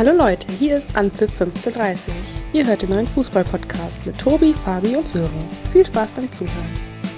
[0.00, 2.14] Hallo Leute, hier ist Anpfiff 1530.
[2.54, 5.30] Ihr hört den neuen Fußball-Podcast mit Tobi, Fabi und Sören.
[5.72, 6.70] Viel Spaß beim Zuhören.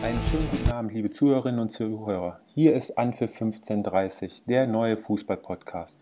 [0.02, 2.40] Einen schönen guten Abend, liebe Zuhörerinnen und Zuhörer.
[2.52, 6.00] Hier ist Anpfiff 1530, der neue Fußball-Podcast.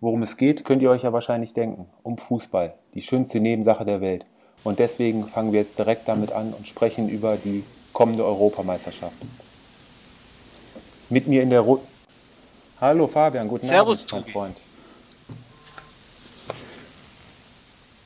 [0.00, 1.86] Worum es geht, könnt ihr euch ja wahrscheinlich denken.
[2.02, 4.26] Um Fußball, die schönste Nebensache der Welt.
[4.64, 7.62] Und deswegen fangen wir jetzt direkt damit an und sprechen über die
[7.92, 9.14] kommende Europameisterschaft.
[11.10, 11.78] Mit mir in der Ru
[12.80, 14.56] Hallo Fabian, guten Servus, Abend, mein Freund.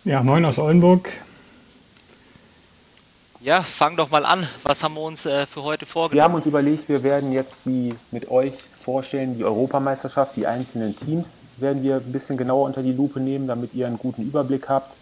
[0.04, 1.10] Ja, moin aus Oldenburg.
[3.40, 4.48] Ja, fang doch mal an.
[4.62, 6.16] Was haben wir uns äh, für heute vorgenommen?
[6.16, 10.96] Wir haben uns überlegt, wir werden jetzt die mit euch vorstellen, die Europameisterschaft, die einzelnen
[10.96, 14.68] Teams werden wir ein bisschen genauer unter die Lupe nehmen, damit ihr einen guten Überblick
[14.68, 14.96] habt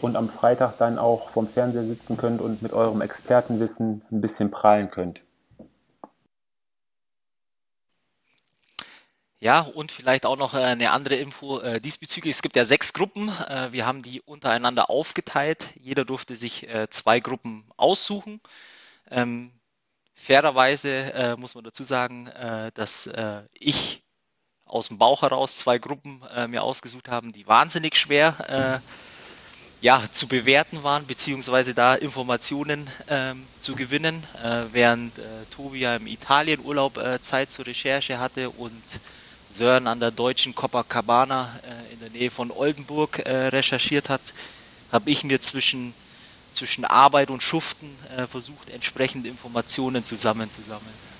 [0.00, 4.50] und am Freitag dann auch vom Fernseher sitzen könnt und mit eurem Expertenwissen ein bisschen
[4.50, 5.22] prahlen könnt.
[9.42, 12.36] Ja, und vielleicht auch noch äh, eine andere Info äh, diesbezüglich.
[12.36, 13.28] Es gibt ja sechs Gruppen.
[13.28, 15.74] Äh, wir haben die untereinander aufgeteilt.
[15.80, 18.40] Jeder durfte sich zwei Gruppen aussuchen.
[19.10, 19.50] Ähm,
[20.14, 22.30] fairerweise muss man dazu sagen,
[22.74, 23.10] dass
[23.52, 24.04] ich
[24.64, 28.80] aus dem Bauch heraus zwei Gruppen mir ausgesucht habe, die wahnsinnig schwer
[29.80, 34.22] ja, zu bewerten waren, beziehungsweise da Informationen ähm, zu gewinnen,
[34.70, 35.14] während
[35.50, 38.82] Tobi ja im Italienurlaub Zeit zur Recherche hatte und
[39.52, 44.22] Sören an der deutschen Copacabana äh, in der Nähe von Oldenburg äh, recherchiert hat,
[44.90, 45.92] habe ich mir zwischen,
[46.52, 51.12] zwischen Arbeit und Schuften äh, versucht, entsprechende Informationen zusammenzusammeln.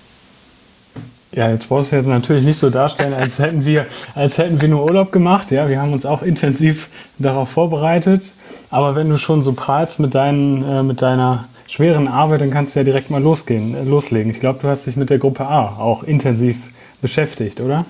[1.32, 4.68] Ja, jetzt brauchst du jetzt natürlich nicht so darstellen, als hätten wir, als hätten wir
[4.68, 5.50] nur Urlaub gemacht.
[5.50, 6.88] Ja, wir haben uns auch intensiv
[7.18, 8.34] darauf vorbereitet.
[8.70, 12.74] Aber wenn du schon so prahlst mit, deinen, äh, mit deiner schweren Arbeit, dann kannst
[12.74, 14.30] du ja direkt mal losgehen, äh, loslegen.
[14.30, 17.86] Ich glaube, du hast dich mit der Gruppe A auch intensiv beschäftigt, oder?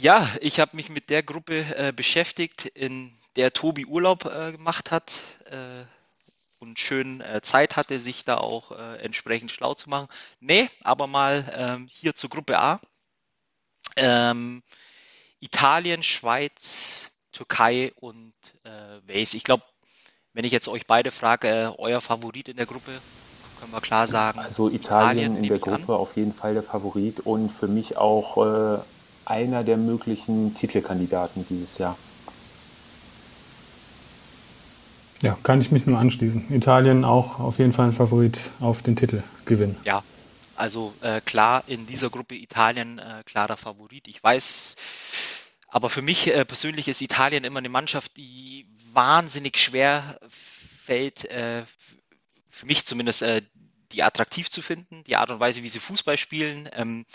[0.00, 4.90] Ja, ich habe mich mit der Gruppe äh, beschäftigt, in der Tobi Urlaub äh, gemacht
[4.90, 5.10] hat
[5.46, 5.84] äh,
[6.58, 10.08] und schön äh, Zeit hatte, sich da auch äh, entsprechend schlau zu machen.
[10.38, 12.80] Nee, aber mal ähm, hier zur Gruppe A.
[13.96, 14.62] Ähm,
[15.40, 18.34] Italien, Schweiz, Türkei und
[18.64, 19.32] äh, Wales.
[19.32, 19.62] Ich glaube,
[20.34, 22.92] wenn ich jetzt euch beide frage, euer Favorit in der Gruppe,
[23.60, 24.40] können wir klar sagen.
[24.40, 26.00] Also Italien, Italien in der Gruppe an.
[26.00, 28.82] auf jeden Fall der Favorit und für mich auch
[29.26, 31.96] einer der möglichen Titelkandidaten dieses Jahr.
[35.22, 36.52] Ja, kann ich mich nur anschließen.
[36.52, 39.76] Italien auch auf jeden Fall ein Favorit auf den Titelgewinn.
[39.84, 40.02] Ja,
[40.56, 44.08] also äh, klar in dieser Gruppe Italien äh, klarer Favorit.
[44.08, 44.76] Ich weiß,
[45.68, 51.64] aber für mich äh, persönlich ist Italien immer eine Mannschaft, die wahnsinnig schwer fällt, äh,
[52.50, 53.42] für mich zumindest, äh,
[53.92, 55.04] die attraktiv zu finden.
[55.04, 56.68] Die Art und Weise, wie sie Fußball spielen.
[56.72, 57.06] Ähm,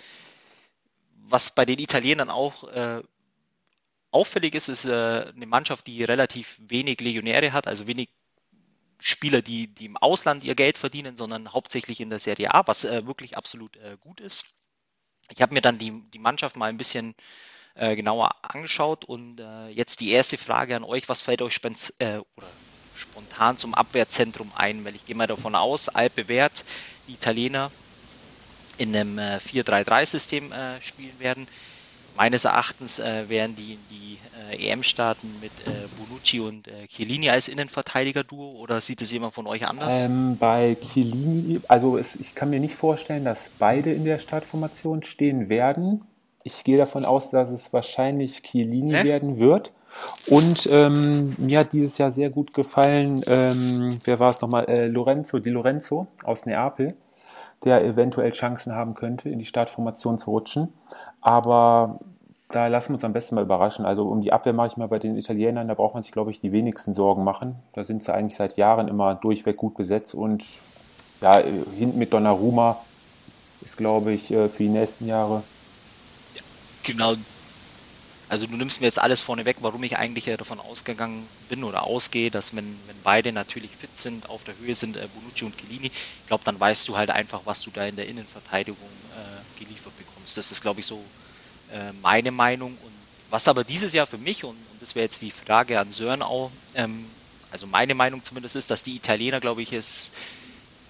[1.27, 3.01] was bei den Italienern auch äh,
[4.11, 8.09] auffällig ist, ist äh, eine Mannschaft, die relativ wenig Legionäre hat, also wenig
[8.99, 12.85] Spieler, die, die im Ausland ihr Geld verdienen, sondern hauptsächlich in der Serie A, was
[12.85, 14.45] äh, wirklich absolut äh, gut ist.
[15.31, 17.15] Ich habe mir dann die, die Mannschaft mal ein bisschen
[17.73, 21.95] äh, genauer angeschaut und äh, jetzt die erste Frage an euch, was fällt euch spens
[21.99, 22.47] oder
[22.95, 24.83] spontan zum Abwehrzentrum ein?
[24.83, 26.65] Weil ich gehe mal davon aus, Alpe Wert,
[27.07, 27.71] die Italiener,
[28.77, 31.47] in einem äh, 4-3-3-System äh, spielen werden.
[32.17, 34.17] Meines Erachtens äh, werden die die
[34.51, 39.33] äh, EM starten mit äh, Bonucci und äh, Chiellini als Innenverteidiger-Duo oder sieht es jemand
[39.33, 40.03] von euch anders?
[40.03, 45.03] Ähm, bei Chiellini, also es, ich kann mir nicht vorstellen, dass beide in der Startformation
[45.03, 46.01] stehen werden.
[46.43, 49.03] Ich gehe davon aus, dass es wahrscheinlich Chiellini Hä?
[49.05, 49.71] werden wird.
[50.27, 54.65] Und ähm, mir hat dieses Jahr sehr gut gefallen, ähm, wer war es nochmal?
[54.65, 56.93] Äh, Lorenzo, Di Lorenzo aus Neapel
[57.63, 60.73] der eventuell Chancen haben könnte, in die Startformation zu rutschen.
[61.21, 61.99] Aber
[62.49, 63.85] da lassen wir uns am besten mal überraschen.
[63.85, 66.31] Also um die Abwehr mache ich mal bei den Italienern, da braucht man sich, glaube
[66.31, 67.55] ich, die wenigsten Sorgen machen.
[67.73, 70.45] Da sind sie eigentlich seit Jahren immer durchweg gut besetzt und
[71.21, 71.39] ja,
[71.77, 72.77] hinten mit Donnarumma
[73.61, 75.43] ist, glaube ich, äh, für die nächsten Jahre.
[76.83, 77.13] Genau,
[78.31, 81.83] also du nimmst mir jetzt alles vorne weg, warum ich eigentlich davon ausgegangen bin oder
[81.83, 85.57] ausgehe, dass wenn, wenn beide natürlich fit sind, auf der Höhe sind, äh, Bonucci und
[85.57, 89.43] Chiellini, ich glaube, dann weißt du halt einfach, was du da in der Innenverteidigung äh,
[89.55, 90.37] geliefert bekommst.
[90.37, 91.11] Das ist, glaube ich, so
[91.67, 92.77] äh, meine Meinung.
[92.77, 95.91] Und was aber dieses Jahr für mich, und, und das wäre jetzt die Frage an
[95.91, 97.17] Sören auch, ähm,
[97.49, 100.13] also meine Meinung zumindest ist, dass die Italiener, glaube ich, es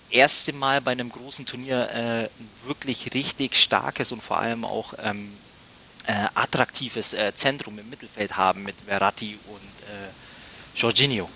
[0.09, 2.29] erste Mal bei einem großen Turnier äh,
[2.67, 5.50] wirklich richtig starkes und vor allem auch ähm, äh,
[6.35, 11.29] attraktives äh, Zentrum im Mittelfeld haben mit Verratti und äh, Jorginho.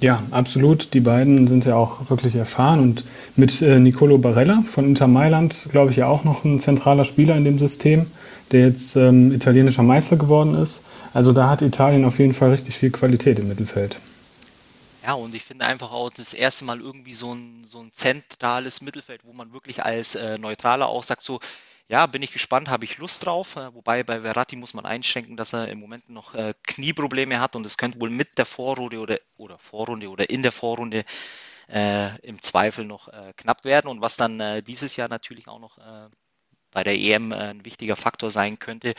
[0.00, 0.94] Ja, absolut.
[0.94, 3.04] Die beiden sind ja auch wirklich erfahren und
[3.36, 7.36] mit äh, Nicolo Barella von Inter Mailand, glaube ich, ja auch noch ein zentraler Spieler
[7.36, 8.06] in dem System,
[8.50, 10.80] der jetzt ähm, italienischer Meister geworden ist.
[11.12, 14.00] Also da hat Italien auf jeden Fall richtig viel Qualität im Mittelfeld.
[15.04, 18.80] Ja, und ich finde einfach auch das erste Mal irgendwie so ein, so ein zentrales
[18.80, 21.40] Mittelfeld, wo man wirklich als äh, Neutraler auch sagt, so,
[21.90, 23.56] ja, bin ich gespannt, habe ich Lust drauf.
[23.56, 27.56] Äh, wobei bei Verratti muss man einschränken, dass er im Moment noch äh, Knieprobleme hat
[27.56, 31.04] und es könnte wohl mit der Vorrunde oder, oder Vorrunde oder in der Vorrunde
[31.68, 33.88] äh, im Zweifel noch äh, knapp werden.
[33.88, 35.78] Und was dann äh, dieses Jahr natürlich auch noch
[36.70, 38.94] bei der EM ein wichtiger Faktor sein könnte,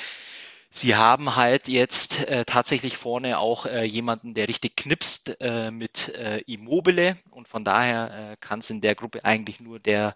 [0.73, 6.07] Sie haben halt jetzt äh, tatsächlich vorne auch äh, jemanden, der richtig knipst äh, mit
[6.47, 10.15] Immobile und von daher kann es in der Gruppe eigentlich nur der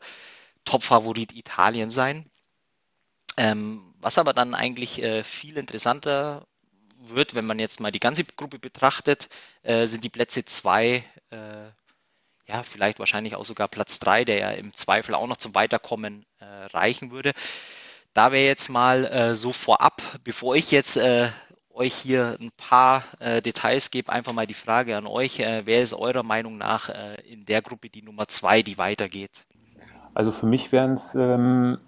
[0.63, 2.25] Top-Favorit Italien sein.
[3.38, 6.46] Ähm, was aber dann eigentlich äh, viel interessanter
[7.00, 9.30] wird, wenn man jetzt mal die ganze Gruppe betrachtet,
[9.64, 11.38] äh, sind die Plätze 2, äh,
[12.48, 16.26] ja, vielleicht wahrscheinlich auch sogar Platz 3, der ja im Zweifel auch noch zum Weiterkommen
[16.40, 17.34] äh, reichen würde.
[18.14, 21.30] Da wäre jetzt mal äh, so vorab, bevor ich jetzt äh,
[21.72, 26.24] euch hier ein paar Details gebe, einfach mal die Frage an euch, wer ist eurer
[26.24, 26.88] Meinung nach
[27.26, 29.46] in der Gruppe die Nummer 2, die weitergeht?
[30.14, 31.80] Also für mich wären es ähm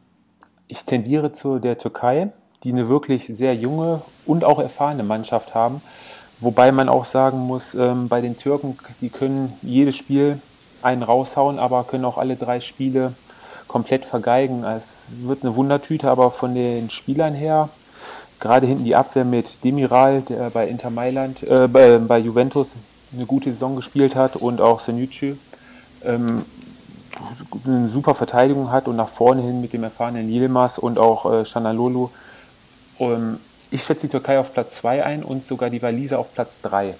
[0.67, 2.29] ich tendiere zu der Türkei,
[2.63, 5.81] die eine wirklich sehr junge und auch erfahrene Mannschaft haben.
[6.39, 10.39] Wobei man auch sagen muss, ähm, bei den Türken, die können jedes Spiel
[10.81, 13.13] einen raushauen, aber können auch alle drei Spiele
[13.67, 14.63] komplett vergeigen.
[14.63, 17.69] Es wird eine Wundertüte, aber von den Spielern her,
[18.39, 22.73] gerade hinten die Abwehr mit Demiral, der bei Inter Mailand, äh, bei, bei, Juventus
[23.13, 25.37] eine gute Saison gespielt hat und auch Senucci,
[26.03, 26.45] ähm,
[27.65, 31.45] eine super Verteidigung hat und nach vorne hin mit dem erfahrenen Yilmaz und auch äh,
[31.45, 32.09] Shanalolu.
[32.99, 33.37] Ähm,
[33.69, 36.95] ich schätze die Türkei auf Platz 2 ein und sogar die Waliser auf Platz 3.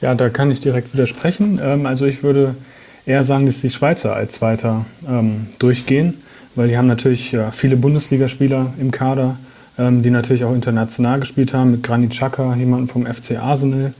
[0.00, 1.60] Ja, da kann ich direkt widersprechen.
[1.62, 2.54] Ähm, also ich würde
[3.06, 6.22] eher sagen, dass die Schweizer als Zweiter ähm, durchgehen,
[6.54, 9.36] weil die haben natürlich ja, viele Bundesligaspieler im Kader,
[9.78, 13.94] ähm, die natürlich auch international gespielt haben, mit Granit Xhaka, jemanden vom FC Arsenal.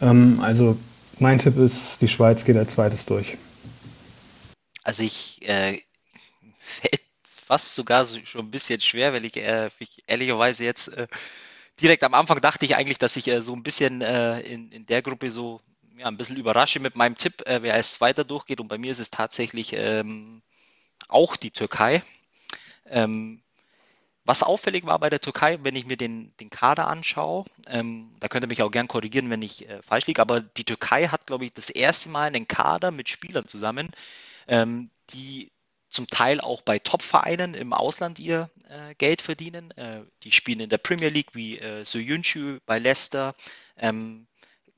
[0.00, 0.76] Ähm, also
[1.20, 3.36] mein Tipp ist, die Schweiz geht als zweites durch.
[4.82, 5.80] Also ich äh,
[6.58, 11.06] fällt fast sogar so, schon ein bisschen schwer, weil ich, äh, ich ehrlicherweise jetzt äh,
[11.80, 14.86] direkt am Anfang dachte ich eigentlich, dass ich äh, so ein bisschen äh, in, in
[14.86, 15.60] der Gruppe so
[15.96, 18.60] ja, ein bisschen überrasche mit meinem Tipp, äh, wer als Zweiter durchgeht.
[18.60, 20.42] Und bei mir ist es tatsächlich ähm,
[21.08, 22.02] auch die Türkei.
[22.86, 23.42] Ähm,
[24.28, 28.28] was auffällig war bei der Türkei, wenn ich mir den, den Kader anschaue, ähm, da
[28.28, 31.26] könnt ihr mich auch gern korrigieren, wenn ich äh, falsch liege, aber die Türkei hat,
[31.26, 33.88] glaube ich, das erste Mal einen Kader mit Spielern zusammen,
[34.46, 35.50] ähm, die
[35.88, 39.70] zum Teil auch bei Top-Vereinen im Ausland ihr äh, Geld verdienen.
[39.78, 43.34] Äh, die spielen in der Premier League wie äh, Soyuncu bei Leicester,
[43.78, 44.26] ähm,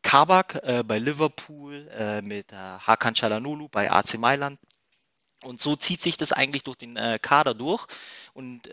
[0.02, 4.60] Kabak äh, bei Liverpool, äh, mit äh, Hakan Çalhanoğlu bei AC Mailand.
[5.42, 7.86] Und so zieht sich das eigentlich durch den Kader durch.
[8.34, 8.68] Und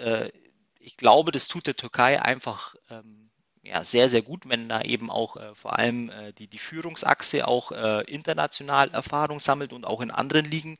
[0.88, 3.30] ich glaube, das tut der Türkei einfach ähm,
[3.62, 7.46] ja, sehr, sehr gut, wenn da eben auch äh, vor allem äh, die, die Führungsachse
[7.46, 10.78] auch äh, international Erfahrung sammelt und auch in anderen Ligen,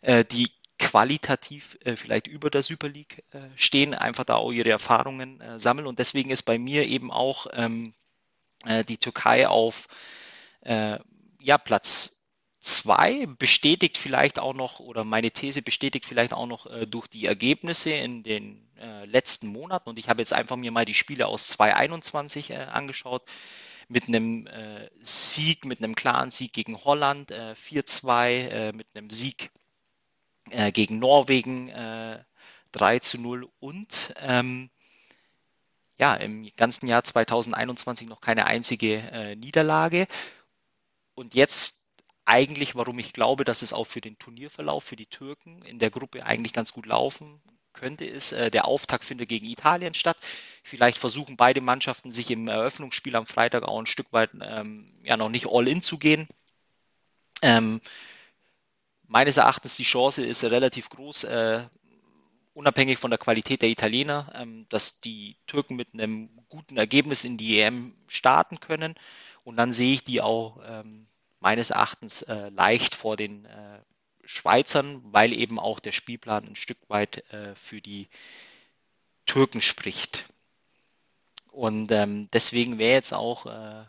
[0.00, 4.70] äh, die qualitativ äh, vielleicht über der Super League äh, stehen, einfach da auch ihre
[4.70, 5.86] Erfahrungen sammeln.
[5.86, 7.94] Und deswegen ist bei mir eben auch ähm,
[8.88, 9.88] die Türkei auf
[10.66, 12.13] ja, Platz
[12.64, 17.26] zwei bestätigt vielleicht auch noch, oder meine These bestätigt vielleicht auch noch äh, durch die
[17.26, 19.90] Ergebnisse in den äh, letzten Monaten.
[19.90, 23.22] Und ich habe jetzt einfach mir mal die Spiele aus 2021 äh, angeschaut.
[23.88, 29.10] Mit einem äh, Sieg, mit einem klaren Sieg gegen Holland, 4-2, äh, äh, mit einem
[29.10, 29.50] Sieg
[30.72, 31.68] gegen Norwegen
[32.72, 34.68] 3 0 und ähm,
[35.96, 40.06] ja, im ganzen Jahr 2021 noch keine einzige Niederlage.
[41.14, 41.83] Und jetzt
[42.24, 45.90] eigentlich, warum ich glaube, dass es auch für den Turnierverlauf für die Türken in der
[45.90, 47.40] Gruppe eigentlich ganz gut laufen
[47.72, 50.16] könnte, ist, äh, der Auftakt findet gegen Italien statt.
[50.62, 55.16] Vielleicht versuchen beide Mannschaften sich im Eröffnungsspiel am Freitag auch ein Stück weit ähm, ja
[55.16, 56.26] noch nicht all in zu gehen.
[57.42, 57.80] Ähm,
[59.06, 61.66] meines Erachtens die Chance ist relativ groß, äh,
[62.54, 67.36] unabhängig von der Qualität der Italiener, ähm, dass die Türken mit einem guten Ergebnis in
[67.36, 68.94] die EM starten können.
[69.42, 71.06] Und dann sehe ich die auch ähm,
[71.44, 73.78] meines Erachtens äh, leicht vor den äh,
[74.24, 78.08] Schweizern, weil eben auch der Spielplan ein Stück weit äh, für die
[79.26, 80.24] Türken spricht.
[81.52, 83.84] Und ähm, deswegen wäre jetzt auch, äh,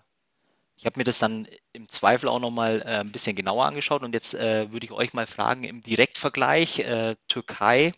[0.75, 4.13] ich habe mir das dann im Zweifel auch nochmal äh, ein bisschen genauer angeschaut und
[4.13, 7.93] jetzt äh, würde ich euch mal fragen, im Direktvergleich äh, Türkei,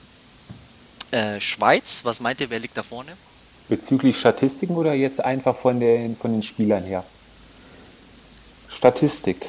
[1.40, 3.14] Schweiz, was meint ihr, wer liegt da vorne?
[3.70, 7.06] Bezüglich Statistiken oder jetzt einfach von den, von den Spielern her?
[8.70, 9.46] Statistik.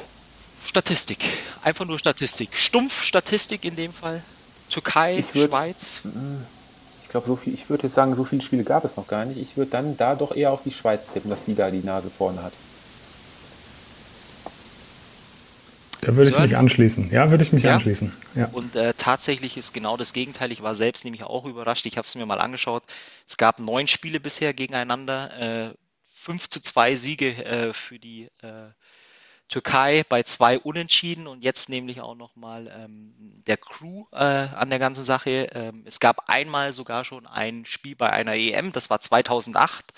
[0.65, 1.25] Statistik.
[1.63, 2.55] Einfach nur Statistik.
[2.55, 4.21] Stumpf Statistik in dem Fall.
[4.69, 6.01] Türkei, würd, Schweiz.
[7.03, 9.25] Ich glaube, so viel, ich würde jetzt sagen, so viele Spiele gab es noch gar
[9.25, 9.37] nicht.
[9.37, 12.09] Ich würde dann da doch eher auf die Schweiz tippen, dass die da die Nase
[12.09, 12.53] vorne hat.
[16.01, 17.11] Da würde ich mich anschließen.
[17.11, 17.73] Ja, würde ich mich ja.
[17.73, 18.13] anschließen.
[18.35, 18.49] Ja.
[18.53, 20.51] Und äh, tatsächlich ist genau das Gegenteil.
[20.51, 21.85] Ich war selbst nämlich auch überrascht.
[21.85, 22.83] Ich habe es mir mal angeschaut.
[23.27, 25.69] Es gab neun Spiele bisher gegeneinander.
[25.69, 25.73] Äh,
[26.05, 28.71] 5 zu 2 Siege äh, für die äh,
[29.49, 33.13] Türkei bei zwei Unentschieden und jetzt nämlich auch nochmal ähm,
[33.47, 35.49] der Crew äh, an der ganzen Sache.
[35.53, 39.93] Ähm, es gab einmal sogar schon ein Spiel bei einer EM, das war 2008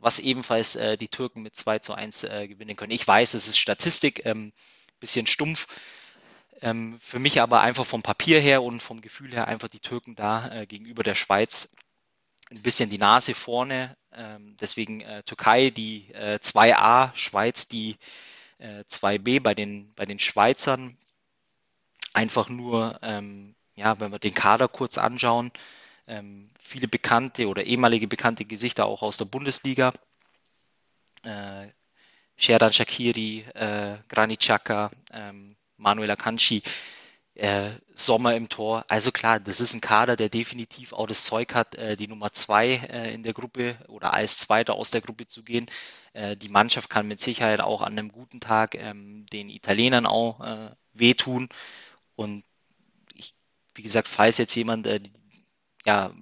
[0.00, 2.92] was ebenfalls äh, die Türken mit 2 zu 1 äh, gewinnen können.
[2.92, 4.52] Ich weiß, es ist Statistik, ähm,
[5.00, 5.66] bisschen stumpf.
[6.60, 10.14] Ähm, für mich aber einfach vom Papier her und vom Gefühl her einfach die Türken
[10.14, 11.76] da äh, gegenüber der Schweiz
[12.50, 13.96] ein bisschen die Nase vorne.
[14.12, 17.96] Ähm, deswegen äh, Türkei die äh, 2a, Schweiz die
[18.58, 20.96] äh, 2b bei den, bei den Schweizern.
[22.14, 25.52] Einfach nur, ähm, ja, wenn wir den Kader kurz anschauen,
[26.06, 29.92] ähm, viele bekannte oder ehemalige bekannte Gesichter auch aus der Bundesliga.
[31.22, 31.68] Äh,
[32.36, 36.62] Sherdan Shakiri, äh, Granit Xhaka, ähm, Manuel Akanji,
[37.34, 38.84] äh, Sommer im Tor.
[38.88, 42.32] Also klar, das ist ein Kader, der definitiv auch das Zeug hat, äh, die Nummer
[42.32, 45.66] zwei äh, in der Gruppe oder als Zweiter aus der Gruppe zu gehen.
[46.18, 50.40] Äh, die Mannschaft kann mit Sicherheit auch an einem guten Tag ähm, den Italienern auch
[50.40, 51.48] äh, wehtun.
[52.16, 52.44] Und
[53.14, 53.34] ich,
[53.74, 55.00] wie gesagt, falls jetzt jemand äh,
[55.86, 56.12] ja,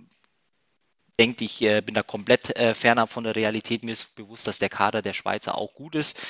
[1.18, 3.84] denkt, ich äh, bin da komplett äh, fernab von der Realität.
[3.84, 6.20] Mir ist bewusst, dass der Kader der Schweizer auch gut ist.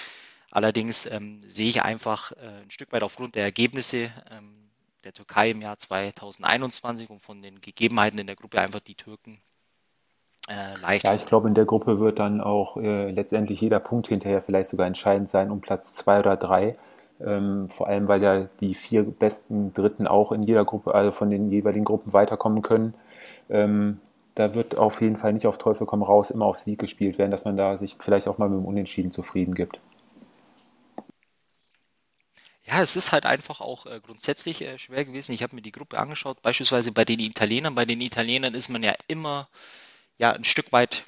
[0.52, 4.70] Allerdings ähm, sehe ich einfach ein Stück weit aufgrund der Ergebnisse ähm,
[5.02, 9.40] der Türkei im Jahr 2021 und von den Gegebenheiten in der Gruppe einfach die Türken
[10.48, 11.04] äh, leicht.
[11.04, 14.70] Ja, ich glaube, in der Gruppe wird dann auch äh, letztendlich jeder Punkt hinterher vielleicht
[14.70, 16.76] sogar entscheidend sein um Platz zwei oder drei.
[17.24, 21.30] Ähm, vor allem, weil ja die vier besten Dritten auch in jeder Gruppe, also von
[21.30, 22.94] den jeweiligen Gruppen weiterkommen können.
[23.48, 24.00] Ähm,
[24.34, 27.30] da wird auf jeden Fall nicht auf Teufel komm raus immer auf Sieg gespielt werden,
[27.30, 29.80] dass man da sich vielleicht auch mal mit dem Unentschieden zufrieden gibt.
[32.66, 35.32] Ja, es ist halt einfach auch äh, grundsätzlich äh, schwer gewesen.
[35.32, 37.74] Ich habe mir die Gruppe angeschaut, beispielsweise bei den Italienern.
[37.74, 39.48] Bei den Italienern ist man ja immer
[40.18, 41.04] ja ein Stück weit,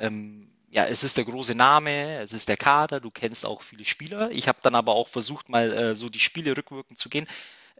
[0.00, 3.84] ähm, ja, es ist der große Name, es ist der Kader, du kennst auch viele
[3.84, 4.30] Spieler.
[4.30, 7.26] Ich habe dann aber auch versucht, mal äh, so die Spiele rückwirkend zu gehen.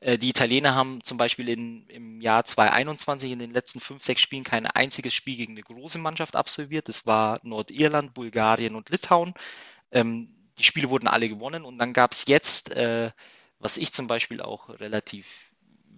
[0.01, 4.21] Äh, die Italiener haben zum Beispiel in, im Jahr 2021 in den letzten fünf, sechs
[4.23, 6.89] Spielen kein einziges Spiel gegen eine große Mannschaft absolviert.
[6.89, 9.35] Das war Nordirland, Bulgarien und Litauen.
[9.91, 13.11] Ähm, die Spiele wurden alle gewonnen und dann gab es jetzt, äh,
[13.59, 15.46] was ich zum Beispiel auch relativ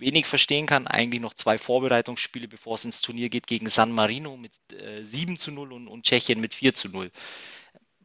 [0.01, 4.37] wenig verstehen kann, eigentlich noch zwei Vorbereitungsspiele, bevor es ins Turnier geht, gegen San Marino
[4.37, 7.11] mit äh, 7 zu 0 und, und Tschechien mit 4 zu 0.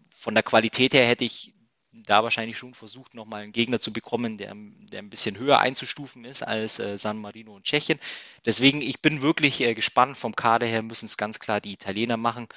[0.10, 1.54] Von der Qualität her hätte ich
[1.94, 6.26] da wahrscheinlich schon versucht, nochmal einen Gegner zu bekommen, der, der ein bisschen höher einzustufen
[6.26, 8.00] ist als äh, San Marino und Tschechien.
[8.46, 10.18] Deswegen, ich bin wirklich äh, gespannt.
[10.18, 12.48] Vom Kader her müssen es ganz klar die Italiener machen.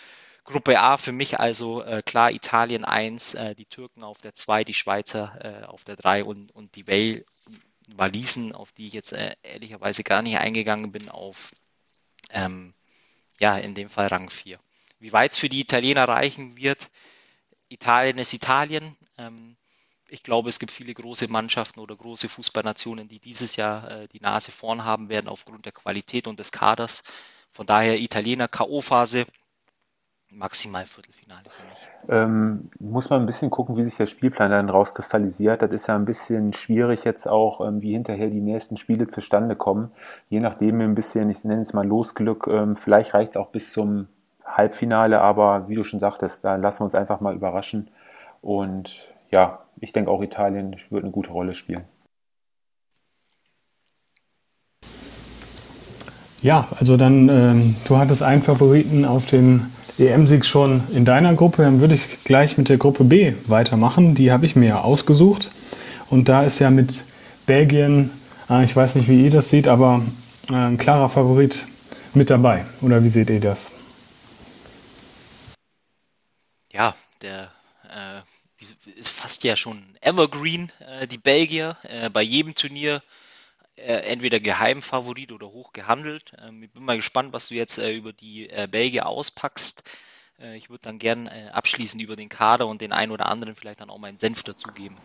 [0.45, 4.65] Gruppe A für mich also äh, klar Italien 1, äh, die Türken auf der 2,
[4.65, 7.25] die Schweizer äh, auf der 3 und, und die Wales,
[7.87, 11.53] Walisen, auf die ich jetzt äh, ehrlicherweise gar nicht eingegangen bin, auf
[12.31, 12.75] ähm,
[13.39, 14.59] ja, in dem Fall Rang 4.
[14.99, 16.91] Wie weit es für die Italiener reichen wird,
[17.69, 18.97] Italien ist Italien.
[19.19, 19.57] Ähm,
[20.09, 24.21] ich glaube, es gibt viele große Mannschaften oder große Fußballnationen, die dieses Jahr äh, die
[24.21, 27.03] Nase vorn haben werden aufgrund der Qualität und des Kaders.
[27.51, 29.27] Von daher Italiener K.O.-Phase,
[30.31, 31.89] maximal Viertelfinale für mich.
[32.09, 35.63] Ähm, muss man ein bisschen gucken, wie sich der Spielplan dann rauskristallisiert.
[35.63, 39.57] Das ist ja ein bisschen schwierig jetzt auch, ähm, wie hinterher die nächsten Spiele zustande
[39.57, 39.91] kommen.
[40.29, 43.73] Je nachdem ein bisschen, ich nenne es mal Losglück, ähm, vielleicht reicht es auch bis
[43.73, 44.09] zum
[44.45, 47.91] Halbfinale, aber wie du schon sagtest, da lassen wir uns einfach mal überraschen.
[48.43, 51.85] Und ja, ich denke auch Italien wird eine gute Rolle spielen.
[56.43, 61.63] Ja, also dann, ähm, du hattest einen Favoriten auf den EM-Sieg schon in deiner Gruppe.
[61.63, 64.15] Dann würde ich gleich mit der Gruppe B weitermachen.
[64.15, 65.51] Die habe ich mir ja ausgesucht.
[66.11, 67.05] Und da ist ja mit
[67.47, 68.11] Belgien,
[68.51, 70.03] äh, ich weiß nicht, wie ihr das seht, aber
[70.51, 71.67] äh, ein klarer Favorit
[72.15, 72.65] mit dabei.
[72.81, 73.73] Oder wie seht ihr das?
[76.73, 77.51] Ja, der
[77.85, 78.61] äh,
[78.99, 81.77] ist fast ja schon Evergreen, äh, die Belgier.
[81.85, 83.03] Äh, bei jedem Turnier
[83.77, 86.33] entweder Geheimfavorit oder hoch gehandelt.
[86.47, 89.85] Ähm, ich bin mal gespannt, was du jetzt äh, über die äh, Belgier auspackst.
[90.41, 93.55] Äh, ich würde dann gern äh, abschließend über den Kader und den einen oder anderen
[93.55, 94.97] vielleicht dann auch meinen Senf dazugeben.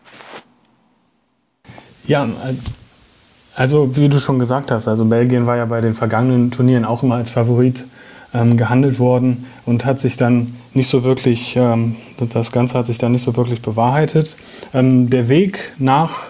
[2.04, 2.28] Ja,
[3.54, 7.02] also wie du schon gesagt hast, also Belgien war ja bei den vergangenen Turnieren auch
[7.02, 7.84] immer als Favorit
[8.34, 12.98] ähm, gehandelt worden und hat sich dann nicht so wirklich, ähm, das Ganze hat sich
[12.98, 14.36] dann nicht so wirklich bewahrheitet.
[14.72, 16.28] Ähm, der Weg nach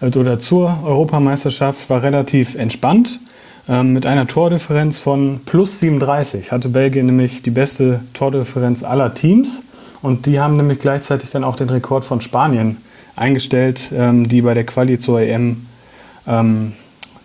[0.00, 3.20] oder zur Europameisterschaft war relativ entspannt.
[3.68, 9.60] Ähm, mit einer Tordifferenz von plus 37 hatte Belgien nämlich die beste Tordifferenz aller Teams.
[10.00, 12.78] Und die haben nämlich gleichzeitig dann auch den Rekord von Spanien
[13.16, 15.66] eingestellt, ähm, die bei der Quali zur EM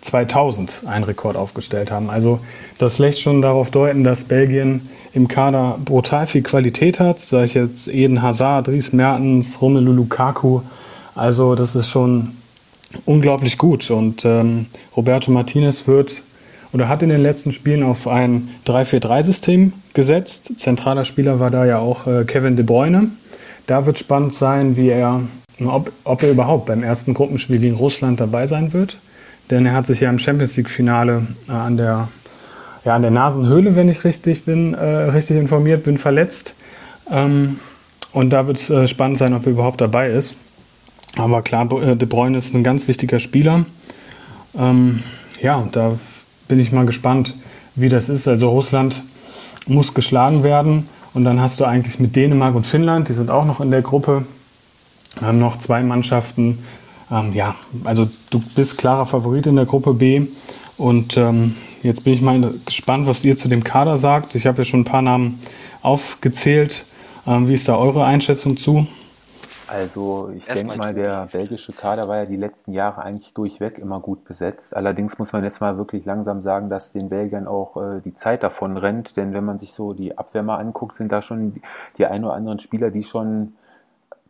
[0.00, 2.10] 2000 ähm, einen Rekord aufgestellt haben.
[2.10, 2.40] Also
[2.78, 7.20] das lässt schon darauf deuten, dass Belgien im Kader brutal viel Qualität hat.
[7.20, 10.62] Sei es jetzt Eden Hazard, Dries Mertens, Romelu Lukaku.
[11.14, 12.32] Also das ist schon
[13.04, 13.90] unglaublich gut.
[13.90, 16.22] Und ähm, Roberto Martinez wird
[16.72, 20.52] oder hat in den letzten Spielen auf ein 3-4-3-System gesetzt.
[20.56, 23.08] Zentraler Spieler war da ja auch äh, Kevin De Bruyne.
[23.66, 25.20] Da wird spannend sein, wie er,
[25.64, 28.98] ob, ob er überhaupt beim ersten Gruppenspiel gegen Russland dabei sein wird.
[29.50, 32.08] Denn er hat sich ja im Champions League-Finale äh, an, der,
[32.84, 36.54] ja, an der Nasenhöhle, wenn ich richtig bin, äh, richtig informiert bin, verletzt.
[37.10, 37.60] Ähm,
[38.12, 40.38] und da wird es äh, spannend sein, ob er überhaupt dabei ist.
[41.16, 43.64] Aber klar, äh, De Bruyne ist ein ganz wichtiger Spieler.
[44.56, 45.02] Ähm,
[45.40, 45.96] ja, da
[46.48, 47.34] bin ich mal gespannt,
[47.74, 48.28] wie das ist.
[48.28, 49.02] Also Russland
[49.66, 53.44] muss geschlagen werden und dann hast du eigentlich mit Dänemark und Finnland, die sind auch
[53.44, 54.26] noch in der Gruppe,
[55.20, 56.58] haben noch zwei Mannschaften.
[57.10, 57.54] Ähm, ja,
[57.84, 60.22] also du bist klarer Favorit in der Gruppe B
[60.76, 64.34] und ähm, jetzt bin ich mal gespannt, was ihr zu dem Kader sagt.
[64.34, 65.38] Ich habe ja schon ein paar Namen
[65.82, 66.84] aufgezählt.
[67.26, 68.86] Ähm, wie ist da eure Einschätzung zu?
[69.68, 74.00] Also ich denke mal, der belgische Kader war ja die letzten Jahre eigentlich durchweg immer
[74.00, 74.76] gut besetzt.
[74.76, 78.42] Allerdings muss man jetzt mal wirklich langsam sagen, dass den Belgiern auch äh, die Zeit
[78.42, 79.16] davon rennt.
[79.16, 81.62] Denn wenn man sich so die Abwehr mal anguckt, sind da schon
[81.96, 83.54] die ein oder anderen Spieler, die schon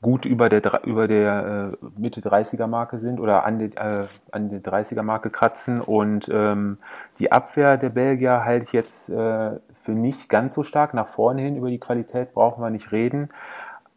[0.05, 4.51] gut über der, über der äh, Mitte 30er Marke sind oder an, die, äh, an
[4.51, 5.81] der 30er Marke kratzen.
[5.81, 6.77] Und ähm,
[7.19, 10.93] die Abwehr der Belgier halte ich jetzt äh, für nicht ganz so stark.
[10.93, 13.31] Nach vorne hin über die Qualität brauchen wir nicht reden.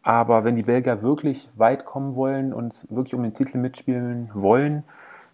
[0.08, 4.82] Aber wenn die Belgier wirklich weit kommen wollen und wirklich um den Titel mitspielen wollen,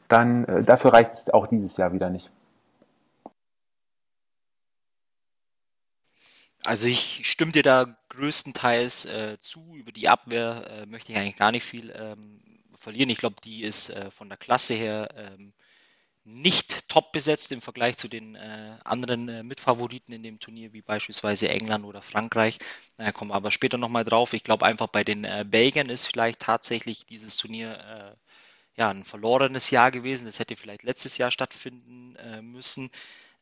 [0.09, 2.33] dann äh, dafür reicht es auch dieses Jahr wieder nicht.
[6.65, 9.77] Also ich stimme dir da größtenteils äh, zu.
[9.77, 12.41] Über die Abwehr äh, möchte ich eigentlich gar nicht viel ähm,
[12.77, 13.11] verlieren.
[13.11, 15.53] Ich glaube, die ist äh, von der Klasse her ähm,
[16.25, 20.81] nicht top besetzt im Vergleich zu den äh, anderen äh, Mitfavoriten in dem Turnier, wie
[20.81, 22.59] beispielsweise England oder Frankreich.
[22.97, 24.33] Da kommen wir aber später nochmal drauf.
[24.33, 29.05] Ich glaube einfach bei den äh, Belgiern ist vielleicht tatsächlich dieses Turnier äh, ja ein
[29.05, 30.25] verlorenes Jahr gewesen.
[30.25, 32.91] Das hätte vielleicht letztes Jahr stattfinden äh, müssen.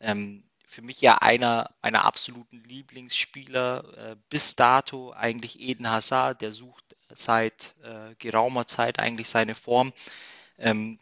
[0.00, 6.50] Ähm, für mich ja einer meiner absoluten Lieblingsspieler äh, bis dato eigentlich Eden Hazard, der
[6.50, 9.92] sucht seit äh, geraumer Zeit eigentlich seine Form.
[10.58, 10.98] Ähm,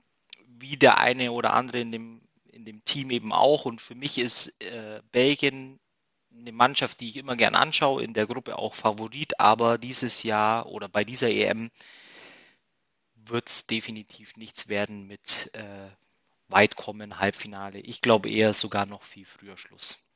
[0.61, 2.21] wie der eine oder andere in dem,
[2.53, 3.65] in dem Team eben auch.
[3.65, 5.79] Und für mich ist äh, Belgien
[6.39, 10.67] eine Mannschaft, die ich immer gern anschaue, in der Gruppe auch Favorit, aber dieses Jahr
[10.67, 11.71] oder bei dieser EM
[13.27, 15.63] wird es definitiv nichts werden mit äh,
[16.49, 17.79] weit kommen, Halbfinale.
[17.81, 20.11] Ich glaube eher sogar noch viel früher Schluss.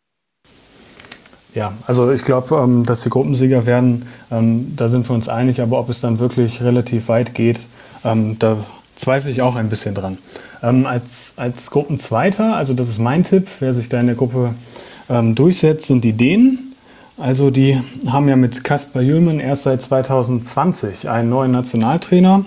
[1.54, 5.60] Ja, also ich glaube, ähm, dass die Gruppensieger werden, ähm, da sind wir uns einig,
[5.60, 7.60] aber ob es dann wirklich relativ weit geht,
[8.02, 8.64] ähm, da
[8.96, 10.18] zweifle ich auch ein bisschen dran.
[10.62, 14.54] Ähm, als, als Gruppenzweiter, also das ist mein Tipp, wer sich da in der Gruppe
[15.08, 16.74] ähm, durchsetzt, sind die Dänen.
[17.16, 22.44] Also die haben ja mit Kasper Jülmen erst seit 2020 einen neuen Nationaltrainer.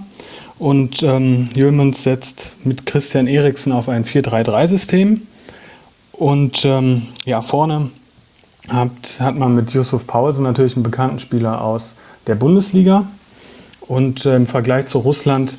[0.60, 5.22] Und ähm, Jülmens setzt mit Christian Eriksen auf ein 4-3-3-System.
[6.12, 7.92] Und ähm, ja, vorne
[8.68, 13.06] hat, hat man mit Yusuf Paulsen natürlich einen bekannten Spieler aus der Bundesliga.
[13.82, 15.56] Und äh, im Vergleich zu Russland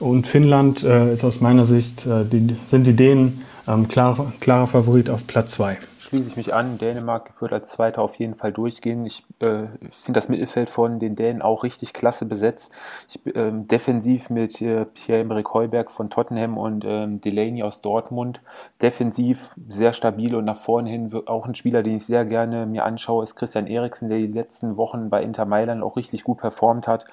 [0.00, 4.66] und Finnland äh, ist aus meiner Sicht, äh, die, sind die Dänen ähm, klarer, klarer
[4.66, 5.78] Favorit auf Platz 2.
[6.00, 6.76] Schließe ich mich an.
[6.76, 9.06] Dänemark wird als Zweiter auf jeden Fall durchgehen.
[9.06, 12.70] Ich äh, finde das Mittelfeld von den Dänen auch richtig klasse besetzt.
[13.08, 18.42] Ich, ähm, defensiv mit äh, Pierre-Emerick Heuberg von Tottenham und ähm, Delaney aus Dortmund.
[18.82, 22.84] Defensiv sehr stabil und nach vorne hin auch ein Spieler, den ich sehr gerne mir
[22.84, 26.86] anschaue, ist Christian Eriksen, der die letzten Wochen bei Inter Mailand auch richtig gut performt
[26.86, 27.06] hat.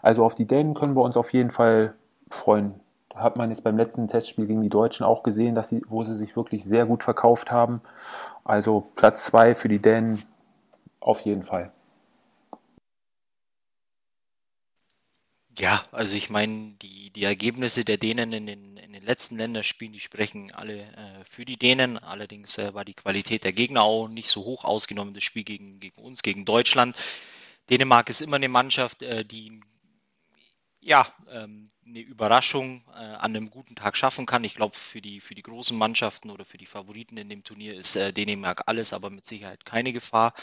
[0.00, 1.94] Also auf die Dänen können wir uns auf jeden Fall
[2.30, 2.80] freuen.
[3.10, 6.04] Da hat man jetzt beim letzten Testspiel gegen die Deutschen auch gesehen, dass sie, wo
[6.04, 7.80] sie sich wirklich sehr gut verkauft haben.
[8.44, 10.22] Also Platz zwei für die Dänen
[11.00, 11.72] auf jeden Fall.
[15.58, 19.92] Ja, also ich meine, die, die Ergebnisse der Dänen in den, in den letzten Länderspielen,
[19.92, 21.98] die sprechen alle äh, für die Dänen.
[21.98, 25.80] Allerdings äh, war die Qualität der Gegner auch nicht so hoch ausgenommen, das Spiel gegen,
[25.80, 26.94] gegen uns, gegen Deutschland.
[27.70, 29.60] Dänemark ist immer eine Mannschaft, äh, die
[30.80, 34.44] ja, ähm, eine Überraschung äh, an einem guten Tag schaffen kann.
[34.44, 37.74] Ich glaube, für die, für die großen Mannschaften oder für die Favoriten in dem Turnier
[37.76, 40.34] ist äh, Dänemark alles, aber mit Sicherheit keine Gefahr.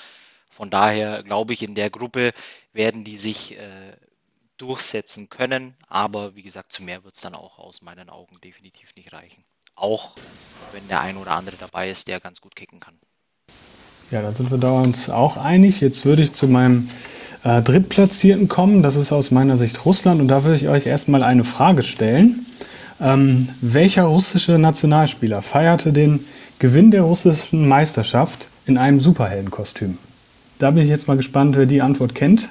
[0.50, 2.34] Von daher glaube ich, in der Gruppe
[2.74, 3.98] werden die sich äh,
[4.58, 5.76] durchsetzen können.
[5.88, 9.44] Aber wie gesagt, zu mehr wird es dann auch aus meinen Augen definitiv nicht reichen.
[9.76, 10.20] Auch
[10.72, 13.00] wenn der ein oder andere dabei ist, der ganz gut kicken kann.
[14.12, 15.82] Ja, da sind wir da uns auch einig.
[15.82, 16.90] Jetzt würde ich zu meinem
[17.44, 18.84] äh, Drittplatzierten kommen.
[18.84, 20.22] Das ist aus meiner Sicht Russland.
[20.22, 22.46] Und da würde ich euch erstmal eine Frage stellen.
[23.02, 26.26] Ähm, welcher russische Nationalspieler feierte den
[26.60, 29.98] Gewinn der russischen Meisterschaft in einem Superheldenkostüm?
[30.60, 32.50] Da bin ich jetzt mal gespannt, wer die Antwort kennt.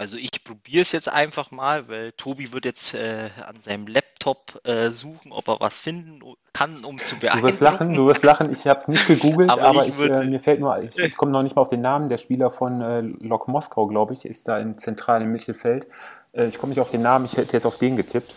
[0.00, 4.58] Also ich probiere es jetzt einfach mal, weil Tobi wird jetzt äh, an seinem Laptop
[4.64, 6.22] äh, suchen, ob er was finden
[6.54, 7.42] kann, um zu beeindrucken.
[7.42, 8.50] Du wirst lachen, du wirst lachen.
[8.50, 11.42] Ich habe nicht gegoogelt, aber, aber ich, äh, mir fällt nur, ich, ich komme noch
[11.42, 12.08] nicht mal auf den Namen.
[12.08, 15.86] Der Spieler von äh, Lok Moskau, glaube ich, ist da im zentralen Mittelfeld.
[16.32, 17.26] Äh, ich komme nicht auf den Namen.
[17.26, 18.32] Ich hätte jetzt auf den getippt,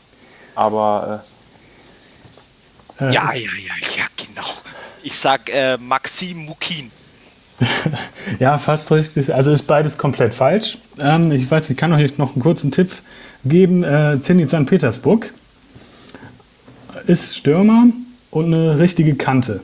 [0.56, 1.23] aber
[2.99, 4.49] äh, ja, ja, ja, ja, genau.
[5.02, 5.49] Ich sag
[5.80, 6.91] Maxim Mukin.
[8.39, 9.34] ja, fast richtig.
[9.34, 10.78] Also ist beides komplett falsch.
[11.00, 12.92] Ähm, ich weiß, ich kann euch noch einen kurzen Tipp
[13.46, 13.84] geben.
[13.84, 14.66] Äh, Zenit St.
[14.66, 15.34] Petersburg
[17.08, 17.88] ist Stürmer
[18.32, 19.62] und eine richtige Kante.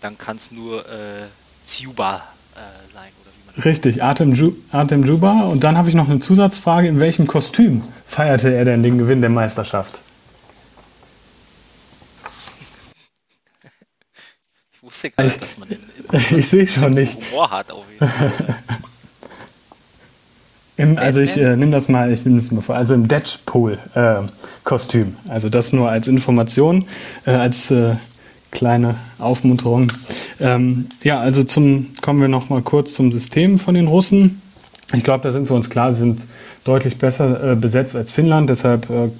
[0.00, 1.26] Dann kann es nur äh,
[1.64, 2.58] Ziuba äh,
[2.92, 3.10] sein.
[3.22, 5.42] Oder wie Richtig, Artem, Ju Artem Juba.
[5.42, 6.88] Und dann habe ich noch eine Zusatzfrage.
[6.88, 10.00] In welchem Kostüm feierte er denn den Gewinn der Meisterschaft?
[14.92, 15.78] Ich gar nicht, dass man den
[16.38, 17.16] ich sehe schon nicht.
[17.30, 18.32] Humor hat auf jeden Fall.
[20.76, 25.16] Im, also ich äh, nehme das mal, ich nehme das mal vor, also im Deadpool-Kostüm.
[25.28, 26.86] Äh, also das nur als Information,
[27.26, 27.94] äh, als äh,
[28.50, 29.92] kleine Aufmunterung.
[30.40, 34.40] Ähm, ja, also zum, kommen wir noch mal kurz zum System von den Russen.
[34.92, 36.22] Ich glaube, da sind wir uns klar, sie sind
[36.64, 39.10] deutlich besser äh, besetzt als Finnland, deshalb äh,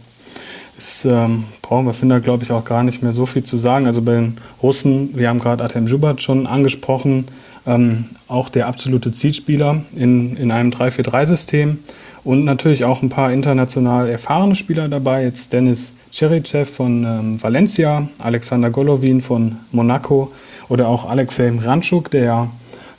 [0.83, 3.87] ist, ähm, brauchen wir Finder, glaube ich, auch gar nicht mehr so viel zu sagen.
[3.87, 7.27] Also bei den Russen, wir haben gerade Artem Jubat schon angesprochen,
[7.67, 11.79] ähm, auch der absolute Zielspieler in, in einem 3-4-3-System
[12.25, 15.23] und natürlich auch ein paar international erfahrene Spieler dabei.
[15.23, 20.33] Jetzt Dennis Cherichev von ähm, Valencia, Alexander Golovin von Monaco
[20.69, 22.51] oder auch Alexei Mranchuk, der ja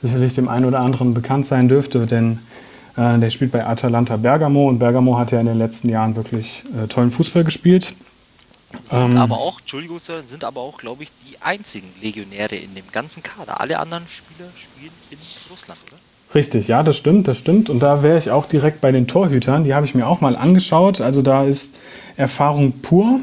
[0.01, 2.39] sicherlich dem einen oder anderen bekannt sein dürfte, denn
[2.97, 6.63] äh, der spielt bei Atalanta Bergamo und Bergamo hat ja in den letzten Jahren wirklich
[6.77, 7.93] äh, tollen Fußball gespielt.
[8.89, 12.73] Sind ähm, aber auch, Entschuldigung, Sir, sind aber auch, glaube ich, die einzigen Legionäre in
[12.75, 13.61] dem ganzen Kader.
[13.61, 15.17] Alle anderen Spieler spielen in
[15.51, 15.99] Russland, oder?
[16.35, 17.69] Richtig, ja, das stimmt, das stimmt.
[17.69, 19.63] Und da wäre ich auch direkt bei den Torhütern.
[19.63, 20.99] Die habe ich mir auch mal angeschaut.
[20.99, 21.75] Also da ist
[22.17, 23.19] Erfahrung pur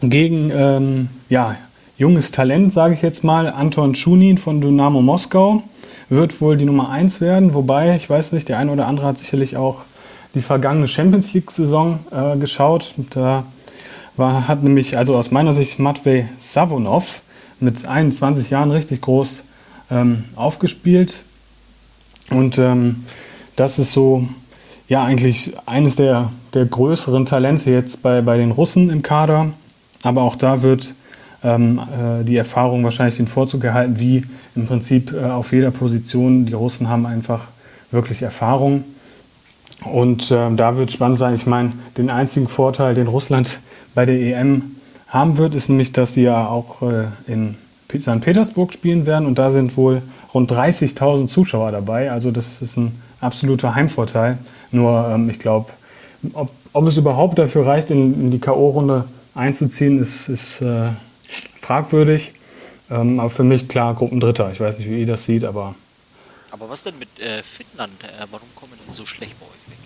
[0.00, 1.56] gegen ähm, ja,
[1.96, 3.48] junges Talent, sage ich jetzt mal.
[3.48, 5.62] Anton Schunin von Dynamo Moskau
[6.08, 7.54] wird wohl die Nummer 1 werden.
[7.54, 9.82] Wobei, ich weiß nicht, der eine oder andere hat sicherlich auch
[10.34, 12.94] die vergangene Champions League-Saison äh, geschaut.
[13.10, 13.44] Da
[14.16, 17.22] war, hat nämlich, also aus meiner Sicht, Matvey Savonov
[17.60, 19.44] mit 21 Jahren richtig groß
[19.90, 21.24] ähm, aufgespielt.
[22.30, 23.04] Und ähm,
[23.56, 24.28] das ist so,
[24.88, 29.52] ja, eigentlich eines der, der größeren Talente jetzt bei, bei den Russen im Kader.
[30.02, 30.94] Aber auch da wird
[31.46, 34.22] ähm, äh, die Erfahrung wahrscheinlich den Vorzug erhalten, wie
[34.56, 36.44] im Prinzip äh, auf jeder Position.
[36.44, 37.48] Die Russen haben einfach
[37.92, 38.84] wirklich Erfahrung.
[39.84, 41.34] Und äh, da wird spannend sein.
[41.36, 43.60] Ich meine, den einzigen Vorteil, den Russland
[43.94, 44.62] bei der EM
[45.06, 47.54] haben wird, ist nämlich, dass sie ja auch äh, in
[47.96, 48.20] St.
[48.20, 49.26] Petersburg spielen werden.
[49.26, 50.02] Und da sind wohl
[50.34, 52.10] rund 30.000 Zuschauer dabei.
[52.10, 54.38] Also das ist ein absoluter Heimvorteil.
[54.72, 55.70] Nur ähm, ich glaube,
[56.32, 59.04] ob, ob, es überhaupt dafür reicht, in, in die K.O.-Runde
[59.36, 60.88] einzuziehen, ist, ist äh,
[61.60, 62.32] fragwürdig.
[62.90, 64.52] Ähm, aber für mich klar Gruppendritter.
[64.52, 65.74] Ich weiß nicht, wie ihr das sieht, aber.
[66.52, 67.92] Aber was denn mit äh, Finnland?
[68.04, 69.78] Äh, warum kommen die so schlecht bei euch weg?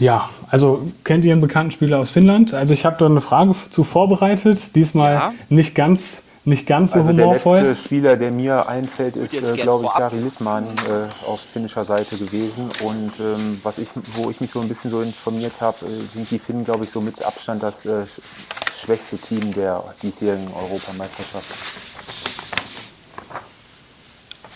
[0.00, 2.54] Ja, also kennt ihr einen bekannten Spieler aus Finnland?
[2.54, 4.74] Also ich habe da eine Frage zu vorbereitet.
[4.76, 5.34] Diesmal ja.
[5.48, 7.60] nicht ganz nicht ganz so also humorvoll.
[7.60, 11.84] Der letzte Spieler, der mir einfällt, ist, äh, glaube ich, Jari Littmann äh, auf finnischer
[11.84, 12.68] Seite gewesen.
[12.82, 16.30] Und ähm, was ich, wo ich mich so ein bisschen so informiert habe, äh, sind
[16.30, 18.04] die Finnen, glaube ich, so mit Abstand das äh,
[18.80, 21.46] schwächste Team der diesjährigen Europameisterschaft.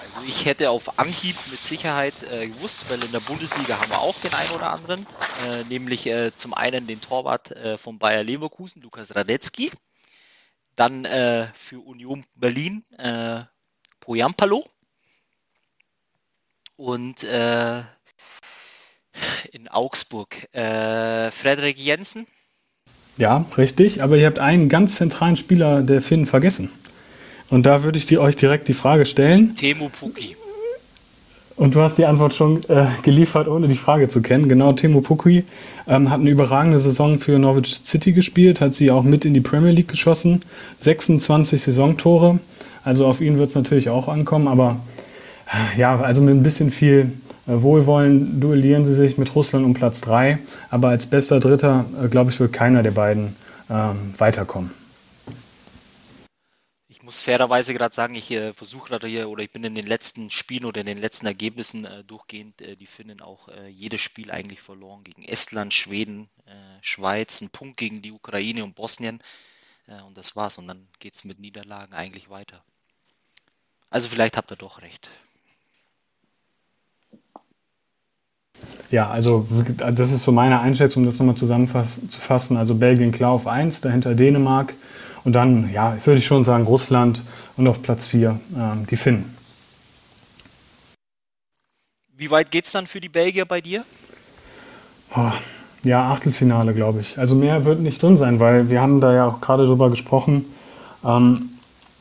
[0.05, 4.00] Also ich hätte auf Anhieb mit Sicherheit äh, gewusst, weil in der Bundesliga haben wir
[4.00, 5.07] auch den einen oder anderen,
[5.48, 9.70] äh, nämlich zum einen den Torwart von Bayer Leverkusen, Lukas Radetzky
[10.76, 13.40] dann äh, für Union Berlin äh,
[14.00, 14.64] Poyampalo.
[16.76, 17.82] Und äh,
[19.52, 22.26] in Augsburg äh, Frederik Jensen.
[23.18, 24.02] Ja, richtig.
[24.02, 26.70] Aber ihr habt einen ganz zentralen Spieler der Finnen vergessen.
[27.50, 29.54] Und da würde ich die, euch direkt die Frage stellen.
[29.54, 30.37] Temu Puki.
[31.62, 34.48] Und du hast die Antwort schon äh, geliefert, ohne die Frage zu kennen.
[34.48, 35.44] Genau, Timo Pukki
[35.87, 39.40] ähm, hat eine überragende Saison für Norwich City gespielt, hat sie auch mit in die
[39.40, 40.40] Premier League geschossen.
[40.79, 42.40] 26 Saisontore.
[42.83, 44.81] Also auf ihn wird es natürlich auch ankommen, aber
[45.46, 47.12] äh, ja, also mit ein bisschen viel
[47.46, 50.40] äh, Wohlwollen duellieren sie sich mit Russland um Platz 3.
[50.68, 53.37] Aber als bester Dritter, äh, glaube ich, wird keiner der beiden
[53.70, 54.81] ähm, weiterkommen
[57.12, 60.31] muss fairerweise gerade sagen, ich äh, versuche gerade hier oder ich bin in den letzten
[60.31, 64.31] Spielen oder in den letzten Ergebnissen äh, durchgehend äh, die Finnen auch äh, jedes Spiel
[64.31, 69.20] eigentlich verloren gegen Estland, Schweden, äh, Schweiz, ein Punkt gegen die Ukraine und Bosnien
[69.88, 70.57] äh, und das war's.
[70.57, 72.64] Und dann geht es mit Niederlagen eigentlich weiter.
[73.90, 75.11] Also vielleicht habt ihr doch recht.
[78.90, 79.46] Ja, also
[79.77, 82.57] das ist so meine Einschätzung, um das nochmal zusammenzufassen.
[82.57, 84.72] Also Belgien klar auf 1, dahinter Dänemark,
[85.24, 87.22] und dann, ja, würde ich schon sagen, Russland
[87.56, 89.37] und auf Platz 4 ähm, die Finnen.
[92.16, 93.85] Wie weit geht es dann für die Belgier bei dir?
[95.14, 95.30] Oh,
[95.82, 97.18] ja, Achtelfinale, glaube ich.
[97.18, 100.44] Also mehr wird nicht drin sein, weil wir haben da ja auch gerade drüber gesprochen.
[101.04, 101.50] Ähm,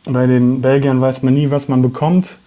[0.06, 2.38] bei den Belgiern weiß man nie, was man bekommt.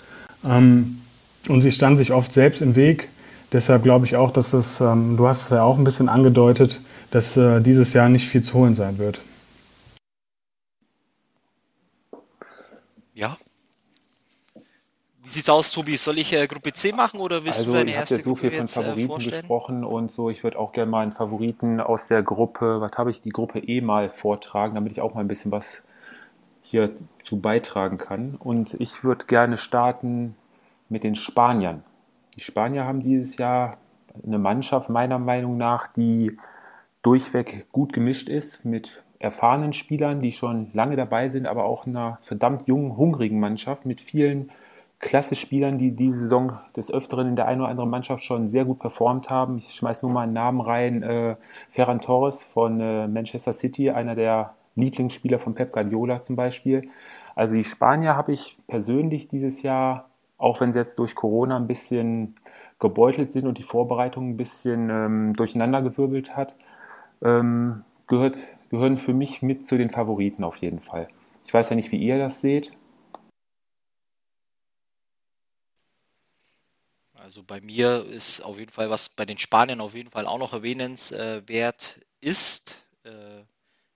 [0.44, 1.00] Ähm,
[1.48, 3.08] und sie standen sich oft selbst im Weg.
[3.52, 6.80] Deshalb glaube ich auch, dass es, ähm, du hast es ja auch ein bisschen angedeutet,
[7.10, 9.20] dass äh, dieses Jahr nicht viel zu holen sein wird.
[13.14, 13.37] Ja.
[15.22, 15.96] Wie sieht's aus, Tobi?
[15.96, 18.35] Soll ich äh, Gruppe C machen oder willst also, du deine ich erste jetzt so
[18.35, 19.40] viel von äh, Favoriten vorstellen?
[19.40, 20.29] gesprochen und so.
[20.29, 23.61] Ich würde auch gerne mal einen Favoriten aus der Gruppe, was habe ich, die Gruppe
[23.61, 25.83] E mal vortragen, damit ich auch mal ein bisschen was
[26.61, 28.35] hier zu beitragen kann.
[28.35, 30.37] Und ich würde gerne starten
[30.88, 31.85] mit den Spaniern.
[32.37, 33.79] Die Spanier haben dieses Jahr
[34.27, 36.37] eine Mannschaft meiner Meinung nach, die
[37.03, 42.18] durchweg gut gemischt ist mit erfahrenen Spielern, die schon lange dabei sind, aber auch einer
[42.20, 44.50] verdammt jungen, hungrigen Mannschaft mit vielen
[45.00, 48.78] Klasse-Spielern, die diese Saison des Öfteren in der einen oder anderen Mannschaft schon sehr gut
[48.78, 49.56] performt haben.
[49.56, 51.02] Ich schmeiße nur mal einen Namen rein.
[51.02, 51.37] Äh,
[51.70, 56.82] Ferran Torres von äh, Manchester City, einer der Lieblingsspieler von Pep Guardiola zum Beispiel.
[57.34, 61.66] Also die Spanier habe ich persönlich dieses Jahr, auch wenn sie jetzt durch Corona ein
[61.66, 62.37] bisschen
[62.78, 66.54] gebeutelt sind und die Vorbereitung ein bisschen ähm, durcheinandergewirbelt hat,
[67.22, 68.37] ähm, gehört
[68.74, 71.08] gehören für mich mit zu den Favoriten auf jeden Fall.
[71.46, 72.72] Ich weiß ja nicht, wie ihr das seht.
[77.14, 80.38] Also bei mir ist auf jeden Fall, was bei den Spaniern auf jeden Fall auch
[80.38, 83.44] noch erwähnenswert ist, äh,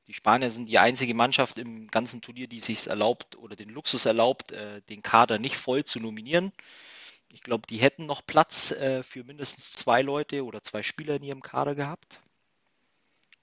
[0.06, 4.06] die Spanier sind die einzige Mannschaft im ganzen Turnier, die sich erlaubt oder den Luxus
[4.06, 6.52] erlaubt, äh, den Kader nicht voll zu nominieren.
[7.32, 11.24] Ich glaube, die hätten noch Platz äh, für mindestens zwei Leute oder zwei Spieler in
[11.24, 12.20] ihrem Kader gehabt.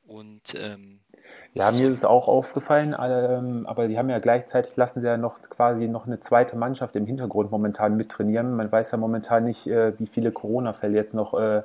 [0.07, 0.99] Und ähm,
[1.53, 5.17] ja, mir ist es auch aufgefallen, ähm, aber die haben ja gleichzeitig, lassen sie ja
[5.17, 8.55] noch quasi noch eine zweite Mannschaft im Hintergrund momentan mittrainieren.
[8.55, 11.63] Man weiß ja momentan nicht, äh, wie viele Corona-Fälle jetzt noch äh,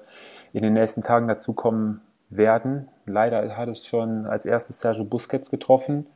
[0.53, 2.01] in den nächsten Tagen dazukommen
[2.31, 2.89] werden.
[3.07, 6.07] Leider hat es schon als erstes Sergio Busquets getroffen.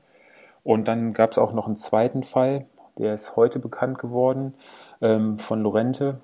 [0.63, 4.55] Und dann gab es auch noch einen zweiten Fall, der ist heute bekannt geworden,
[5.03, 6.19] ähm, von Lorente.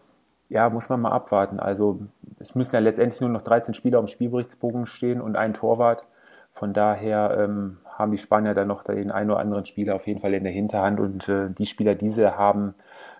[0.50, 1.60] Ja, muss man mal abwarten.
[1.60, 2.00] Also
[2.40, 6.08] es müssen ja letztendlich nur noch 13 Spieler am Spielberichtsbogen stehen und ein Torwart.
[6.50, 10.20] Von daher ähm, haben die Spanier dann noch den einen oder anderen Spieler auf jeden
[10.20, 12.74] Fall in der Hinterhand und äh, die Spieler, die sie haben,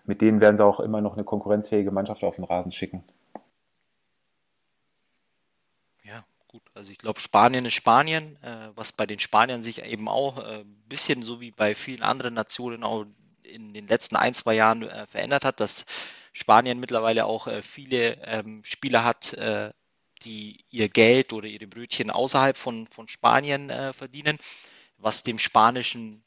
[0.05, 3.05] mit denen werden sie auch immer noch eine konkurrenzfähige Mannschaft auf den Rasen schicken.
[6.03, 6.63] Ja, gut.
[6.75, 10.63] Also ich glaube, Spanien ist Spanien, äh, was bei den Spaniern sich eben auch ein
[10.63, 13.07] äh, bisschen so wie bei vielen anderen Nationen auch
[13.45, 15.87] in den letzten ein, zwei Jahren äh, verändert hat, dass
[16.33, 19.73] Spanien mittlerweile auch äh, viele ähm, Spieler hat, äh,
[20.23, 24.39] die ihr Geld oder ihre Brötchen außerhalb von, von Spanien äh, verdienen,
[24.99, 26.23] was dem spanischen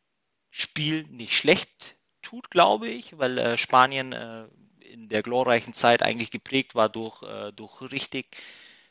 [0.49, 4.45] Spiel nicht schlecht tut, glaube ich, weil äh, Spanien äh,
[4.79, 8.37] in der glorreichen Zeit eigentlich geprägt war durch, äh, durch richtig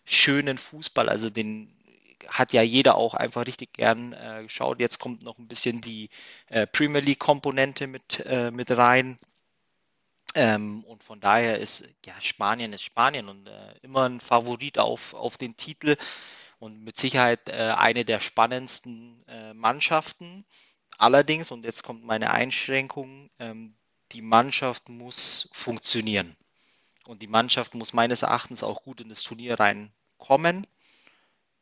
[0.04, 1.08] schönen Fußball.
[1.08, 1.72] Also den
[2.28, 4.80] hat ja jeder auch einfach richtig gern äh, geschaut.
[4.80, 6.08] Jetzt kommt noch ein bisschen die
[6.48, 9.18] äh, Premier League-Komponente mit, mit rein.
[10.34, 15.14] Ähm, und von daher ist ja Spanien ist Spanien und äh, immer ein Favorit auf,
[15.14, 15.96] auf den Titel
[16.58, 20.44] und mit Sicherheit äh, eine der spannendsten äh, Mannschaften.
[20.96, 23.74] Allerdings, und jetzt kommt meine Einschränkung, ähm,
[24.12, 26.36] die Mannschaft muss funktionieren.
[27.06, 30.66] Und die Mannschaft muss meines Erachtens auch gut in das Turnier reinkommen,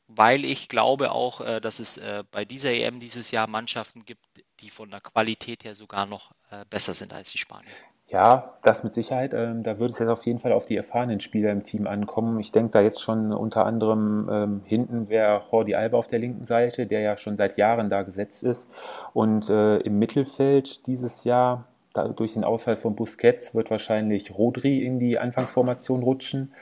[0.06, 4.24] weil ich glaube auch, äh, dass es äh, bei dieser EM dieses Jahr Mannschaften gibt,
[4.60, 7.72] die von der Qualität her sogar noch äh, besser sind als die Spanier.
[8.10, 9.34] Ja, das mit Sicherheit.
[9.34, 12.40] Ähm, da würde es jetzt auf jeden Fall auf die erfahrenen Spieler im Team ankommen.
[12.40, 16.44] Ich denke da jetzt schon unter anderem ähm, hinten wäre Jordi Alba auf der linken
[16.44, 18.68] Seite, der ja schon seit Jahren da gesetzt ist.
[19.12, 24.84] Und äh, im Mittelfeld dieses Jahr da, durch den Ausfall von Busquets wird wahrscheinlich Rodri
[24.84, 26.52] in die Anfangsformation rutschen,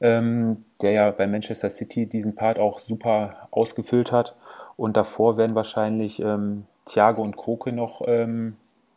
[0.00, 4.34] ähm, der ja bei Manchester City diesen Part auch super ausgefüllt hat.
[4.78, 8.56] Und davor werden wahrscheinlich ähm, Thiago und Koke noch ähm,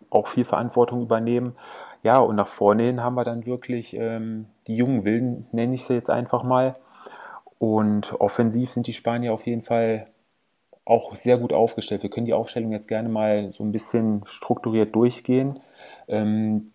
[0.09, 1.55] auch viel Verantwortung übernehmen.
[2.03, 5.85] Ja, und nach vorne hin haben wir dann wirklich ähm, die jungen Wilden, nenne ich
[5.85, 6.75] sie jetzt einfach mal.
[7.57, 10.07] Und offensiv sind die Spanier auf jeden Fall
[10.85, 12.03] auch sehr gut aufgestellt.
[12.03, 15.59] Wir können die Aufstellung jetzt gerne mal so ein bisschen strukturiert durchgehen.
[16.07, 16.71] Ähm,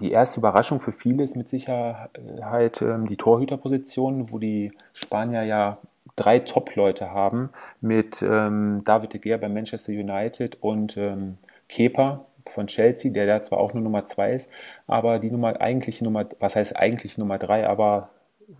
[0.00, 5.78] die erste Überraschung für viele ist mit Sicherheit ähm, die Torhüterposition, wo die Spanier ja
[6.16, 7.48] drei Top-Leute haben
[7.80, 13.42] mit ähm, David de Gea bei Manchester United und ähm, Kepa von Chelsea, der da
[13.42, 14.50] zwar auch nur Nummer zwei ist,
[14.86, 18.10] aber die Nummer eigentliche Nummer, was heißt eigentlich Nummer drei, aber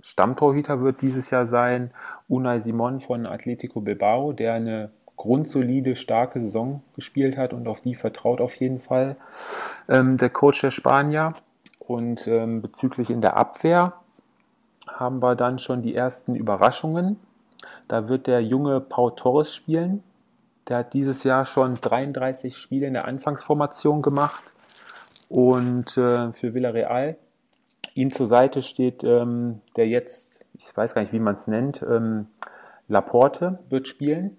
[0.01, 1.91] Stammtorhüter wird dieses Jahr sein
[2.29, 7.95] Unai Simon von Atletico Bilbao, der eine grundsolide, starke Saison gespielt hat und auf die
[7.95, 9.17] vertraut auf jeden Fall
[9.89, 11.35] ähm, der Coach der Spanier.
[11.79, 13.95] Und ähm, bezüglich in der Abwehr
[14.89, 17.19] haben wir dann schon die ersten Überraschungen.
[17.89, 20.03] Da wird der junge Pau Torres spielen.
[20.69, 24.43] Der hat dieses Jahr schon 33 Spiele in der Anfangsformation gemacht
[25.29, 27.17] und äh, für Villarreal.
[27.95, 31.83] Ihm zur Seite steht ähm, der jetzt, ich weiß gar nicht, wie man es nennt,
[31.83, 32.27] ähm,
[32.89, 34.37] Laporte wird spielen,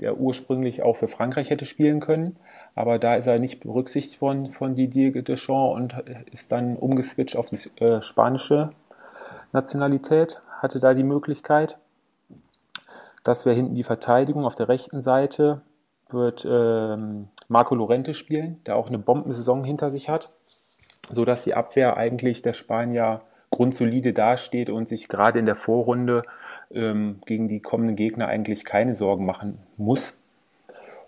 [0.00, 2.36] der ursprünglich auch für Frankreich hätte spielen können.
[2.74, 5.94] Aber da ist er nicht berücksichtigt worden von Didier Deschamps und
[6.32, 8.70] ist dann umgeswitcht auf die äh, spanische
[9.52, 11.78] Nationalität, hatte da die Möglichkeit.
[13.24, 14.44] Das wäre hinten die Verteidigung.
[14.44, 15.62] Auf der rechten Seite
[16.10, 20.30] wird ähm, Marco Lorente spielen, der auch eine Bombensaison hinter sich hat,
[21.10, 26.22] sodass die Abwehr eigentlich der Spanier grundsolide dasteht und sich gerade in der Vorrunde
[26.74, 30.18] ähm, gegen die kommenden Gegner eigentlich keine Sorgen machen muss.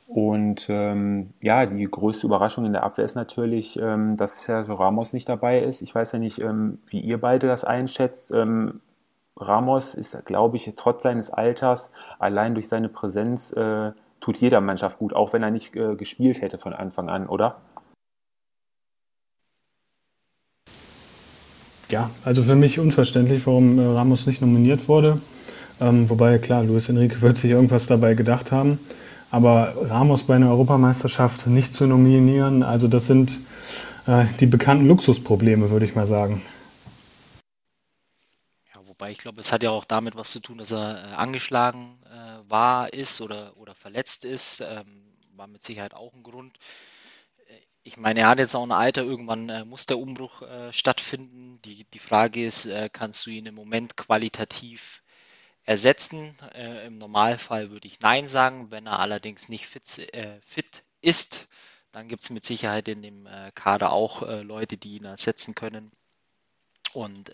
[0.06, 5.12] Und ähm, ja, die größte Überraschung in der Abwehr ist natürlich, ähm, dass Sergio Ramos
[5.12, 5.82] nicht dabei ist.
[5.82, 8.30] Ich weiß ja nicht, ähm, wie ihr beide das einschätzt.
[9.38, 14.98] Ramos ist, glaube ich, trotz seines Alters, allein durch seine Präsenz, äh, tut jeder Mannschaft
[14.98, 17.56] gut, auch wenn er nicht äh, gespielt hätte von Anfang an, oder?
[21.90, 25.20] Ja, also für mich unverständlich, warum äh, Ramos nicht nominiert wurde.
[25.80, 28.80] Ähm, wobei, klar, Luis Enrique wird sich irgendwas dabei gedacht haben.
[29.30, 33.38] Aber Ramos bei einer Europameisterschaft nicht zu nominieren, also das sind
[34.06, 36.42] äh, die bekannten Luxusprobleme, würde ich mal sagen.
[38.98, 42.02] Wobei ich glaube, es hat ja auch damit was zu tun, dass er äh, angeschlagen
[42.06, 44.60] äh, war, ist oder, oder verletzt ist.
[44.60, 46.56] Ähm, war mit Sicherheit auch ein Grund.
[47.46, 50.72] Äh, ich meine, er hat jetzt auch ein Alter, irgendwann äh, muss der Umbruch äh,
[50.72, 51.60] stattfinden.
[51.66, 55.02] Die, die Frage ist, äh, kannst du ihn im Moment qualitativ
[55.64, 56.36] ersetzen?
[56.86, 58.70] Im Normalfall würde ich Nein sagen.
[58.70, 61.48] Wenn er allerdings nicht fit, fit ist,
[61.90, 65.90] dann gibt es mit Sicherheit in dem Kader auch Leute, die ihn ersetzen können.
[66.92, 67.32] Und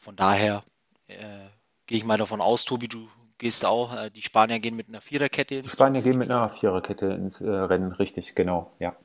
[0.00, 0.62] von daher
[1.06, 1.16] äh,
[1.86, 3.08] gehe ich mal davon aus, Tobi, du
[3.38, 6.48] gehst auch, äh, die Spanier gehen mit einer Viererkette ins Die Spanier gehen mit einer
[6.48, 8.96] Viererkette ins äh, Rennen, richtig, genau, ja.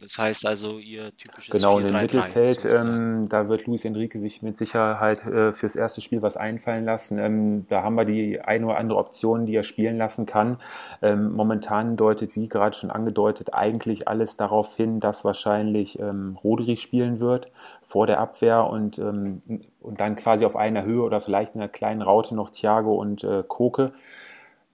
[0.00, 4.42] Das heißt also, ihr typisches Genau, und im Mittelfeld, ähm, da wird Luis Enrique sich
[4.42, 7.18] mit Sicherheit äh, fürs erste Spiel was einfallen lassen.
[7.18, 10.58] Ähm, da haben wir die eine oder andere Option, die er spielen lassen kann.
[11.02, 16.76] Ähm, momentan deutet, wie gerade schon angedeutet, eigentlich alles darauf hin, dass wahrscheinlich ähm, Rodri
[16.76, 17.50] spielen wird
[17.84, 19.42] vor der Abwehr und, ähm,
[19.80, 23.24] und dann quasi auf einer Höhe oder vielleicht in einer kleinen Raute noch Thiago und
[23.24, 23.90] äh, Koke.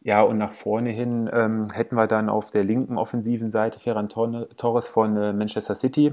[0.05, 4.11] Ja, und nach vorne hin ähm, hätten wir dann auf der linken offensiven Seite Ferran
[4.11, 6.13] Torres von äh, Manchester City.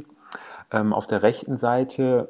[0.71, 2.30] Ähm, auf der rechten Seite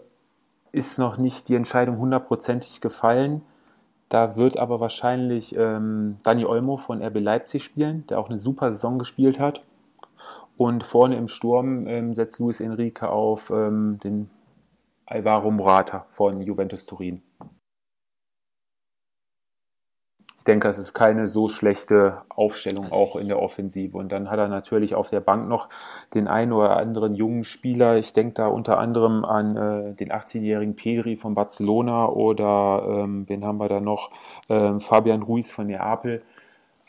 [0.72, 3.44] ist noch nicht die Entscheidung hundertprozentig gefallen.
[4.10, 8.72] Da wird aber wahrscheinlich ähm, Dani Olmo von RB Leipzig spielen, der auch eine super
[8.72, 9.64] Saison gespielt hat.
[10.58, 14.32] Und vorne im Sturm ähm, setzt Luis Enrique auf ähm, den
[15.06, 17.22] Alvaro Morata von Juventus Turin
[20.42, 23.96] ich denke, es ist keine so schlechte Aufstellung auch in der Offensive.
[23.96, 25.70] Und dann hat er natürlich auf der Bank noch
[26.16, 27.98] den einen oder anderen jungen Spieler.
[27.98, 33.46] Ich denke da unter anderem an äh, den 18-jährigen Pedri von Barcelona oder ähm, wen
[33.46, 34.10] haben wir da noch?
[34.50, 36.24] Ähm, Fabian Ruiz von Neapel.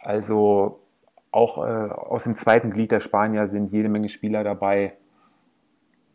[0.00, 0.80] Also
[1.30, 4.94] auch äh, aus dem zweiten Glied der Spanier sind jede Menge Spieler dabei,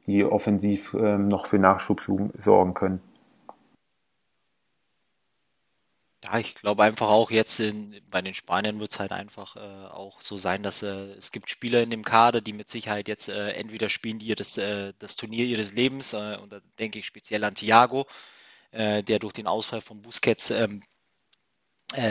[0.08, 2.02] die offensiv äh, noch für Nachschub
[2.44, 3.00] sorgen können.
[6.28, 9.60] Ja, ich glaube einfach auch jetzt in, bei den Spaniern wird es halt einfach äh,
[9.60, 13.30] auch so sein, dass äh, es gibt Spieler in dem Kader, die mit Sicherheit jetzt
[13.30, 17.06] äh, entweder spielen die das, äh, das Turnier ihres Lebens, äh, und da denke ich
[17.06, 18.08] speziell an Thiago,
[18.72, 20.82] äh, der durch den Ausfall von Busquets ähm,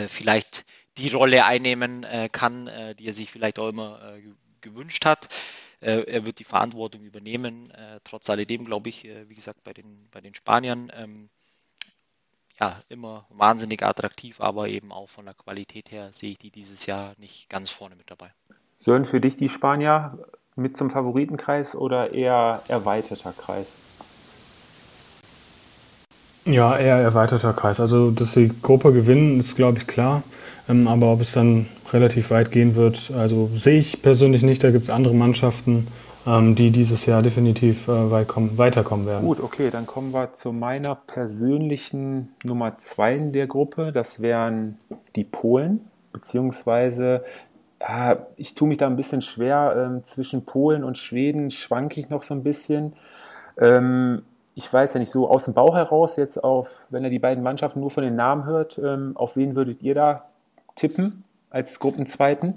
[0.08, 0.64] vielleicht
[0.96, 4.16] die Rolle einnehmen kann, die er sich vielleicht auch immer
[4.62, 5.28] gewünscht hat.
[5.80, 7.70] er wird die Verantwortung übernehmen.
[8.02, 11.28] Trotz alledem glaube ich, wie gesagt, bei den, bei den Spaniern, ähm,
[12.60, 16.86] ja, immer wahnsinnig attraktiv, aber eben auch von der Qualität her sehe ich die dieses
[16.86, 18.30] Jahr nicht ganz vorne mit dabei.
[18.76, 20.18] Sören, für dich die Spanier
[20.54, 23.76] mit zum Favoritenkreis oder eher erweiterter Kreis?
[26.46, 27.80] Ja, eher erweiterter Kreis.
[27.80, 30.22] Also, dass die Gruppe gewinnen, ist, glaube ich, klar.
[30.68, 34.62] Ähm, aber ob es dann relativ weit gehen wird, also sehe ich persönlich nicht.
[34.62, 35.88] Da gibt es andere Mannschaften,
[36.26, 39.24] die dieses Jahr definitiv äh, weit kommen, weiterkommen werden.
[39.24, 43.92] Gut, okay, dann kommen wir zu meiner persönlichen Nummer zwei in der Gruppe.
[43.92, 44.76] Das wären
[45.14, 47.22] die Polen, beziehungsweise
[47.80, 49.74] ja, ich tue mich da ein bisschen schwer.
[49.76, 52.94] Ähm, zwischen Polen und Schweden schwanke ich noch so ein bisschen.
[53.58, 54.22] Ähm,
[54.54, 57.44] ich weiß ja nicht so aus dem Bauch heraus jetzt auf, wenn ihr die beiden
[57.44, 60.30] Mannschaften nur von den Namen hört, ähm, auf wen würdet ihr da
[60.74, 62.54] tippen als Gruppenzweiten?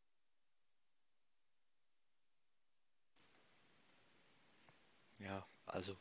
[5.20, 5.94] Ja, also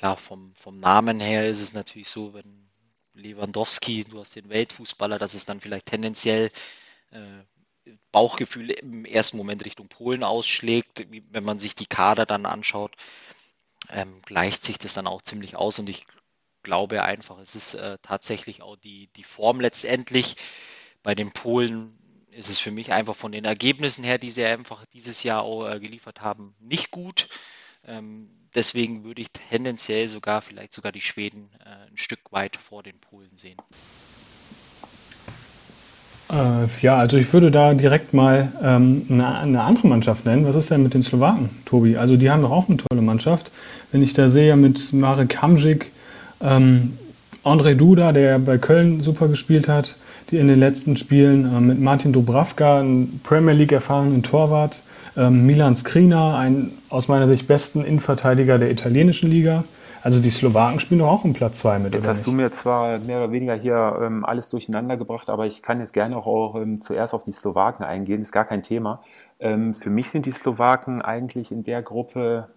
[0.00, 2.70] klar, vom, vom Namen her ist es natürlich so, wenn
[3.12, 6.50] Lewandowski, du hast den Weltfußballer, dass es dann vielleicht tendenziell
[7.10, 11.06] äh, Bauchgefühl im ersten Moment Richtung Polen ausschlägt.
[11.32, 12.96] Wenn man sich die Kader dann anschaut,
[13.90, 16.06] ähm, gleicht sich das dann auch ziemlich aus und ich
[16.62, 20.36] glaube einfach, es ist äh, tatsächlich auch die, die Form letztendlich.
[21.02, 21.98] Bei den Polen
[22.30, 25.68] ist es für mich einfach von den Ergebnissen her, die sie einfach dieses Jahr auch
[25.68, 27.28] äh, geliefert haben, nicht gut.
[27.84, 32.82] Ähm, deswegen würde ich tendenziell sogar vielleicht sogar die Schweden äh, ein Stück weit vor
[32.82, 33.56] den Polen sehen.
[36.30, 40.46] Äh, ja, also ich würde da direkt mal ähm, eine, eine, andere Mannschaft nennen.
[40.46, 41.96] Was ist denn mit den Slowaken, Tobi?
[41.96, 43.50] Also die haben doch auch eine tolle Mannschaft.
[43.90, 45.90] Wenn ich da sehe mit Marek Hamzik,
[46.40, 46.96] ähm,
[47.42, 49.96] André Duda, der bei Köln super gespielt hat,
[50.30, 54.84] die in den letzten Spielen, äh, mit Martin Dubravka, ein Premier League erfahrenen Torwart,
[55.20, 59.64] ähm, Milan Skrina, ein aus meiner Sicht besten Innenverteidiger der italienischen Liga.
[60.02, 61.94] Also die Slowaken spielen doch auch um Platz zwei mit.
[61.94, 62.26] Jetzt hast nicht?
[62.26, 65.92] du mir zwar mehr oder weniger hier ähm, alles durcheinander gebracht, aber ich kann jetzt
[65.92, 69.02] gerne auch, auch ähm, zuerst auf die Slowaken eingehen, ist gar kein Thema.
[69.40, 72.48] Ähm, für mich sind die Slowaken eigentlich in der Gruppe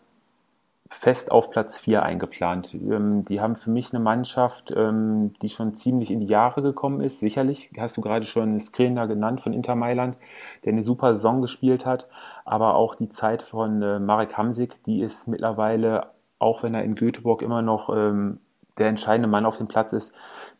[0.93, 2.73] fest auf Platz 4 eingeplant.
[2.73, 7.01] Ähm, die haben für mich eine Mannschaft, ähm, die schon ziemlich in die Jahre gekommen
[7.01, 7.19] ist.
[7.19, 10.17] Sicherlich hast du gerade schon Skriniar genannt von Inter Mailand,
[10.63, 12.07] der eine super Saison gespielt hat.
[12.45, 16.13] Aber auch die Zeit von äh, Marek Hamsik, die ist mittlerweile
[16.43, 18.39] auch wenn er in Göteborg immer noch ähm,
[18.77, 20.11] der entscheidende Mann auf dem Platz ist,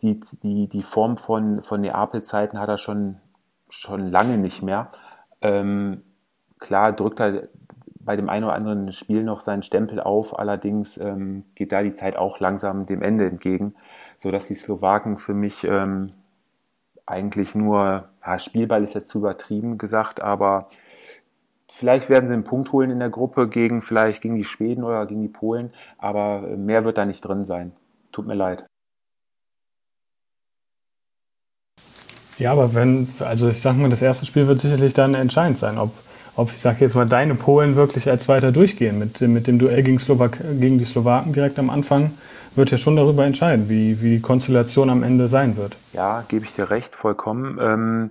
[0.02, 3.18] die, die, die Form von, von Neapel-Zeiten hat er schon,
[3.70, 4.92] schon lange nicht mehr.
[5.42, 6.04] Ähm,
[6.60, 7.50] klar drückt er
[8.06, 11.94] bei dem einen oder anderen Spiel noch seinen Stempel auf, allerdings ähm, geht da die
[11.94, 13.76] Zeit auch langsam dem Ende entgegen,
[14.18, 16.12] sodass die Slowaken für mich ähm,
[17.06, 20.70] eigentlich nur, ja, Spielball ist jetzt zu übertrieben gesagt, aber
[21.76, 25.08] Vielleicht werden sie einen Punkt holen in der Gruppe gegen vielleicht gegen die Schweden oder
[25.08, 27.72] gegen die Polen, aber mehr wird da nicht drin sein.
[28.12, 28.68] Tut mir leid.
[32.38, 35.80] Ja, aber wenn, also ich sag mal, das erste Spiel wird sicherlich dann entscheidend sein,
[35.80, 35.92] ob,
[36.36, 39.84] ob ich sage jetzt mal, deine Polen wirklich als weiter durchgehen mit, mit dem Duell
[39.84, 42.12] gegen, Slowak, gegen die Slowaken direkt am Anfang,
[42.56, 45.76] wird ja schon darüber entscheiden, wie, wie die Konstellation am Ende sein wird.
[45.94, 47.58] Ja, gebe ich dir recht, vollkommen.
[47.62, 48.10] Ähm,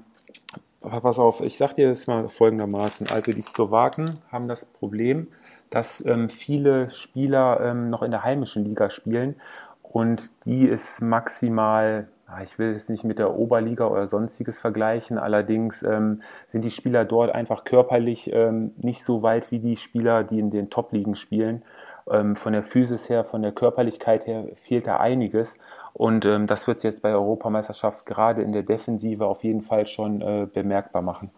[0.80, 3.08] pass auf, ich sage dir das mal folgendermaßen.
[3.10, 5.28] Also die Slowaken haben das Problem,
[5.70, 9.36] dass ähm, viele Spieler ähm, noch in der heimischen Liga spielen
[9.82, 12.08] und die ist maximal,
[12.42, 17.04] ich will es nicht mit der Oberliga oder sonstiges vergleichen, allerdings ähm, sind die Spieler
[17.04, 21.64] dort einfach körperlich ähm, nicht so weit wie die Spieler, die in den Top-Ligen spielen.
[22.10, 25.56] Ähm, von der Physis her, von der Körperlichkeit her fehlt da einiges.
[25.92, 29.62] Und ähm, das wird es jetzt bei der Europameisterschaft gerade in der Defensive auf jeden
[29.62, 31.30] Fall schon äh, bemerkbar machen.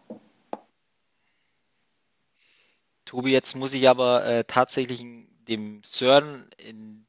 [3.05, 5.05] Tobi, jetzt muss ich aber äh, tatsächlich
[5.49, 7.07] dem Sören in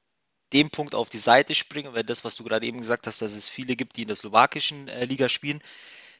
[0.54, 3.36] dem Punkt auf die Seite springen, weil das, was du gerade eben gesagt hast, dass
[3.36, 5.60] es viele gibt, die in der slowakischen äh, Liga spielen.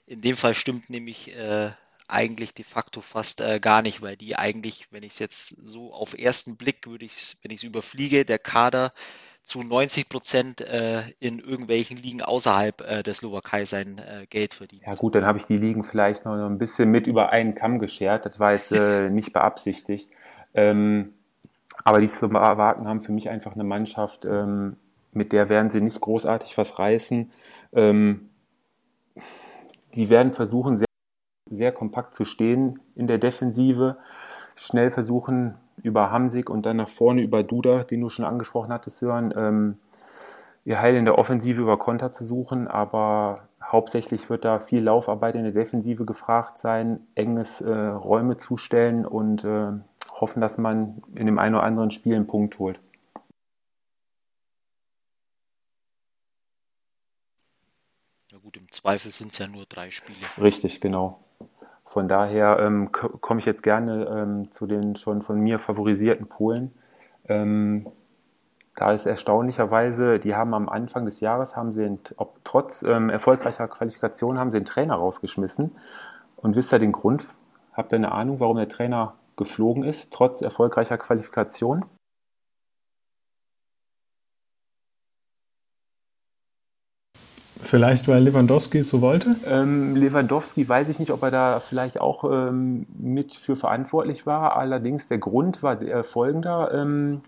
[0.08, 1.72] In dem Fall stimmt nämlich äh,
[2.08, 5.94] eigentlich de facto fast äh, gar nicht, weil die eigentlich, wenn ich es jetzt so
[5.94, 8.94] auf ersten Blick, würde ich wenn ich es überfliege, der Kader
[9.42, 14.84] zu 90 Prozent äh, in irgendwelchen Ligen außerhalb äh, der Slowakei sein äh, Geld verdient.
[14.86, 17.78] Ja gut, dann habe ich die Ligen vielleicht noch ein bisschen mit über einen Kamm
[17.78, 18.26] geschert.
[18.26, 20.10] Das war jetzt äh, nicht beabsichtigt.
[20.56, 21.14] Ähm,
[21.86, 24.76] aber die Slowaken haben für mich einfach eine Mannschaft, ähm,
[25.14, 27.32] mit der werden sie nicht großartig was reißen.
[27.72, 28.30] Ähm,
[29.94, 30.86] die werden versuchen, sehr
[31.50, 33.98] sehr kompakt zu stehen in der Defensive,
[34.56, 38.98] schnell versuchen über Hamsik und dann nach vorne über Duda, den du schon angesprochen hattest,
[38.98, 39.78] Sören, ähm,
[40.64, 45.36] ihr Heil in der Offensive über Konter zu suchen, aber hauptsächlich wird da viel Laufarbeit
[45.36, 49.72] in der Defensive gefragt sein, enges äh, Räume zustellen und äh,
[50.20, 52.80] hoffen, dass man in dem einen oder anderen Spiel einen Punkt holt.
[58.32, 60.20] Na gut, im Zweifel sind es ja nur drei Spiele.
[60.40, 61.20] Richtig, genau.
[61.84, 66.74] Von daher ähm, komme ich jetzt gerne ähm, zu den schon von mir favorisierten Polen.
[67.28, 67.88] Ähm,
[68.76, 73.68] da ist erstaunlicherweise, die haben am Anfang des Jahres, haben sie, ob, trotz ähm, erfolgreicher
[73.70, 75.72] Qualifikation, haben sie den Trainer rausgeschmissen.
[76.36, 77.26] Und wisst ihr den Grund?
[77.72, 81.86] Habt ihr eine Ahnung, warum der Trainer geflogen ist, trotz erfolgreicher Qualifikation?
[87.66, 89.36] Vielleicht, weil Lewandowski es so wollte?
[89.48, 94.56] Ähm, Lewandowski weiß ich nicht, ob er da vielleicht auch ähm, mit für verantwortlich war.
[94.56, 96.72] Allerdings der Grund war der folgender.
[96.72, 97.22] Ähm,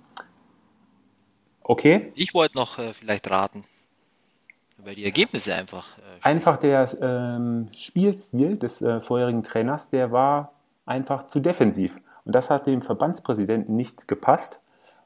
[1.64, 2.12] okay.
[2.14, 3.64] Ich wollte noch äh, vielleicht raten,
[4.78, 5.98] weil die Ergebnisse einfach.
[5.98, 10.54] Äh, einfach der ähm, Spielstil des äh, vorherigen Trainers, der war
[10.88, 12.00] einfach zu defensiv.
[12.26, 14.60] Und das hat dem Verbandspräsidenten nicht gepasst.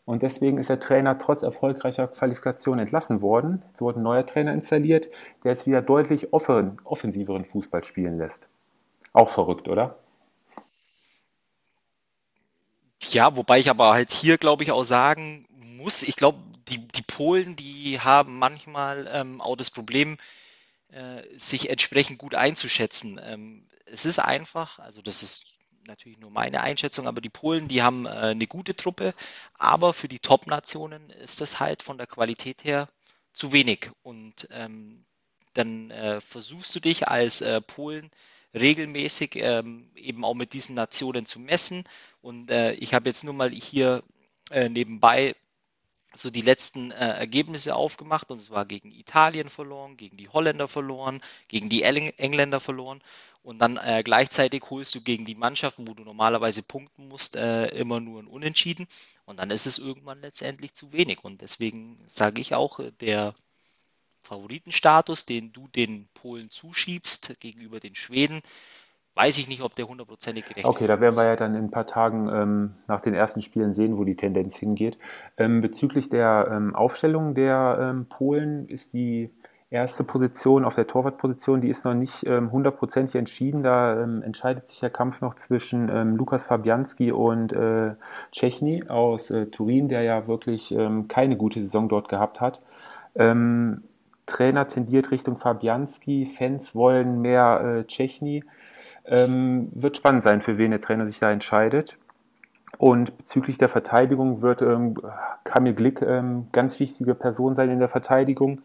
[0.05, 3.63] Und deswegen ist der Trainer trotz erfolgreicher Qualifikation entlassen worden.
[3.69, 5.09] Jetzt wurde ein neuer Trainer installiert,
[5.43, 8.47] der jetzt wieder deutlich offen, offensiveren Fußball spielen lässt.
[9.13, 9.99] Auch verrückt, oder?
[13.09, 15.45] Ja, wobei ich aber halt hier, glaube ich, auch sagen
[15.77, 20.17] muss, ich glaube, die, die Polen, die haben manchmal ähm, auch das Problem,
[20.89, 23.19] äh, sich entsprechend gut einzuschätzen.
[23.23, 25.50] Ähm, es ist einfach, also das ist
[25.87, 29.13] natürlich nur meine Einschätzung, aber die Polen, die haben äh, eine gute Truppe,
[29.53, 32.87] aber für die Top-Nationen ist das halt von der Qualität her
[33.33, 33.89] zu wenig.
[34.03, 35.05] Und ähm,
[35.53, 38.11] dann äh, versuchst du dich als äh, Polen
[38.53, 41.83] regelmäßig ähm, eben auch mit diesen Nationen zu messen.
[42.21, 44.03] Und äh, ich habe jetzt nur mal hier
[44.49, 45.35] äh, nebenbei
[46.13, 48.29] so die letzten äh, Ergebnisse aufgemacht.
[48.31, 53.01] Und es war gegen Italien verloren, gegen die Holländer verloren, gegen die Engländer verloren.
[53.43, 57.67] Und dann äh, gleichzeitig holst du gegen die Mannschaften, wo du normalerweise punkten musst, äh,
[57.69, 58.87] immer nur ein Unentschieden.
[59.25, 61.23] Und dann ist es irgendwann letztendlich zu wenig.
[61.23, 63.33] Und deswegen sage ich auch, äh, der
[64.21, 68.41] Favoritenstatus, den du den Polen zuschiebst gegenüber den Schweden,
[69.15, 70.65] weiß ich nicht, ob der hundertprozentig gerecht ist.
[70.65, 73.73] Okay, da werden wir ja dann in ein paar Tagen ähm, nach den ersten Spielen
[73.73, 74.97] sehen, wo die Tendenz hingeht.
[75.37, 79.29] Ähm, bezüglich der ähm, Aufstellung der ähm, Polen ist die
[79.69, 83.63] erste Position auf der Torwartposition, die ist noch nicht ähm, hundertprozentig entschieden.
[83.63, 85.87] Da ähm, entscheidet sich der Kampf noch zwischen
[86.17, 87.95] Lukas Fabianski und äh,
[88.31, 90.75] Czechny aus äh, Turin, der ja wirklich
[91.07, 92.61] keine gute Saison dort gehabt hat.
[94.25, 98.43] Trainer tendiert Richtung Fabianski, Fans wollen mehr äh, Czechny.
[99.05, 101.97] Ähm, wird spannend sein, für wen der Trainer sich da entscheidet.
[102.77, 104.95] Und bezüglich der Verteidigung wird ähm,
[105.43, 108.61] Kamil Glick ähm, ganz wichtige Person sein in der Verteidigung,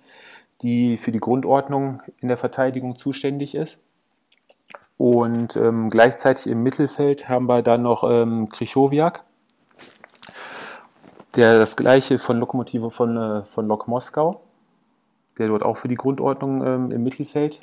[0.62, 3.80] die für die Grundordnung in der Verteidigung zuständig ist.
[4.96, 9.22] Und ähm, gleichzeitig im Mittelfeld haben wir dann noch ähm, Krychowiak,
[11.36, 14.40] der das gleiche von Lokomotive von, äh, von Lok Moskau,
[15.38, 17.60] der dort auch für die Grundordnung ähm, im Mittelfeld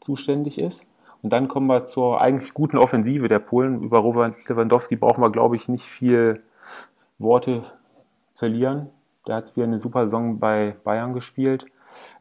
[0.00, 0.86] zuständig ist.
[1.22, 3.82] Und dann kommen wir zur eigentlich guten Offensive der Polen.
[3.82, 6.42] Über Robert Lewandowski brauchen wir, glaube ich, nicht viel
[7.18, 7.62] Worte
[8.34, 8.90] verlieren.
[9.28, 11.66] Der hat wieder eine super Saison bei Bayern gespielt.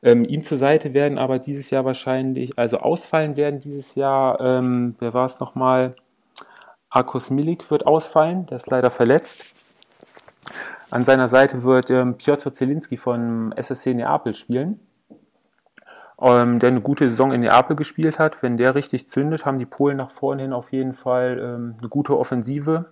[0.03, 4.95] Ähm, ihm zur Seite werden aber dieses Jahr wahrscheinlich, also ausfallen werden dieses Jahr, ähm,
[4.99, 5.95] wer war es nochmal?
[6.89, 9.45] Akos Milik wird ausfallen, der ist leider verletzt.
[10.91, 14.79] An seiner Seite wird ähm, Piotr Zelinski von SSC Neapel spielen
[16.21, 18.43] ähm, der eine gute Saison in Neapel gespielt hat.
[18.43, 21.89] Wenn der richtig zündet, haben die Polen nach vorne hin auf jeden Fall ähm, eine
[21.89, 22.85] gute Offensive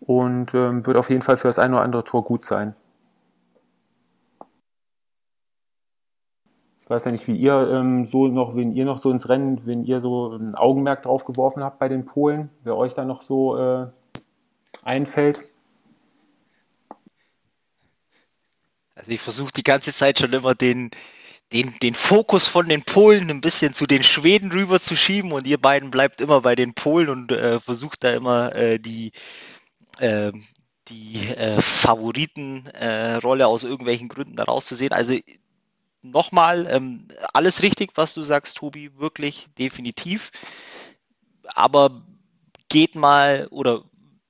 [0.00, 2.74] und ähm, wird auf jeden Fall für das eine oder andere Tor gut sein.
[6.84, 9.62] Ich weiß ja nicht, wie ihr ähm, so noch, wenn ihr noch so ins Rennen,
[9.64, 13.22] wenn ihr so ein Augenmerk drauf geworfen habt bei den Polen, wer euch da noch
[13.22, 13.86] so äh,
[14.84, 15.44] einfällt.
[18.94, 20.90] Also ich versuche die ganze Zeit schon immer den,
[21.54, 25.46] den, den Fokus von den Polen ein bisschen zu den Schweden rüber zu schieben und
[25.46, 29.12] ihr beiden bleibt immer bei den Polen und äh, versucht da immer äh, die,
[30.00, 30.32] äh,
[30.88, 34.92] die äh, Favoritenrolle aus irgendwelchen Gründen daraus zu sehen.
[34.92, 35.16] Also
[36.02, 40.32] nochmal, ähm, alles richtig, was du sagst, Tobi, wirklich definitiv.
[41.46, 42.02] Aber
[42.68, 43.84] geht mal oder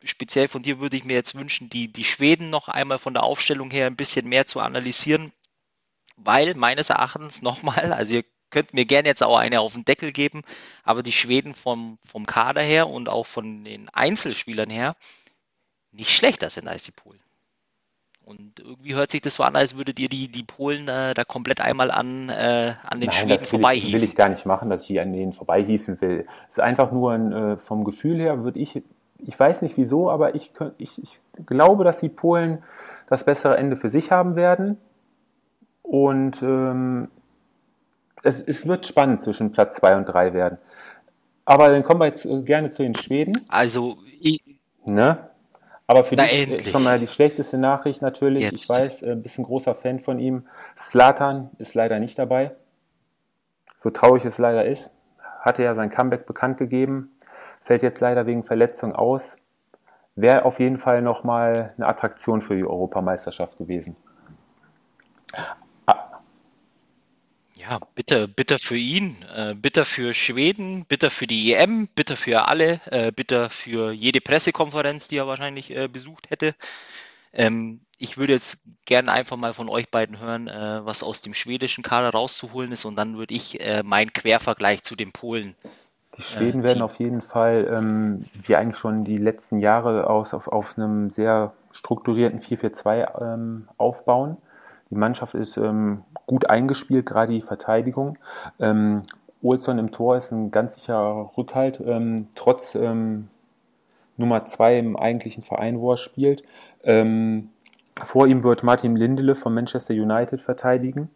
[0.04, 3.22] speziell von dir würde ich mir jetzt wünschen, die, die Schweden noch einmal von der
[3.22, 5.32] Aufstellung her ein bisschen mehr zu analysieren
[6.16, 10.12] weil meines Erachtens nochmal, also ihr könnt mir gerne jetzt auch eine auf den Deckel
[10.12, 10.42] geben,
[10.84, 14.92] aber die Schweden vom, vom Kader her und auch von den Einzelspielern her
[15.90, 17.20] nicht schlechter sind als die Polen.
[18.24, 21.24] Und irgendwie hört sich das so an, als würdet ihr die, die Polen äh, da
[21.24, 23.92] komplett einmal an, äh, an den Nein, Schweden das vorbeihieven.
[23.92, 26.24] will ich gar nicht machen, dass ich an denen vorbeihieven will.
[26.48, 28.82] Es ist einfach nur ein, äh, vom Gefühl her, würde ich
[29.18, 32.62] Ich weiß nicht wieso, aber ich, ich, ich glaube, dass die Polen
[33.08, 34.78] das bessere Ende für sich haben werden.
[35.84, 37.08] Und ähm,
[38.22, 40.58] es, es wird spannend zwischen Platz 2 und 3 werden.
[41.44, 43.34] Aber dann kommen wir jetzt äh, gerne zu den Schweden.
[43.48, 44.40] Also, ich,
[44.84, 45.28] ne?
[45.86, 46.70] Aber für dich endlich.
[46.70, 48.44] schon mal die schlechteste Nachricht natürlich.
[48.44, 48.62] Jetzt.
[48.62, 50.46] Ich weiß, äh, bist ein großer Fan von ihm.
[50.76, 52.52] Slatan ist leider nicht dabei.
[53.78, 54.90] So traurig es leider ist.
[55.40, 57.12] Hatte ja sein Comeback bekannt gegeben.
[57.62, 59.36] Fällt jetzt leider wegen Verletzung aus.
[60.16, 63.96] Wäre auf jeden Fall nochmal eine Attraktion für die Europameisterschaft gewesen.
[67.68, 72.46] Ja, bitter, bitter für ihn, äh, bitter für Schweden, bitter für die EM, bitter für
[72.46, 76.54] alle, äh, bitter für jede Pressekonferenz, die er wahrscheinlich äh, besucht hätte.
[77.32, 81.32] Ähm, ich würde jetzt gerne einfach mal von euch beiden hören, äh, was aus dem
[81.32, 85.54] schwedischen Kader rauszuholen ist und dann würde ich äh, meinen Quervergleich zu den Polen.
[86.18, 90.48] Die Schweden werden auf jeden Fall, ähm, wie eigentlich schon die letzten Jahre aus, auf,
[90.48, 94.36] auf einem sehr strukturierten 4-4-2 ähm, aufbauen.
[94.94, 98.16] Die Mannschaft ist ähm, gut eingespielt, gerade die Verteidigung.
[98.60, 99.02] Ähm,
[99.42, 103.28] Olsson im Tor ist ein ganz sicherer Rückhalt, ähm, trotz ähm,
[104.16, 106.44] Nummer zwei im eigentlichen Verein, wo er spielt.
[106.84, 107.50] Ähm,
[108.02, 111.10] vor ihm wird Martin Lindele von Manchester United verteidigen.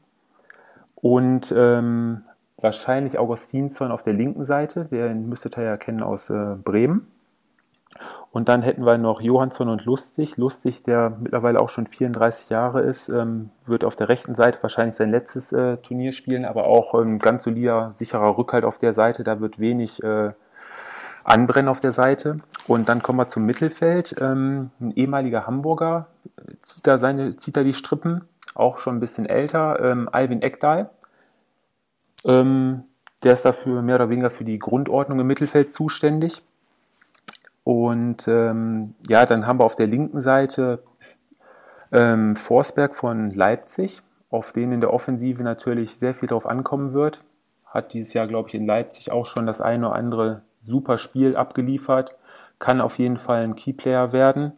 [0.97, 2.23] Und ähm,
[2.57, 7.07] wahrscheinlich Augustinsson auf der linken Seite, den müsstet ihr ja kennen aus äh, Bremen.
[8.31, 10.37] Und dann hätten wir noch Johansson und Lustig.
[10.37, 14.97] Lustig, der mittlerweile auch schon 34 Jahre ist, ähm, wird auf der rechten Seite wahrscheinlich
[14.97, 19.25] sein letztes äh, Turnier spielen, aber auch ähm, ganz solider, sicherer Rückhalt auf der Seite.
[19.25, 20.33] Da wird wenig äh,
[21.25, 22.37] anbrennen auf der Seite.
[22.67, 24.15] Und dann kommen wir zum Mittelfeld.
[24.21, 28.25] Ähm, ein ehemaliger Hamburger äh, zieht da, seine, zieht da die Strippen,
[28.55, 29.81] auch schon ein bisschen älter.
[29.81, 30.91] Ähm, Alvin Eckdahl.
[32.27, 32.85] Ähm,
[33.23, 36.43] der ist dafür mehr oder weniger für die Grundordnung im Mittelfeld zuständig.
[37.69, 40.83] Und ähm, ja, dann haben wir auf der linken Seite
[41.93, 44.01] ähm, Forsberg von Leipzig,
[44.31, 47.27] auf den in der Offensive natürlich sehr viel drauf ankommen wird.
[47.67, 51.37] Hat dieses Jahr, glaube ich, in Leipzig auch schon das eine oder andere super Spiel
[51.37, 52.17] abgeliefert.
[52.59, 54.53] Kann auf jeden Fall ein Keyplayer werden.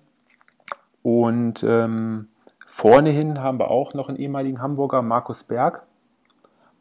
[1.02, 2.28] Und ähm,
[2.64, 5.82] vorne hin haben wir auch noch einen ehemaligen Hamburger, Markus Berg,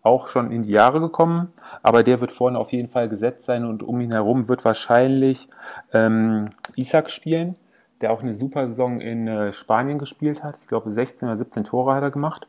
[0.02, 1.52] auch schon in die Jahre gekommen,
[1.84, 5.50] aber der wird vorne auf jeden Fall gesetzt sein und um ihn herum wird wahrscheinlich
[5.93, 7.58] ähm, Isaac spielen,
[8.02, 10.58] der auch eine super Saison in äh, Spanien gespielt hat.
[10.58, 12.47] Ich glaube 16 oder 17 Tore hat er gemacht.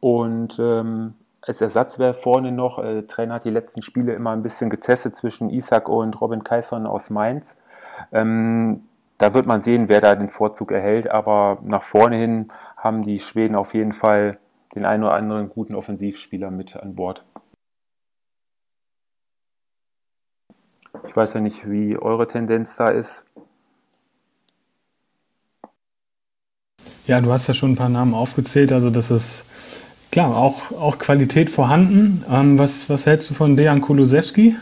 [0.00, 4.42] Und ähm, als Ersatz wäre vorne noch, äh, Trainer hat die letzten Spiele immer ein
[4.42, 7.56] bisschen getestet zwischen Isaac und Robin Kaison aus Mainz.
[8.12, 8.84] Ähm,
[9.18, 13.18] da wird man sehen, wer da den Vorzug erhält, aber nach vorne hin haben die
[13.18, 14.38] Schweden auf jeden Fall
[14.74, 17.24] den einen oder anderen guten Offensivspieler mit an Bord.
[21.06, 23.24] Ich weiß ja nicht, wie eure Tendenz da ist.
[27.06, 29.44] Ja, du hast ja schon ein paar Namen aufgezählt, also das ist
[30.12, 32.24] klar, auch, auch Qualität vorhanden.
[32.30, 34.56] Ähm, was, was hältst du von Dejan Kulusewski?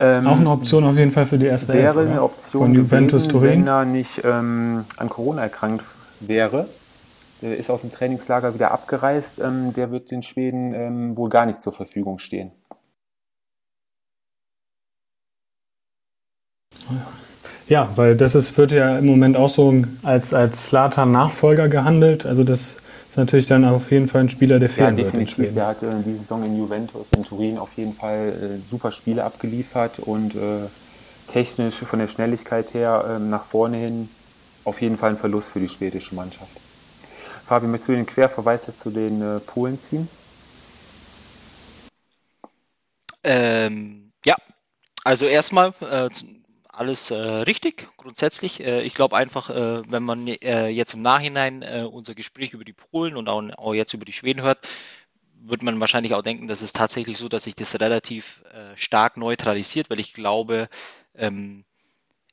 [0.00, 2.74] Ähm, auch eine Option auf jeden Fall für die erste Wäre Elf, eine Option von
[2.74, 3.60] Juventus gewesen, Turin.
[3.60, 5.84] wenn er nicht ähm, an Corona erkrankt
[6.20, 6.68] wäre.
[7.44, 9.38] Der ist aus dem Trainingslager wieder abgereist.
[9.38, 12.50] Ähm, der wird den Schweden ähm, wohl gar nicht zur Verfügung stehen.
[17.68, 22.26] Ja, weil das ist, wird ja im Moment auch so als, als Slatan-Nachfolger gehandelt.
[22.26, 22.78] Also das
[23.08, 25.38] ist natürlich dann auf jeden Fall ein Spieler, der fehlen ja, definitiv.
[25.38, 25.56] wird.
[25.56, 29.22] Der hat äh, diese Saison in Juventus, in Turin auf jeden Fall äh, super Spiele
[29.22, 30.68] abgeliefert und äh,
[31.30, 34.08] technisch von der Schnelligkeit her äh, nach vorne hin
[34.64, 36.63] auf jeden Fall ein Verlust für die schwedische Mannschaft.
[37.46, 40.08] Fabi, möchtest du den Querverweis jetzt zu den äh, Polen ziehen?
[43.22, 44.36] Ähm, ja,
[45.04, 46.08] also erstmal äh,
[46.68, 48.60] alles äh, richtig, grundsätzlich.
[48.60, 52.72] Äh, ich glaube einfach, äh, wenn man äh, jetzt im Nachhinein unser Gespräch über die
[52.72, 54.66] Polen und auch, auch, jetzt über die Schweden hört,
[55.46, 58.42] wird man wahrscheinlich auch denken, dass es tatsächlich so, dass sich das relativ
[58.76, 60.70] stark neutralisiert, weil ich glaube,
[61.14, 61.66] ähm,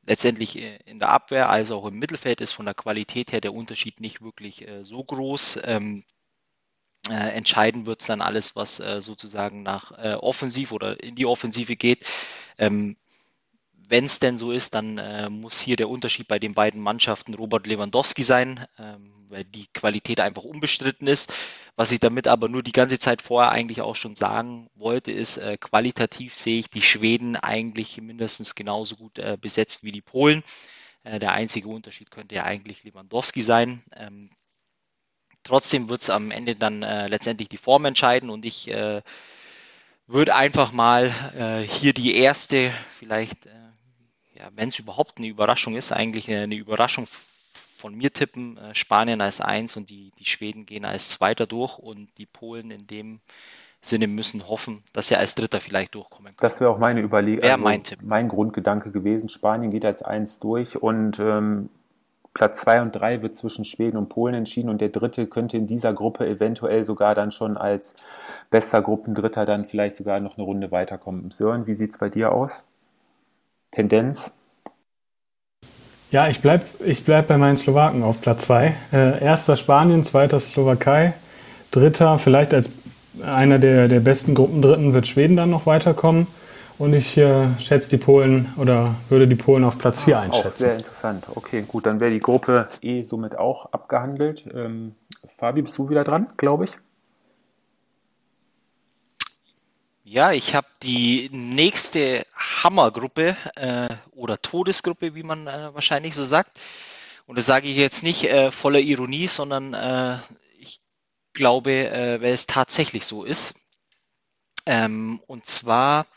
[0.05, 3.53] letztendlich äh, in der Abwehr als auch im Mittelfeld ist von der Qualität her der
[3.53, 5.59] Unterschied nicht wirklich äh, so groß.
[5.65, 6.03] Ähm,
[7.09, 11.25] äh, entscheiden wird es dann alles, was äh, sozusagen nach äh, Offensiv oder in die
[11.25, 12.05] Offensive geht.
[12.57, 12.95] Ähm,
[13.91, 17.33] wenn es denn so ist, dann äh, muss hier der Unterschied bei den beiden Mannschaften
[17.33, 21.33] Robert Lewandowski sein, ähm, weil die Qualität einfach unbestritten ist.
[21.75, 25.37] Was ich damit aber nur die ganze Zeit vorher eigentlich auch schon sagen wollte, ist,
[25.37, 30.43] äh, qualitativ sehe ich die Schweden eigentlich mindestens genauso gut äh, besetzt wie die Polen.
[31.03, 33.83] Äh, der einzige Unterschied könnte ja eigentlich Lewandowski sein.
[33.95, 34.29] Ähm,
[35.43, 39.01] trotzdem wird es am Ende dann äh, letztendlich die Form entscheiden und ich äh,
[40.07, 41.09] würde einfach mal
[41.69, 43.45] hier die erste, vielleicht
[44.33, 47.07] ja, wenn es überhaupt eine Überraschung ist, eigentlich eine Überraschung
[47.81, 51.77] von mir tippen, äh, Spanien als Eins und die, die Schweden gehen als Zweiter durch
[51.79, 53.19] und die Polen in dem
[53.81, 56.37] Sinne müssen hoffen, dass sie als Dritter vielleicht durchkommen können.
[56.39, 57.99] Das wäre auch meine Überlegung, also mein, Tipp.
[58.03, 59.27] mein Grundgedanke gewesen.
[59.27, 61.69] Spanien geht als Eins durch und ähm,
[62.35, 65.65] Platz zwei und drei wird zwischen Schweden und Polen entschieden und der dritte könnte in
[65.65, 67.95] dieser Gruppe eventuell sogar dann schon als
[68.51, 71.31] bester Gruppendritter dann vielleicht sogar noch eine Runde weiterkommen.
[71.31, 72.63] Sören, wie sieht es bei dir aus?
[73.71, 74.31] Tendenz?
[76.11, 78.75] Ja, ich bleibe ich bleib bei meinen Slowaken auf Platz zwei.
[78.91, 81.13] Äh, erster Spanien, zweiter Slowakei,
[81.71, 82.71] dritter, vielleicht als
[83.23, 86.27] einer der, der besten Gruppendritten wird Schweden dann noch weiterkommen.
[86.77, 90.47] Und ich äh, schätze die Polen oder würde die Polen auf Platz 4 einschätzen.
[90.47, 91.25] Auch sehr interessant.
[91.35, 94.45] Okay, gut, dann wäre die Gruppe E somit auch abgehandelt.
[94.53, 94.95] Ähm,
[95.37, 96.71] Fabi, bist du wieder dran, glaube ich?
[100.13, 106.59] Ja, ich habe die nächste Hammergruppe äh, oder Todesgruppe, wie man äh, wahrscheinlich so sagt.
[107.27, 110.17] Und das sage ich jetzt nicht äh, voller Ironie, sondern äh,
[110.59, 110.81] ich
[111.31, 113.53] glaube, äh, weil es tatsächlich so ist.
[114.65, 116.07] Ähm, und zwar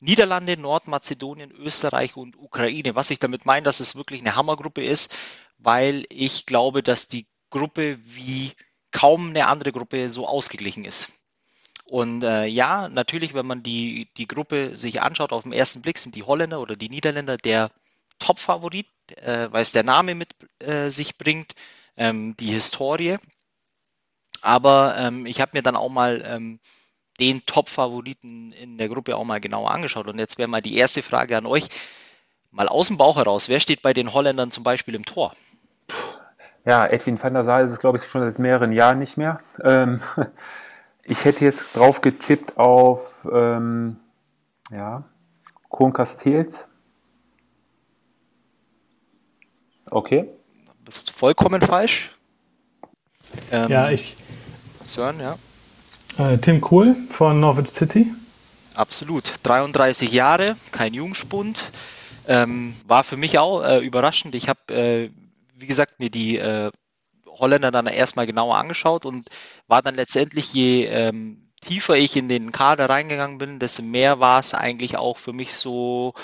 [0.00, 2.96] Niederlande, Nordmazedonien, Österreich und Ukraine.
[2.96, 5.14] Was ich damit meine, dass es wirklich eine Hammergruppe ist,
[5.58, 8.54] weil ich glaube, dass die Gruppe wie
[8.90, 11.15] kaum eine andere Gruppe so ausgeglichen ist.
[11.88, 15.98] Und äh, ja, natürlich, wenn man die, die Gruppe sich anschaut, auf den ersten Blick
[15.98, 17.70] sind die Holländer oder die Niederländer der
[18.18, 18.88] Top-Favorit,
[19.22, 21.54] äh, weil es der Name mit äh, sich bringt,
[21.96, 23.18] ähm, die Historie.
[24.42, 26.58] Aber ähm, ich habe mir dann auch mal ähm,
[27.20, 30.08] den Top-Favoriten in der Gruppe auch mal genauer angeschaut.
[30.08, 31.68] Und jetzt wäre mal die erste Frage an euch,
[32.50, 35.34] mal aus dem Bauch heraus, wer steht bei den Holländern zum Beispiel im Tor?
[36.64, 39.40] Ja, Edwin van der Sar ist es, glaube ich, schon seit mehreren Jahren nicht mehr.
[41.08, 43.96] Ich hätte jetzt drauf getippt auf ähm,
[44.72, 45.04] ja,
[45.68, 46.66] Kohn Castells.
[49.88, 50.28] Okay.
[50.66, 52.12] Du bist vollkommen falsch.
[53.52, 54.16] Ähm, ja, ich.
[54.84, 55.36] Sören, ja.
[56.18, 58.12] Äh, Tim Kohl von Norwich City.
[58.74, 59.34] Absolut.
[59.44, 61.64] 33 Jahre, kein Jungspund.
[62.26, 64.34] Ähm, war für mich auch äh, überraschend.
[64.34, 65.10] Ich habe, äh,
[65.54, 66.72] wie gesagt, mir die äh,
[67.38, 69.28] Holländer dann erstmal genauer angeschaut und
[69.66, 74.40] war dann letztendlich, je ähm, tiefer ich in den Kader reingegangen bin, desto mehr war
[74.40, 76.14] es eigentlich auch für mich so,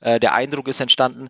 [0.00, 1.28] äh, der Eindruck ist entstanden,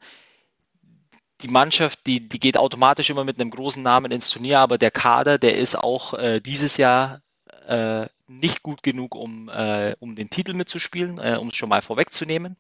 [1.43, 4.91] die Mannschaft, die, die geht automatisch immer mit einem großen Namen ins Turnier, aber der
[4.91, 7.21] Kader, der ist auch äh, dieses Jahr
[7.67, 11.83] äh, nicht gut genug, um, äh, um den Titel mitzuspielen, äh, um es schon mal
[11.83, 12.57] vorwegzunehmen.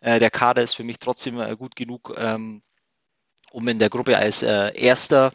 [0.00, 2.62] Äh, der Kader ist für mich trotzdem äh, gut genug, ähm,
[3.50, 5.32] um in der Gruppe als äh, Erster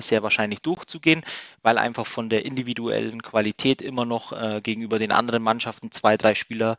[0.00, 1.22] sehr wahrscheinlich durchzugehen,
[1.62, 6.76] weil einfach von der individuellen Qualität immer noch gegenüber den anderen Mannschaften zwei, drei Spieler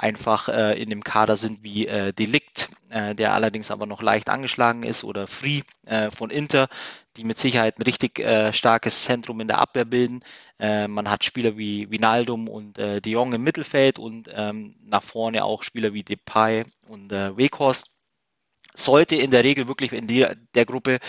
[0.00, 4.28] einfach äh, in dem Kader sind wie äh, Delikt, äh, der allerdings aber noch leicht
[4.28, 6.68] angeschlagen ist, oder Free äh, von Inter,
[7.16, 10.20] die mit Sicherheit ein richtig äh, starkes Zentrum in der Abwehr bilden.
[10.58, 15.02] Äh, man hat Spieler wie Vinaldum und äh, De Jong im Mittelfeld und ähm, nach
[15.02, 17.96] vorne auch Spieler wie Depay und äh, Weghorst.
[18.74, 21.00] Sollte in der Regel wirklich in die, der Gruppe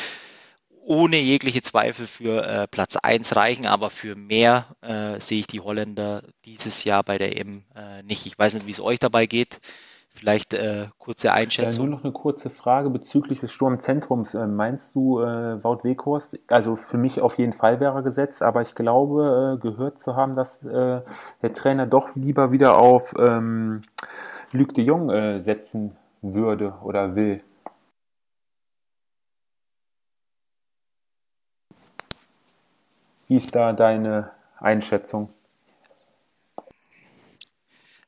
[0.91, 5.61] ohne jegliche Zweifel für äh, Platz 1 reichen, aber für mehr äh, sehe ich die
[5.61, 8.25] Holländer dieses Jahr bei der EM äh, nicht.
[8.25, 9.61] Ich weiß nicht, wie es euch dabei geht.
[10.09, 11.85] Vielleicht äh, kurze Einschätzung.
[11.85, 14.35] Nur noch eine kurze Frage bezüglich des Sturmzentrums.
[14.35, 18.41] Äh, meinst du, äh, Wout Weghorst, also für mich auf jeden Fall wäre er gesetzt,
[18.41, 21.01] aber ich glaube, äh, gehört zu haben, dass äh,
[21.41, 23.83] der Trainer doch lieber wieder auf ähm,
[24.51, 27.41] Luc de Jong setzen würde oder will.
[33.31, 35.29] Wie ist da deine Einschätzung?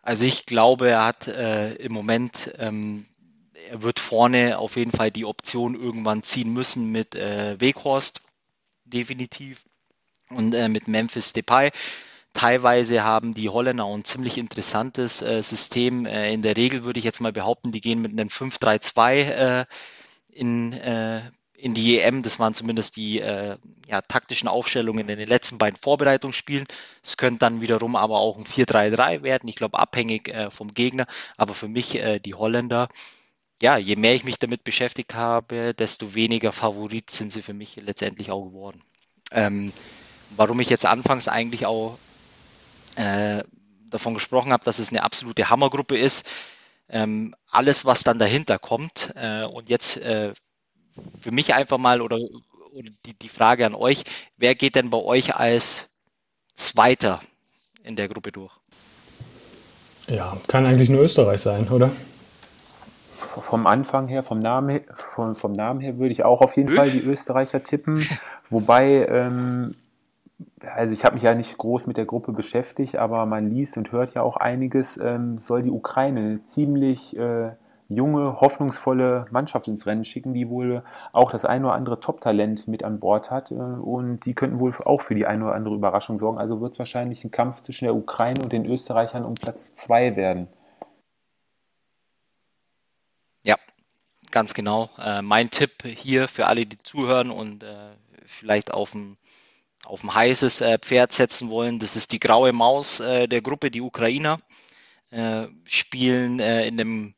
[0.01, 3.05] Also ich glaube, er hat äh, im Moment, ähm,
[3.69, 8.19] er wird vorne auf jeden Fall die Option irgendwann ziehen müssen mit äh, Weghorst,
[8.83, 9.63] definitiv,
[10.29, 11.71] und äh, mit Memphis Depay.
[12.33, 16.05] Teilweise haben die Holländer ein ziemlich interessantes äh, System.
[16.05, 19.65] Äh, in der Regel würde ich jetzt mal behaupten, die gehen mit einem 5-3-2 äh,
[20.27, 20.73] in
[21.63, 22.23] in die EM.
[22.23, 23.55] Das waren zumindest die äh,
[23.87, 26.67] ja, taktischen Aufstellungen in den letzten beiden Vorbereitungsspielen.
[27.01, 29.47] Es könnte dann wiederum aber auch ein 4-3-3 werden.
[29.47, 31.05] Ich glaube, abhängig äh, vom Gegner.
[31.37, 32.89] Aber für mich äh, die Holländer,
[33.61, 37.77] ja, je mehr ich mich damit beschäftigt habe, desto weniger Favorit sind sie für mich
[37.77, 38.83] letztendlich auch geworden.
[39.31, 39.71] Ähm,
[40.35, 41.97] warum ich jetzt anfangs eigentlich auch
[42.97, 43.41] äh,
[43.89, 46.29] davon gesprochen habe, dass es eine absolute Hammergruppe ist.
[46.89, 50.33] Ähm, alles, was dann dahinter kommt äh, und jetzt äh,
[51.19, 52.17] für mich einfach mal oder,
[52.73, 54.03] oder die, die Frage an euch,
[54.37, 56.03] wer geht denn bei euch als
[56.53, 57.19] Zweiter
[57.83, 58.51] in der Gruppe durch?
[60.07, 61.91] Ja, kann eigentlich nur Österreich sein, oder?
[63.41, 66.69] vom Anfang her, vom Namen her, vom, vom Namen her würde ich auch auf jeden
[66.69, 67.99] Fall die Österreicher tippen.
[68.49, 69.75] Wobei, ähm,
[70.59, 73.91] also ich habe mich ja nicht groß mit der Gruppe beschäftigt, aber man liest und
[73.91, 77.51] hört ja auch einiges, ähm, soll die Ukraine ziemlich äh,
[77.95, 82.83] junge, hoffnungsvolle Mannschaft ins Rennen schicken, die wohl auch das ein oder andere Top-Talent mit
[82.83, 83.51] an Bord hat.
[83.51, 86.37] Äh, und die könnten wohl auch für die eine oder andere Überraschung sorgen.
[86.37, 90.15] Also wird es wahrscheinlich ein Kampf zwischen der Ukraine und den Österreichern um Platz zwei
[90.15, 90.47] werden.
[93.43, 93.55] Ja,
[94.31, 94.89] ganz genau.
[94.97, 97.91] Äh, mein Tipp hier für alle, die zuhören und äh,
[98.25, 99.17] vielleicht auf ein,
[99.85, 103.71] auf ein heißes äh, Pferd setzen wollen, das ist die graue Maus äh, der Gruppe,
[103.71, 104.39] die Ukrainer.
[105.11, 107.13] Äh, spielen in dem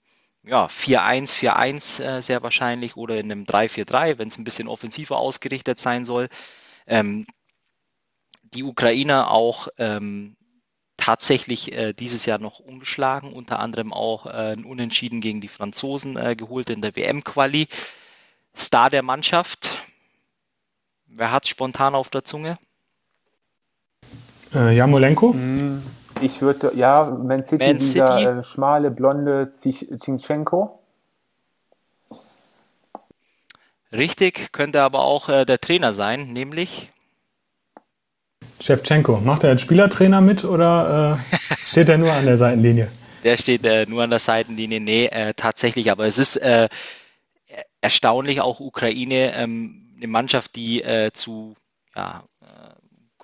[0.46, 5.18] ja, 4-1, 4-1 äh, sehr wahrscheinlich oder in einem 3-4-3, wenn es ein bisschen offensiver
[5.18, 6.30] ausgerichtet sein soll.
[6.88, 7.26] Ähm,
[8.54, 10.36] die Ukrainer auch ähm,
[10.98, 16.16] tatsächlich äh, dieses Jahr noch ungeschlagen, unter anderem auch äh, ein Unentschieden gegen die Franzosen
[16.16, 17.68] äh, geholt in der WM-Quali.
[18.56, 19.78] Star der Mannschaft.
[21.08, 22.58] Wer hat spontan auf der Zunge?
[24.54, 25.34] Äh, Jamolenko?
[25.34, 25.82] Mm.
[26.22, 28.26] Ich würde, ja, Man City, Man dieser City.
[28.26, 30.80] Äh, schmale, blonde Zinchenko.
[33.91, 36.91] Richtig, könnte aber auch äh, der Trainer sein, nämlich
[38.59, 39.18] Shevchenko.
[39.18, 41.36] Macht er als Spielertrainer mit oder äh,
[41.70, 42.89] steht er nur an der Seitenlinie?
[43.24, 46.70] Der steht äh, nur an der Seitenlinie, nee, äh, tatsächlich, aber es ist äh,
[47.82, 51.55] erstaunlich, auch Ukraine, ähm, eine Mannschaft, die zu
[51.95, 52.24] ja,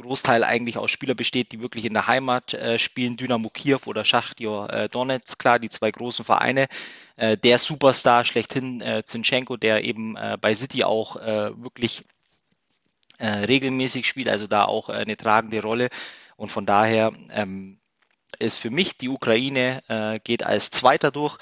[0.02, 4.04] Großteil eigentlich aus Spielern besteht, die wirklich in der Heimat äh, spielen, Dynamo Kiew oder
[4.04, 6.68] Schachtjor äh, Donetsk, klar, die zwei großen Vereine.
[7.16, 12.04] Äh, der Superstar schlechthin, äh, Zinchenko, der eben äh, bei City auch äh, wirklich
[13.20, 15.90] äh, regelmäßig spielt, also da auch eine tragende Rolle.
[16.36, 17.80] Und von daher ähm,
[18.40, 21.38] ist für mich die Ukraine geht als Zweiter durch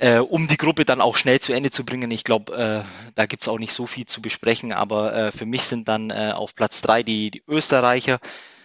[0.00, 2.10] äh, um die Gruppe dann auch schnell zu Ende zu bringen.
[2.10, 5.44] Ich glaube, äh, da gibt es auch nicht so viel zu besprechen, aber äh, für
[5.44, 8.18] mich sind dann äh, auf Platz drei die, die Österreicher.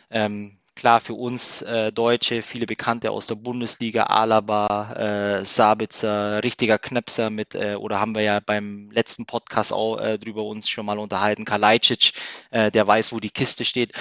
[0.10, 6.80] Ähm, klar für uns äh, Deutsche, viele Bekannte aus der Bundesliga, Alaba, äh, Sabitzer, richtiger
[6.80, 11.46] Knöpser mit, oder haben wir ja beim letzten Podcast auch drüber uns schon mal unterhalten,
[11.46, 12.14] Kalajdzic,
[12.52, 13.94] der weiß, wo die Kiste steht.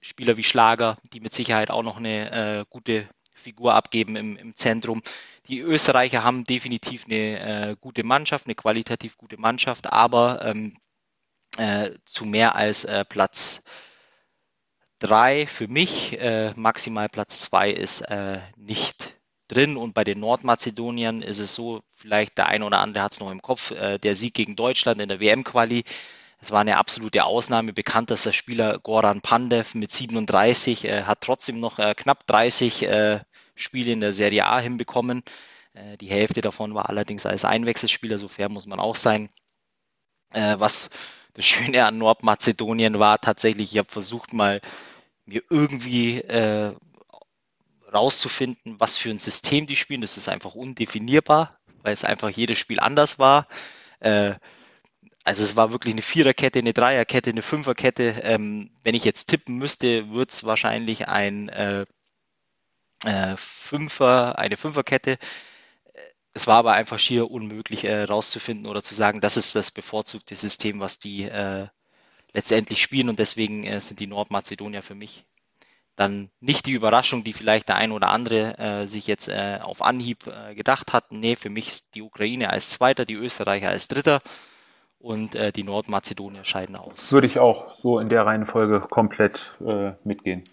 [0.00, 5.02] Spieler wie Schlager, die mit Sicherheit auch noch eine gute Figur abgeben im, im Zentrum
[5.48, 10.76] die Österreicher haben definitiv eine äh, gute Mannschaft, eine qualitativ gute Mannschaft, aber ähm,
[11.56, 13.64] äh, zu mehr als äh, Platz
[14.98, 19.16] drei für mich, äh, maximal Platz zwei ist äh, nicht
[19.48, 19.76] drin.
[19.76, 23.30] Und bei den Nordmazedoniern ist es so, vielleicht der eine oder andere hat es noch
[23.30, 25.84] im Kopf, äh, der Sieg gegen Deutschland in der WM-Quali.
[26.40, 27.72] Es war eine absolute Ausnahme.
[27.72, 32.86] Bekanntester Spieler Goran Pandev mit 37 hat trotzdem noch knapp 30
[33.58, 35.22] Spiele in der Serie A hinbekommen.
[35.74, 39.28] Äh, die Hälfte davon war allerdings als Einwechselspieler, so fair muss man auch sein.
[40.32, 40.90] Äh, was
[41.34, 44.60] das Schöne an Nordmazedonien war, tatsächlich, ich habe versucht mal
[45.24, 46.74] mir irgendwie äh,
[47.92, 50.00] rauszufinden, was für ein System die spielen.
[50.00, 53.46] Das ist einfach undefinierbar, weil es einfach jedes Spiel anders war.
[54.00, 54.34] Äh,
[55.24, 58.20] also es war wirklich eine Viererkette, eine Dreierkette, eine Fünferkette.
[58.22, 61.50] Ähm, wenn ich jetzt tippen müsste, wird es wahrscheinlich ein
[63.04, 65.18] äh, Fünfer, eine Fünferkette.
[66.34, 70.36] Es war aber einfach schier unmöglich äh, rauszufinden oder zu sagen, das ist das bevorzugte
[70.36, 71.66] System, was die äh,
[72.32, 75.24] letztendlich spielen und deswegen äh, sind die Nordmazedonier für mich
[75.98, 79.82] dann nicht die Überraschung, die vielleicht der ein oder andere äh, sich jetzt äh, auf
[79.82, 81.10] Anhieb äh, gedacht hat.
[81.10, 84.20] Nee, für mich ist die Ukraine als Zweiter, die Österreicher als Dritter
[85.00, 87.12] und äh, die Nordmazedonier scheiden aus.
[87.12, 90.44] Würde ich auch so in der Reihenfolge komplett äh, mitgehen.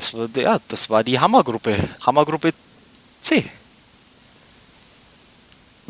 [0.00, 1.76] Das war, ja, das war die Hammergruppe.
[2.00, 2.54] Hammergruppe
[3.20, 3.44] C.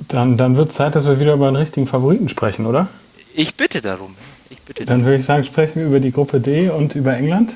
[0.09, 2.89] Dann, dann wird es Zeit, dass wir wieder über einen richtigen Favoriten sprechen, oder?
[3.35, 4.17] Ich bitte darum.
[4.49, 7.55] Ich bitte dann würde ich sagen, sprechen wir über die Gruppe D und über England.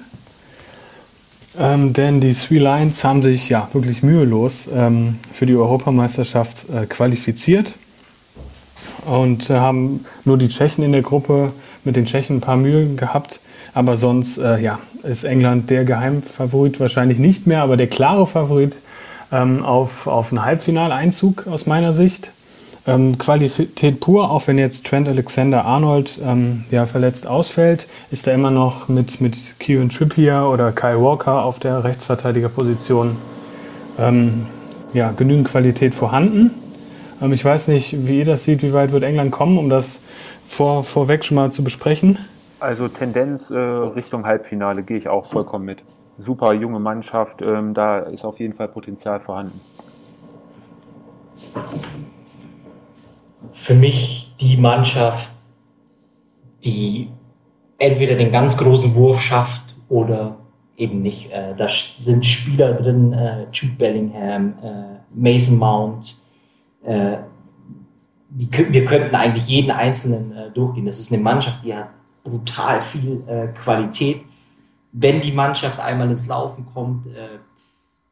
[1.59, 6.87] Ähm, denn die Three Lions haben sich ja wirklich mühelos ähm, für die Europameisterschaft äh,
[6.87, 7.75] qualifiziert
[9.07, 11.53] und äh, haben nur die Tschechen in der Gruppe
[11.83, 13.41] mit den Tschechen ein paar Mühe gehabt.
[13.73, 18.77] Aber sonst äh, ja, ist England der Geheimfavorit wahrscheinlich nicht mehr, aber der klare Favorit
[19.33, 22.31] ähm, auf, auf einen Halbfinaleinzug aus meiner Sicht.
[22.87, 28.51] Ähm, Qualität pur, auch wenn jetzt Trent Alexander-Arnold ähm, ja, verletzt ausfällt, ist er immer
[28.51, 33.17] noch mit, mit Kieran Trippier oder Kyle Walker auf der Rechtsverteidigerposition
[33.99, 34.47] ähm,
[34.93, 36.51] ja, genügend Qualität vorhanden.
[37.23, 40.01] Ähm, ich weiß nicht, wie ihr das seht, wie weit wird England kommen, um das
[40.47, 42.19] vor, vorweg schon mal zu besprechen.
[42.65, 45.85] Also Tendenz äh, Richtung Halbfinale gehe ich auch vollkommen mit.
[46.17, 49.61] Super junge Mannschaft, ähm, da ist auf jeden Fall Potenzial vorhanden.
[53.53, 55.31] Für mich die Mannschaft,
[56.65, 57.11] die
[57.77, 60.37] entweder den ganz großen Wurf schafft oder
[60.79, 61.31] eben nicht.
[61.33, 64.73] Äh, da sind Spieler drin, äh, Jude Bellingham, äh,
[65.13, 66.17] Mason Mount.
[66.83, 67.19] Äh,
[68.31, 70.87] wir könnten eigentlich jeden Einzelnen äh, durchgehen.
[70.87, 71.91] Das ist eine Mannschaft, die hat
[72.25, 74.23] brutal viel äh, Qualität.
[74.93, 77.07] Wenn die Mannschaft einmal ins Laufen kommt,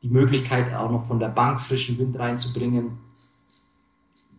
[0.02, 2.98] die Möglichkeit auch noch von der Bank frischen Wind reinzubringen,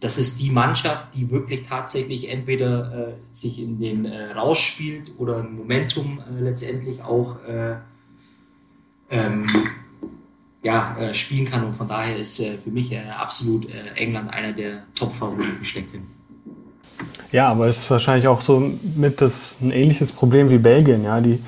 [0.03, 5.37] das ist die Mannschaft, die wirklich tatsächlich entweder äh, sich in den äh, rausspielt oder
[5.37, 7.77] ein Momentum äh, letztendlich auch äh,
[9.09, 9.47] ähm,
[10.61, 11.63] ja, äh, spielen kann.
[11.63, 13.65] Und von daher ist äh, für mich absolut
[13.95, 16.05] England einer der Top-Favoriten schlechthin.
[17.31, 21.03] Ja, aber es ist wahrscheinlich auch so mit das ein ähnliches Problem wie Belgien.
[21.03, 21.39] Ja, die,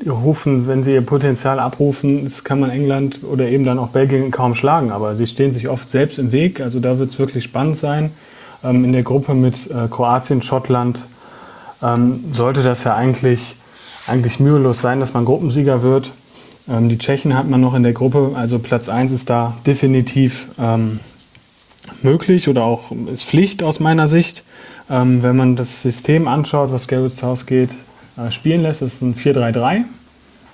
[0.00, 3.88] die rufen, wenn sie ihr Potenzial abrufen, das kann man England oder eben dann auch
[3.88, 4.92] Belgien kaum schlagen.
[4.92, 6.60] Aber sie stehen sich oft selbst im Weg.
[6.60, 8.10] Also da wird es wirklich spannend sein.
[8.64, 11.04] Ähm, in der Gruppe mit äh, Kroatien, Schottland
[11.82, 13.56] ähm, sollte das ja eigentlich,
[14.06, 16.12] eigentlich mühelos sein, dass man Gruppensieger wird.
[16.68, 18.32] Ähm, die Tschechen hat man noch in der Gruppe.
[18.34, 21.00] Also Platz 1 ist da definitiv ähm,
[22.02, 24.44] möglich oder auch ist Pflicht aus meiner Sicht.
[24.92, 27.74] Ähm, wenn man das System anschaut, was Gareth Southgate
[28.16, 28.82] äh, spielen lässt.
[28.82, 29.84] Ist ein 4-3-3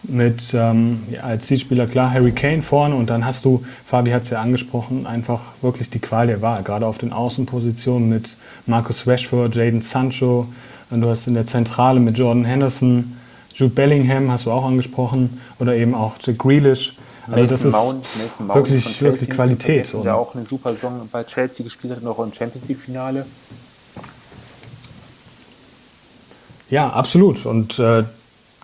[0.05, 4.23] mit ähm, ja, als Zielspieler klar Harry Kane vorne und dann hast du, Fabi hat
[4.23, 8.37] es ja angesprochen, einfach wirklich die Qual der Wahl, gerade auf den Außenpositionen mit
[8.67, 10.47] Marcus Rashford, Jaden Sancho,
[10.91, 13.17] und du hast in der Zentrale mit Jordan Henderson,
[13.53, 16.95] Jude Bellingham hast du auch angesprochen oder eben auch Jack Grealish.
[17.27, 18.07] Also Mason das ist Mount,
[18.39, 19.93] Mount wirklich, wirklich Qualität.
[20.05, 23.27] Der auch eine super Saison bei Chelsea gespielt hat, noch im Champions League Finale.
[26.71, 27.47] Ja, absolut.
[27.47, 28.05] Und äh,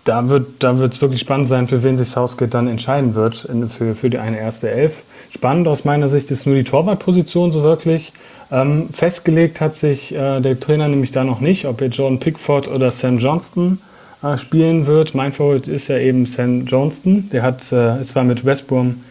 [0.03, 3.67] da wird da es wirklich spannend sein, für wen sich Southgate dann entscheiden wird in,
[3.67, 5.03] für, für die eine erste Elf.
[5.31, 8.13] Spannend aus meiner Sicht ist nur die Torwartposition so wirklich.
[8.51, 12.67] Ähm, festgelegt hat sich äh, der Trainer nämlich da noch nicht, ob er Jordan Pickford
[12.67, 13.79] oder Sam Johnston
[14.21, 15.15] äh, spielen wird.
[15.15, 17.29] Mein Favorit ist ja eben Sam Johnston.
[17.31, 19.01] Der hat, äh, ist zwar mit West Brom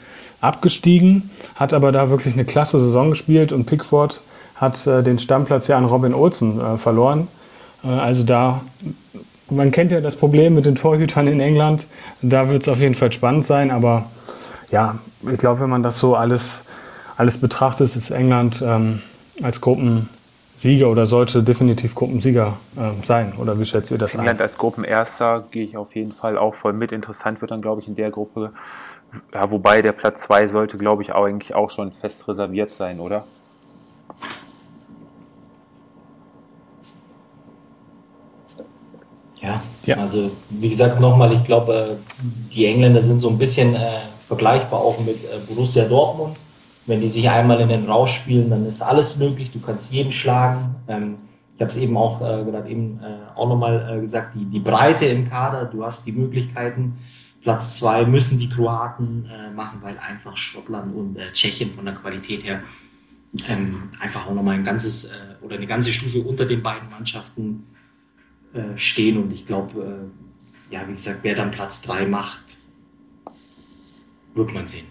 [0.40, 4.20] abgestiegen, hat aber da wirklich eine klasse Saison gespielt und Pickford
[4.54, 7.26] hat äh, den Stammplatz ja an Robin Olsen äh, verloren.
[7.84, 8.60] Äh, also da,
[9.50, 11.86] man kennt ja das Problem mit den Torhütern in England.
[12.22, 13.70] Da wird es auf jeden Fall spannend sein.
[13.70, 14.06] Aber
[14.70, 14.98] ja,
[15.30, 16.62] ich glaube, wenn man das so alles,
[17.16, 19.02] alles betrachtet, ist England ähm,
[19.42, 23.34] als Gruppensieger oder sollte definitiv Gruppensieger äh, sein.
[23.38, 24.32] Oder wie schätzt ihr das England ein?
[24.34, 26.92] England als Gruppenerster gehe ich auf jeden Fall auch voll mit.
[26.92, 28.50] Interessant wird dann, glaube ich, in der Gruppe.
[29.32, 32.98] Ja, wobei der Platz 2 sollte, glaube ich, auch eigentlich auch schon fest reserviert sein,
[32.98, 33.24] oder?
[39.44, 39.96] Ja, ja.
[39.98, 41.98] also wie gesagt nochmal, ich glaube,
[42.52, 46.36] die Engländer sind so ein bisschen äh, vergleichbar auch mit äh, Borussia Dortmund.
[46.86, 49.50] Wenn die sich einmal in den Rausch spielen, dann ist alles möglich.
[49.50, 50.74] Du kannst jeden schlagen.
[50.88, 51.16] Ähm,
[51.56, 54.60] ich habe es eben auch äh, gerade eben äh, auch nochmal äh, gesagt, die, die
[54.60, 56.98] Breite im Kader, du hast die Möglichkeiten.
[57.42, 61.94] Platz zwei müssen die Kroaten äh, machen, weil einfach Schottland und äh, Tschechien von der
[61.94, 62.60] Qualität her
[63.48, 67.66] ähm, einfach auch nochmal ein ganzes äh, oder eine ganze Stufe unter den beiden Mannschaften
[68.54, 69.22] äh, stehen.
[69.22, 70.10] Und ich glaube,
[70.70, 72.40] äh, ja, wie gesagt, wer dann Platz 3 macht,
[74.34, 74.86] wird man sehen.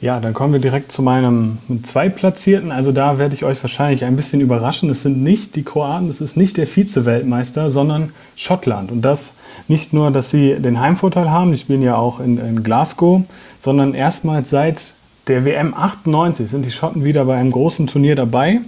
[0.00, 2.70] Ja, dann kommen wir direkt zu meinem Zweitplatzierten.
[2.70, 4.88] Also da werde ich euch wahrscheinlich ein bisschen überraschen.
[4.90, 8.92] Es sind nicht die Kroaten, es ist nicht der Vize-Weltmeister, sondern Schottland.
[8.92, 9.34] Und das
[9.66, 13.22] nicht nur, dass sie den Heimvorteil haben, die spielen ja auch in, in Glasgow,
[13.58, 14.94] sondern erstmals seit
[15.26, 18.60] der WM 98 sind die Schotten wieder bei einem großen Turnier dabei.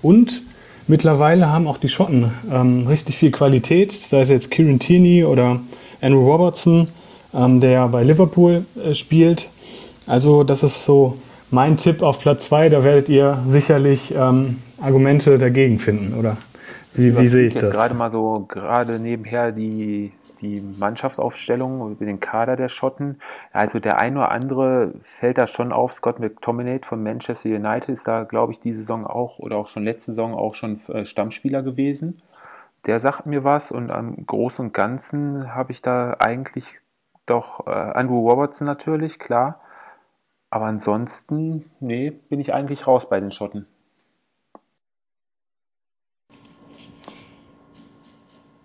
[0.00, 0.40] Und
[0.88, 5.60] Mittlerweile haben auch die Schotten ähm, richtig viel Qualität, sei es jetzt Kieran Tierney oder
[6.00, 6.88] Andrew Robertson,
[7.34, 9.50] ähm, der bei Liverpool äh, spielt.
[10.06, 11.18] Also das ist so
[11.50, 12.70] mein Tipp auf Platz 2.
[12.70, 16.38] Da werdet ihr sicherlich ähm, Argumente dagegen finden, oder?
[16.94, 17.76] Wie, wie sehe ich das?
[17.76, 20.10] gerade mal so gerade nebenher die
[20.40, 23.20] die Mannschaftsaufstellung, über den Kader der Schotten.
[23.52, 25.92] Also der ein oder andere fällt da schon auf.
[25.92, 29.84] Scott McTominay von Manchester United ist da, glaube ich, diese Saison auch oder auch schon
[29.84, 32.22] letzte Saison auch schon äh, Stammspieler gewesen.
[32.86, 36.78] Der sagt mir was und am Großen und Ganzen habe ich da eigentlich
[37.26, 39.60] doch äh, Andrew Robertson natürlich, klar.
[40.50, 43.66] Aber ansonsten, nee, bin ich eigentlich raus bei den Schotten.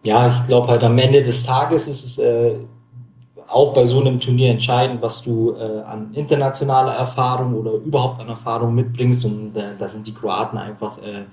[0.03, 2.55] Ja, ich glaube halt am Ende des Tages ist es äh,
[3.47, 8.27] auch bei so einem Turnier entscheidend, was du äh, an internationaler Erfahrung oder überhaupt an
[8.27, 9.25] Erfahrung mitbringst.
[9.25, 11.23] Und äh, da sind die Kroaten einfach äh,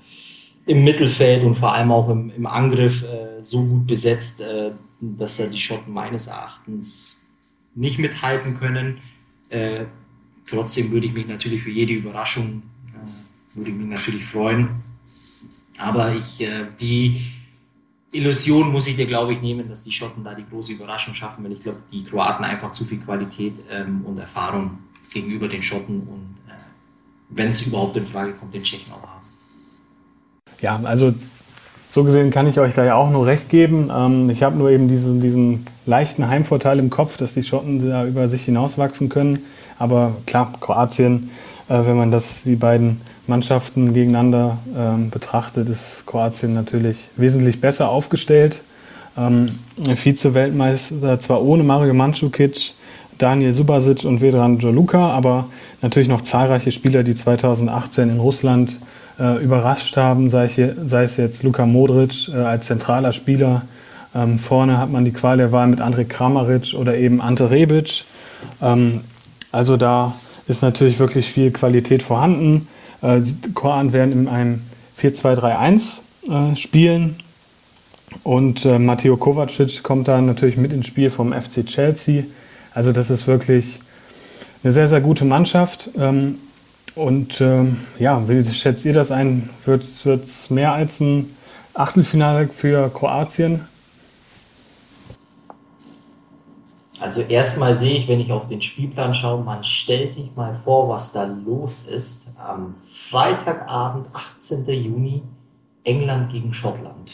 [0.65, 5.37] im Mittelfeld und vor allem auch im, im Angriff äh, so gut besetzt, äh, dass
[5.37, 7.27] da die Schotten meines Erachtens
[7.73, 8.99] nicht mithalten können.
[9.49, 9.85] Äh,
[10.47, 12.61] trotzdem würde ich mich natürlich für jede Überraschung
[12.93, 14.69] äh, würde ich mich natürlich freuen.
[15.77, 17.21] Aber ich äh, die
[18.11, 21.43] Illusion muss ich dir, glaube ich, nehmen, dass die Schotten da die große Überraschung schaffen,
[21.43, 24.79] weil ich glaube, die Kroaten einfach zu viel Qualität ähm, und Erfahrung
[25.13, 26.59] gegenüber den Schotten und äh,
[27.29, 29.25] wenn es überhaupt in Frage kommt, den Tschechen auch haben.
[30.59, 31.13] Ja, also
[31.87, 33.89] so gesehen kann ich euch da ja auch nur recht geben.
[33.93, 38.05] Ähm, ich habe nur eben diesen, diesen leichten Heimvorteil im Kopf, dass die Schotten da
[38.05, 39.39] über sich hinauswachsen können.
[39.79, 41.29] Aber klar, Kroatien,
[41.69, 43.01] äh, wenn man das die beiden
[43.31, 48.61] Mannschaften gegeneinander ähm, betrachtet, ist Kroatien natürlich wesentlich besser aufgestellt.
[49.17, 49.45] Ähm,
[49.95, 52.73] Vize-Weltmeister zwar ohne Mario Mandzukic,
[53.17, 55.45] Daniel Subasic und Vedran Joluka, aber
[55.81, 58.79] natürlich noch zahlreiche Spieler, die 2018 in Russland
[59.17, 63.61] äh, überrascht haben, sei, ich, sei, es jetzt Luka Modric äh, als zentraler Spieler.
[64.13, 68.03] Ähm, vorne hat man die Qual der Wahl mit Andrej Kramaric oder eben Ante Rebic.
[68.61, 69.01] Ähm,
[69.53, 70.13] also da
[70.49, 72.67] ist natürlich wirklich viel Qualität vorhanden.
[73.01, 74.61] Äh, die Kroaten werden in einem
[74.99, 75.99] 4-2-3-1
[76.29, 77.17] äh, spielen.
[78.23, 82.23] Und äh, Matteo Kovacic kommt da natürlich mit ins Spiel vom FC Chelsea.
[82.73, 83.79] Also das ist wirklich
[84.63, 85.89] eine sehr, sehr gute Mannschaft.
[85.97, 86.37] Ähm,
[86.95, 89.49] und ähm, ja, wie schätzt ihr das ein?
[89.65, 91.35] Wird es mehr als ein
[91.73, 93.61] Achtelfinale für Kroatien?
[96.99, 100.87] Also erstmal sehe ich, wenn ich auf den Spielplan schaue, man stellt sich mal vor,
[100.89, 102.27] was da los ist.
[102.37, 102.75] Am
[103.11, 104.65] Freitagabend, 18.
[104.67, 105.21] Juni,
[105.83, 107.13] England gegen Schottland.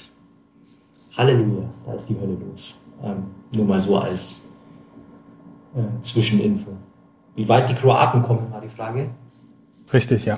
[1.18, 2.76] Halleluja, da ist die Hölle los.
[3.04, 4.54] Ähm, nur mal so als
[5.76, 6.70] äh, Zwischeninfo.
[7.36, 9.10] Wie weit die Kroaten kommen, war die Frage.
[9.92, 10.38] Richtig, ja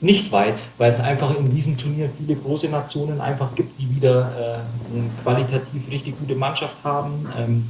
[0.00, 4.30] nicht weit, weil es einfach in diesem Turnier viele große Nationen einfach gibt, die wieder
[4.38, 7.26] äh, eine qualitativ richtig gute Mannschaft haben.
[7.36, 7.66] Ähm,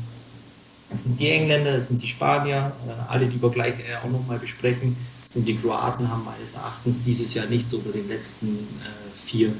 [0.90, 4.10] es sind die Engländer, es sind die Spanier, äh, alle, die wir gleich äh, auch
[4.10, 4.96] nochmal besprechen.
[5.34, 9.52] Und die Kroaten haben meines Erachtens dieses Jahr nichts unter den letzten äh, vier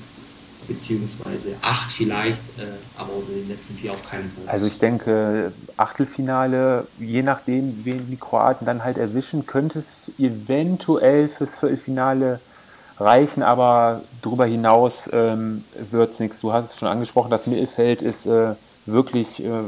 [0.66, 2.38] beziehungsweise acht vielleicht,
[2.98, 4.42] aber unter den letzten vier auf keinen Fall.
[4.48, 11.28] Also ich denke, Achtelfinale, je nachdem, wen die Kroaten dann halt erwischen, könnte es eventuell
[11.28, 12.40] fürs Viertelfinale
[12.98, 16.40] reichen, aber darüber hinaus ähm, wird es nichts.
[16.40, 18.54] Du hast es schon angesprochen, das Mittelfeld ist äh,
[18.84, 19.62] wirklich äh,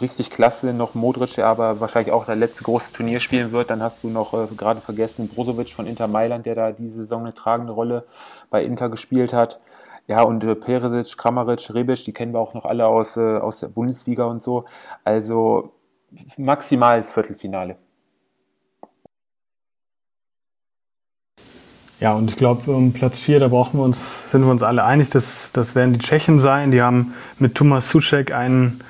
[0.00, 0.72] richtig klasse.
[0.72, 3.70] Noch Modric, der aber wahrscheinlich auch das letzte große Turnier spielen wird.
[3.70, 7.22] Dann hast du noch äh, gerade vergessen Brozovic von Inter Mailand, der da diese Saison
[7.22, 8.06] eine tragende Rolle
[8.50, 9.60] bei Inter gespielt hat.
[10.06, 13.60] Ja, und äh, Peresic, Kramaric, Rebic, die kennen wir auch noch alle aus, äh, aus
[13.60, 14.64] der Bundesliga und so.
[15.02, 15.72] Also
[16.36, 17.76] maximal das Viertelfinale.
[22.00, 24.84] Ja, und ich glaube, um Platz 4, da brauchen wir uns, sind wir uns alle
[24.84, 26.70] einig, dass das werden die Tschechen sein.
[26.70, 28.80] Die haben mit Thomas Suchek einen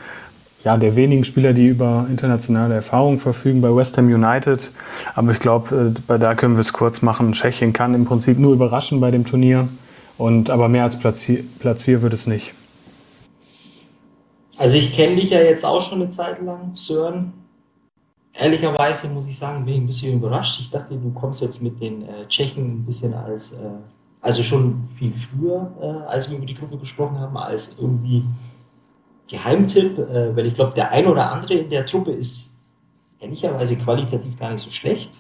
[0.65, 4.71] ja, der wenigen Spieler, die über internationale Erfahrung verfügen bei West Ham United.
[5.15, 7.33] Aber ich glaube, äh, bei da können wir es kurz machen.
[7.33, 9.69] Tschechien kann im Prinzip nur überraschen bei dem Turnier.
[10.17, 12.55] Und, aber mehr als Platz 4, Platz 4 wird es nicht.
[14.57, 17.33] Also ich kenne dich ja jetzt auch schon eine Zeit lang, Sören
[18.35, 20.61] ehrlicherweise muss ich sagen, bin ich ein bisschen überrascht.
[20.61, 23.71] Ich dachte, du kommst jetzt mit den äh, Tschechen ein bisschen als, äh,
[24.21, 28.25] also schon viel früher, äh, als wir über die Gruppe gesprochen haben, als irgendwie
[29.37, 32.57] Geheimtipp, äh, weil ich glaube, der ein oder andere in der Truppe ist
[33.21, 35.11] ehrlicherweise qualitativ gar nicht so schlecht.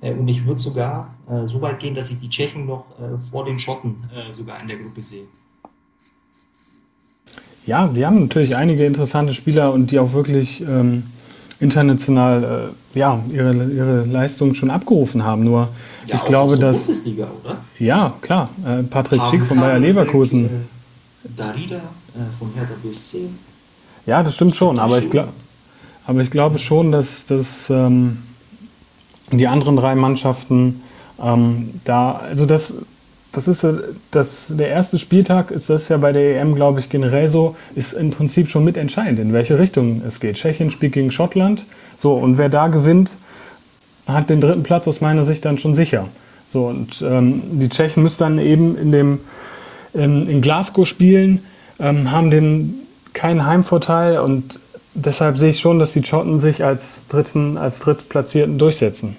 [0.00, 2.84] Äh, und ich würde sogar äh, so weit gehen, dass ich die Tschechen noch
[3.30, 3.96] vor den Schotten
[4.32, 5.26] sogar in der Gruppe sehe.
[7.66, 11.02] Ja, wir haben natürlich einige interessante Spieler und die auch wirklich ähm,
[11.58, 15.44] international äh, ja, ihre, ihre Leistung schon abgerufen haben.
[15.44, 15.68] Nur
[16.06, 16.86] ja, ich glaube, dass.
[16.86, 17.56] Bundesliga, oder?
[17.78, 18.50] Ja, klar.
[18.64, 20.44] Äh, Patrick Schick von Bayer Leverkusen.
[20.44, 20.48] Äh,
[21.36, 21.80] Darida äh,
[22.38, 23.28] von Hertha BSC.
[24.06, 24.78] Ja, das stimmt schon.
[24.78, 25.28] Aber ich, glaub,
[26.06, 28.18] aber ich glaube schon, dass, dass ähm,
[29.32, 30.82] die anderen drei Mannschaften
[31.22, 32.74] ähm, da, also das
[33.36, 33.66] das ist
[34.12, 37.92] das, der erste Spieltag ist das ja bei der EM, glaube ich, generell so, ist
[37.92, 40.36] im Prinzip schon mitentscheidend, in welche Richtung es geht.
[40.36, 41.66] Tschechien spielt gegen Schottland.
[41.98, 43.16] So, und wer da gewinnt,
[44.06, 46.08] hat den dritten Platz aus meiner Sicht dann schon sicher.
[46.50, 49.20] So, und ähm, die Tschechen müssen dann eben in, dem,
[49.92, 51.40] in, in Glasgow spielen,
[51.78, 52.74] ähm, haben den
[53.12, 54.60] keinen Heimvorteil und
[54.94, 59.16] deshalb sehe ich schon, dass die Schotten sich als dritten, als drittplatzierten durchsetzen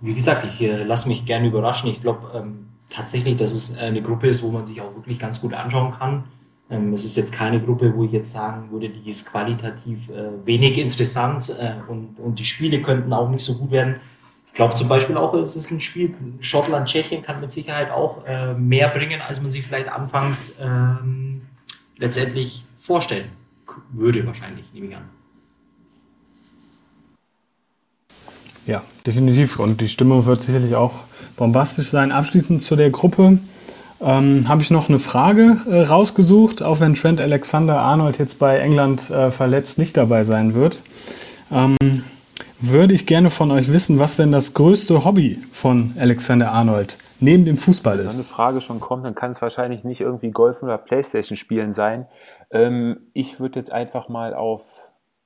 [0.00, 1.90] wie gesagt, ich äh, lasse mich gerne überraschen.
[1.90, 5.40] Ich glaube ähm, tatsächlich, dass es eine Gruppe ist, wo man sich auch wirklich ganz
[5.40, 6.24] gut anschauen kann.
[6.70, 10.46] Ähm, es ist jetzt keine Gruppe, wo ich jetzt sagen würde, die ist qualitativ äh,
[10.46, 13.96] wenig interessant äh, und, und die Spiele könnten auch nicht so gut werden.
[14.58, 18.26] Ich glaube zum Beispiel auch, es ist ein Spiel, Schottland, Tschechien kann mit Sicherheit auch
[18.26, 21.42] äh, mehr bringen, als man sich vielleicht anfangs ähm,
[21.96, 23.30] letztendlich vorstellen
[23.92, 25.04] würde, wahrscheinlich, nehme ich an.
[28.66, 29.60] Ja, definitiv.
[29.60, 31.04] Und die Stimmung wird sicherlich auch
[31.36, 32.10] bombastisch sein.
[32.10, 33.38] Abschließend zu der Gruppe
[34.00, 38.58] ähm, habe ich noch eine Frage äh, rausgesucht, auch wenn Trent Alexander Arnold jetzt bei
[38.58, 40.82] England äh, verletzt nicht dabei sein wird.
[41.52, 41.76] Ähm,
[42.60, 47.44] würde ich gerne von euch wissen, was denn das größte Hobby von Alexander Arnold neben
[47.44, 48.06] dem Fußball ist.
[48.06, 51.36] Wenn so eine Frage schon kommt, dann kann es wahrscheinlich nicht irgendwie Golf oder Playstation
[51.36, 52.06] spielen sein.
[52.50, 54.62] Ähm, ich würde jetzt einfach mal auf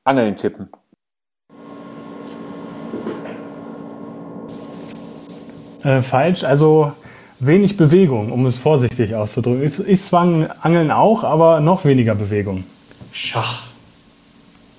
[0.04, 0.68] Angeln tippen.
[5.84, 6.92] Äh, falsch, also
[7.40, 9.62] wenig Bewegung, um es vorsichtig auszudrücken.
[9.62, 10.22] Ist, ist zwar
[10.60, 12.64] Angeln auch, aber noch weniger Bewegung.
[13.10, 13.71] Schach.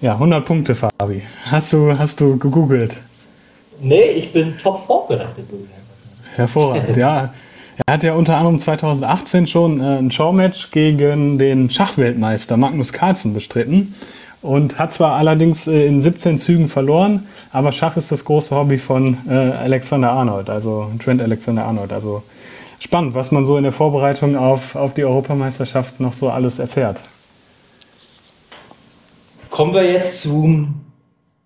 [0.03, 1.21] Ja, 100 Punkte, Fabi.
[1.49, 2.97] Hast du, hast du gegoogelt?
[3.79, 5.45] Nee, ich bin top vorbereitet.
[6.35, 7.33] Hervorragend, ja.
[7.85, 13.33] Er hat ja unter anderem 2018 schon äh, ein Showmatch gegen den Schachweltmeister Magnus Carlsen
[13.33, 13.95] bestritten
[14.41, 18.79] und hat zwar allerdings äh, in 17 Zügen verloren, aber Schach ist das große Hobby
[18.79, 21.93] von äh, Alexander Arnold, also Trent Alexander Arnold.
[21.93, 22.23] Also
[22.81, 27.03] spannend, was man so in der Vorbereitung auf, auf die Europameisterschaft noch so alles erfährt.
[29.53, 30.81] Kommen wir jetzt zum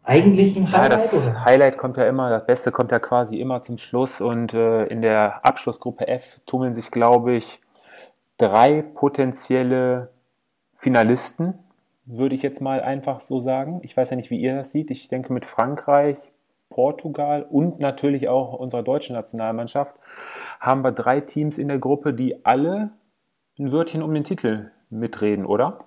[0.02, 0.92] eigentlichen Highlight?
[0.92, 1.44] Ja, das oder?
[1.44, 5.02] Highlight kommt ja immer, das Beste kommt ja quasi immer zum Schluss und äh, in
[5.02, 7.60] der Abschlussgruppe F tummeln sich, glaube ich,
[8.38, 10.10] drei potenzielle
[10.74, 11.56] Finalisten,
[12.06, 13.82] würde ich jetzt mal einfach so sagen.
[13.84, 14.90] Ich weiß ja nicht, wie ihr das seht.
[14.90, 16.16] Ich denke mit Frankreich,
[16.70, 19.98] Portugal und natürlich auch unserer deutschen Nationalmannschaft
[20.62, 22.92] haben wir drei Teams in der Gruppe, die alle
[23.60, 25.87] ein Wörtchen um den Titel mitreden, oder?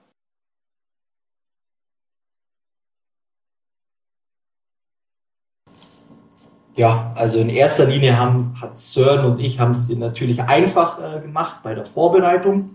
[6.81, 11.21] Ja, also in erster Linie haben, hat Sören und ich haben es natürlich einfach äh,
[11.21, 12.71] gemacht bei der Vorbereitung,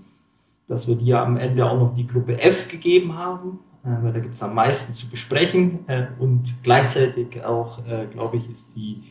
[0.67, 4.19] dass wir dir am Ende auch noch die Gruppe F gegeben haben, äh, weil da
[4.19, 9.01] gibt es am meisten zu besprechen äh, und gleichzeitig auch, äh, glaube ich, ist die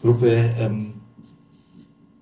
[0.00, 0.94] Gruppe ähm,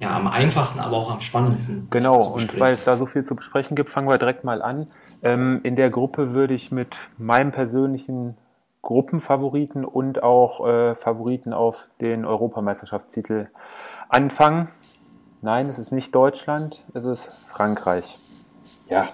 [0.01, 1.89] ja, am einfachsten, aber auch am spannendsten.
[1.89, 4.87] Genau, und weil es da so viel zu besprechen gibt, fangen wir direkt mal an.
[5.23, 8.37] Ähm, in der Gruppe würde ich mit meinem persönlichen
[8.83, 13.49] Gruppenfavoriten und auch äh, Favoriten auf den Europameisterschaftstitel
[14.09, 14.69] anfangen.
[15.43, 18.19] Nein, es ist nicht Deutschland, es ist Frankreich.
[18.89, 19.11] Ja,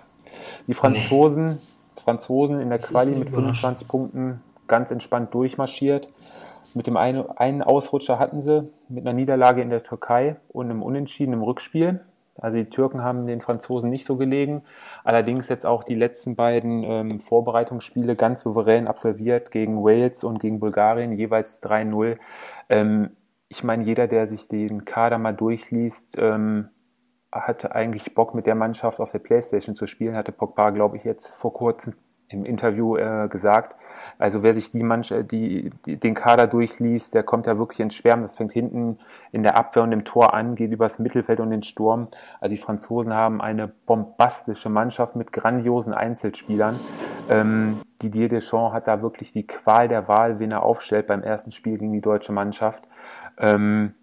[0.67, 1.59] die Franzosen,
[1.97, 6.09] Franzosen in der Quali mit 25 Punkten ganz entspannt durchmarschiert.
[6.75, 10.83] Mit dem einen, einen Ausrutscher hatten sie, mit einer Niederlage in der Türkei und einem
[10.83, 12.01] Unentschieden im Rückspiel.
[12.39, 14.63] Also die Türken haben den Franzosen nicht so gelegen.
[15.05, 20.61] Allerdings jetzt auch die letzten beiden ähm, Vorbereitungsspiele ganz souverän absolviert gegen Wales und gegen
[20.61, 22.17] Bulgarien, jeweils 3-0.
[22.69, 23.11] Ähm,
[23.49, 26.69] ich meine, jeder, der sich den Kader mal durchliest, ähm,
[27.33, 31.05] hatte eigentlich Bock mit der Mannschaft auf der Playstation zu spielen, hatte Pogba, glaube ich,
[31.05, 31.95] jetzt vor kurzem
[32.29, 33.77] im Interview äh, gesagt.
[34.19, 37.95] Also wer sich die Mannschaft, die, die, den Kader durchliest, der kommt ja wirklich ins
[37.95, 38.23] Schwärmen.
[38.23, 38.99] Das fängt hinten
[39.33, 42.09] in der Abwehr und im Tor an, geht übers Mittelfeld und den Sturm.
[42.41, 46.79] Also die Franzosen haben eine bombastische Mannschaft mit grandiosen Einzelspielern.
[47.29, 51.51] Ähm, Didier Deschamps hat da wirklich die Qual der Wahl, wen er aufstellt beim ersten
[51.51, 52.85] Spiel gegen die deutsche Mannschaft.
[53.39, 53.95] Ähm,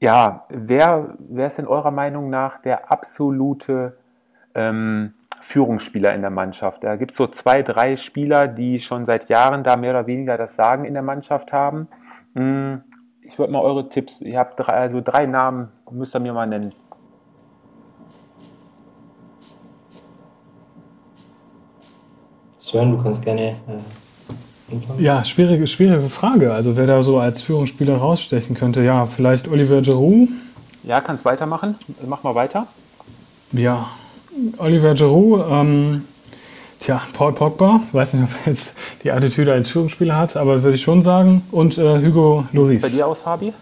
[0.00, 3.98] ja, wer, wer ist in eurer Meinung nach der absolute
[4.54, 6.84] ähm, Führungsspieler in der Mannschaft.
[6.84, 10.36] Da gibt es so zwei, drei Spieler, die schon seit Jahren da mehr oder weniger
[10.36, 11.88] das Sagen in der Mannschaft haben.
[12.34, 12.82] Hm,
[13.22, 16.46] ich würde mal eure Tipps, ihr habt drei, also drei Namen, müsst ihr mir mal
[16.46, 16.70] nennen.
[22.58, 23.50] Sven, du kannst gerne.
[23.50, 23.54] Äh,
[24.98, 26.52] ja, schwierige, schwierige Frage.
[26.52, 30.28] Also wer da so als Führungsspieler rausstechen könnte, ja, vielleicht Oliver Giroud.
[30.82, 31.76] Ja, kannst weitermachen.
[32.06, 32.66] Mach mal weiter.
[33.52, 33.88] Ja,
[34.58, 36.04] Oliver Giroud, ähm,
[36.78, 40.76] tja, Paul Pogba, weiß nicht, ob er jetzt die Attitüde als Führungsspieler hat, aber würde
[40.76, 41.42] ich schon sagen.
[41.50, 42.82] Und äh, Hugo Lloris.
[42.82, 43.52] Bei dir aus, Fabi?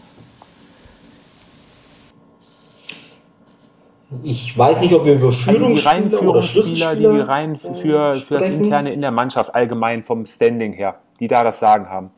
[4.23, 8.35] Ich weiß nicht, ob wir über Führungsspieler also die reinen Führungsspieler, die rein für, für,
[8.39, 12.11] das Interne in der Mannschaft allgemein vom Standing her, die da das Sagen haben.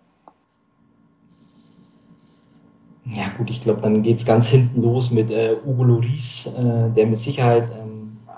[3.07, 6.91] Ja gut, ich glaube, dann geht es ganz hinten los mit äh, Hugo Loris, äh,
[6.95, 7.88] der mit Sicherheit ähm,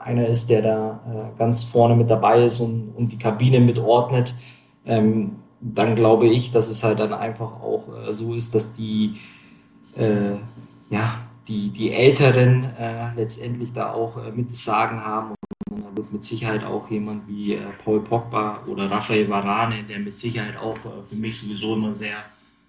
[0.01, 4.35] einer ist, der da äh, ganz vorne mit dabei ist und, und die Kabine mitordnet,
[4.86, 9.16] ähm, dann glaube ich, dass es halt dann einfach auch äh, so ist, dass die,
[9.97, 10.36] äh,
[10.89, 11.14] ja,
[11.48, 15.35] die, die Älteren äh, letztendlich da auch äh, mit Sagen haben.
[15.70, 19.98] Und da wird mit Sicherheit auch jemand wie äh, Paul Pogba oder Raphael Varane, der
[19.98, 22.16] mit Sicherheit auch für mich sowieso immer sehr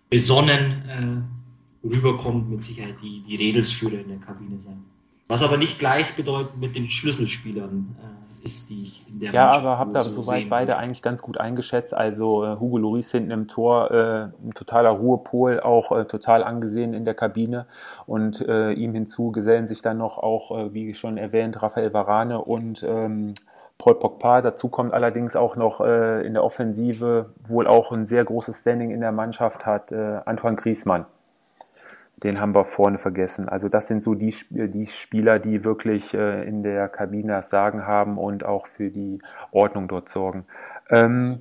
[0.09, 4.83] besonnen äh, rüberkommt, mit Sicherheit die, die Redelsführer in der Kabine sein.
[5.27, 9.65] Was aber nicht gleichbedeutend mit den Schlüsselspielern äh, ist, die ich in der Ja, Mannschaft
[9.65, 11.93] aber habt ihr so soweit beide eigentlich ganz gut eingeschätzt.
[11.93, 16.93] Also äh, Hugo Lloris hinten im Tor, äh, ein totaler Ruhepol, auch äh, total angesehen
[16.93, 17.65] in der Kabine.
[18.07, 22.41] Und äh, ihm hinzu gesellen sich dann noch auch, äh, wie schon erwähnt, Raphael Varane
[22.41, 23.33] und ähm,
[23.77, 24.41] Paul Pogba.
[24.41, 29.01] Dazu kommt allerdings auch noch in der Offensive wohl auch ein sehr großes Standing in
[29.01, 31.07] der Mannschaft hat Antoine Griezmann
[32.23, 33.49] den haben wir vorne vergessen.
[33.49, 37.85] Also das sind so die, die Spieler, die wirklich äh, in der Kabine das Sagen
[37.85, 39.19] haben und auch für die
[39.51, 40.45] Ordnung dort sorgen.
[40.89, 41.39] Ähm,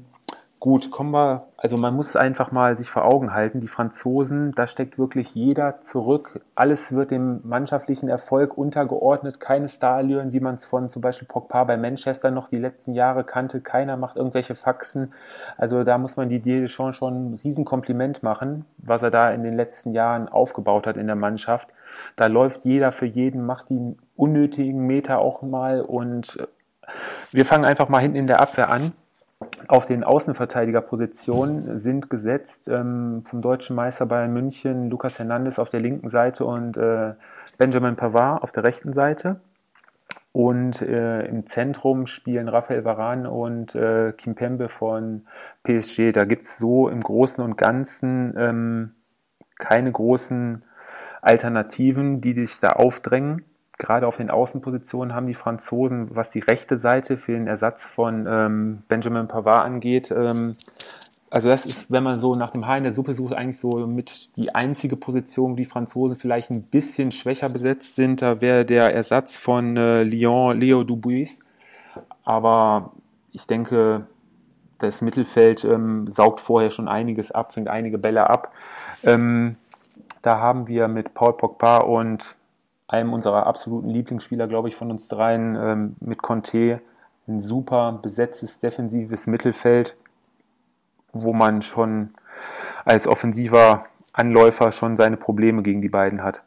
[0.60, 4.66] Gut, kommen wir, also man muss einfach mal sich vor Augen halten, die Franzosen, da
[4.66, 6.42] steckt wirklich jeder zurück.
[6.54, 11.64] Alles wird dem mannschaftlichen Erfolg untergeordnet, keine Starallüren, wie man es von zum Beispiel Pogba
[11.64, 13.62] bei Manchester noch die letzten Jahre kannte.
[13.62, 15.14] Keiner macht irgendwelche Faxen.
[15.56, 19.42] Also da muss man die Didier schon schon ein Riesenkompliment machen, was er da in
[19.42, 21.70] den letzten Jahren aufgebaut hat in der Mannschaft.
[22.16, 26.36] Da läuft jeder für jeden, macht die unnötigen Meter auch mal und
[27.30, 28.92] wir fangen einfach mal hinten in der Abwehr an
[29.68, 35.80] auf den Außenverteidigerpositionen sind gesetzt ähm, vom deutschen Meister Bayern München Lukas Hernandez auf der
[35.80, 37.14] linken Seite und äh,
[37.58, 39.40] Benjamin Pavard auf der rechten Seite.
[40.32, 45.26] Und äh, im Zentrum spielen Raphael Varane und äh, Kim Pembe von
[45.64, 46.12] PSG.
[46.12, 48.92] Da gibt es so im Großen und Ganzen ähm,
[49.58, 50.62] keine großen
[51.22, 53.42] Alternativen, die sich da aufdrängen
[53.81, 58.27] gerade auf den Außenpositionen haben die Franzosen, was die rechte Seite für den Ersatz von
[58.28, 60.55] ähm, Benjamin Pavard angeht, ähm,
[61.31, 63.86] also das ist, wenn man so nach dem Haar in der Suppe sucht, eigentlich so
[63.86, 68.20] mit die einzige Position, wo die Franzosen vielleicht ein bisschen schwächer besetzt sind.
[68.20, 71.40] Da wäre der Ersatz von äh, Lyon, Leo Dubuis.
[72.24, 72.93] Aber
[73.31, 74.07] ich denke,
[74.78, 78.52] das Mittelfeld ähm, saugt vorher schon einiges ab, fängt einige Bälle ab.
[79.05, 79.55] Ähm,
[80.23, 82.35] da haben wir mit Paul Pogba und
[82.90, 86.80] einem unserer absoluten Lieblingsspieler, glaube ich, von uns dreien, ähm, mit Conte,
[87.28, 89.96] ein super besetztes defensives Mittelfeld,
[91.12, 92.10] wo man schon
[92.84, 96.42] als offensiver Anläufer schon seine Probleme gegen die beiden hat.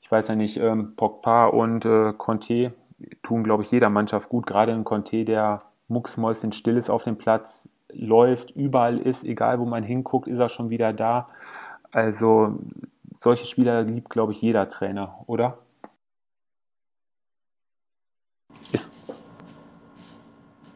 [0.00, 2.72] Ich weiß ja nicht, ähm, Pogba und äh, Conte
[3.22, 7.16] tun, glaube ich, jeder Mannschaft gut, gerade in Conte, der mucksmäuschen still ist auf dem
[7.16, 11.28] Platz, läuft, überall ist, egal wo man hinguckt, ist er schon wieder da.
[11.90, 12.60] Also
[13.20, 15.58] solche Spieler liebt, glaube ich, jeder Trainer, oder?
[18.72, 18.92] Ist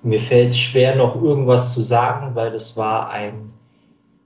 [0.03, 3.53] Mir fällt schwer, noch irgendwas zu sagen, weil das war ein,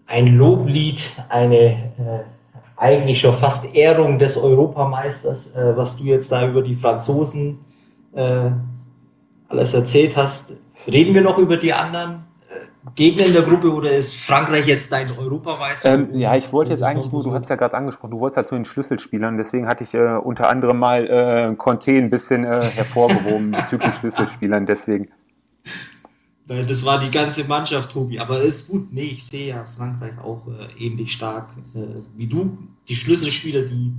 [0.07, 2.24] ein Loblied, eine äh,
[2.77, 7.61] eigentlich schon fast Ehrung des Europameisters, äh, was du jetzt da über die Franzosen
[8.15, 8.51] äh,
[9.49, 10.55] alles erzählt hast.
[10.89, 12.27] Reden wir noch über die anderen?
[12.94, 15.94] Gegner in der Gruppe oder ist Frankreich jetzt dein Europameister?
[15.94, 18.47] Ähm, ja, ich wollte jetzt eigentlich nur, du hast ja gerade angesprochen, du wolltest ja
[18.47, 22.65] zu den Schlüsselspielern, deswegen hatte ich äh, unter anderem mal äh, Conte ein bisschen äh,
[22.65, 25.09] hervorgehoben bezüglich Schlüsselspielern, deswegen.
[26.48, 28.90] Das war die ganze Mannschaft, Tobi, aber ist gut.
[28.90, 32.56] Nee, ich sehe ja Frankreich auch äh, ähnlich stark äh, wie du.
[32.89, 33.93] Die Schlüsselspieler, die,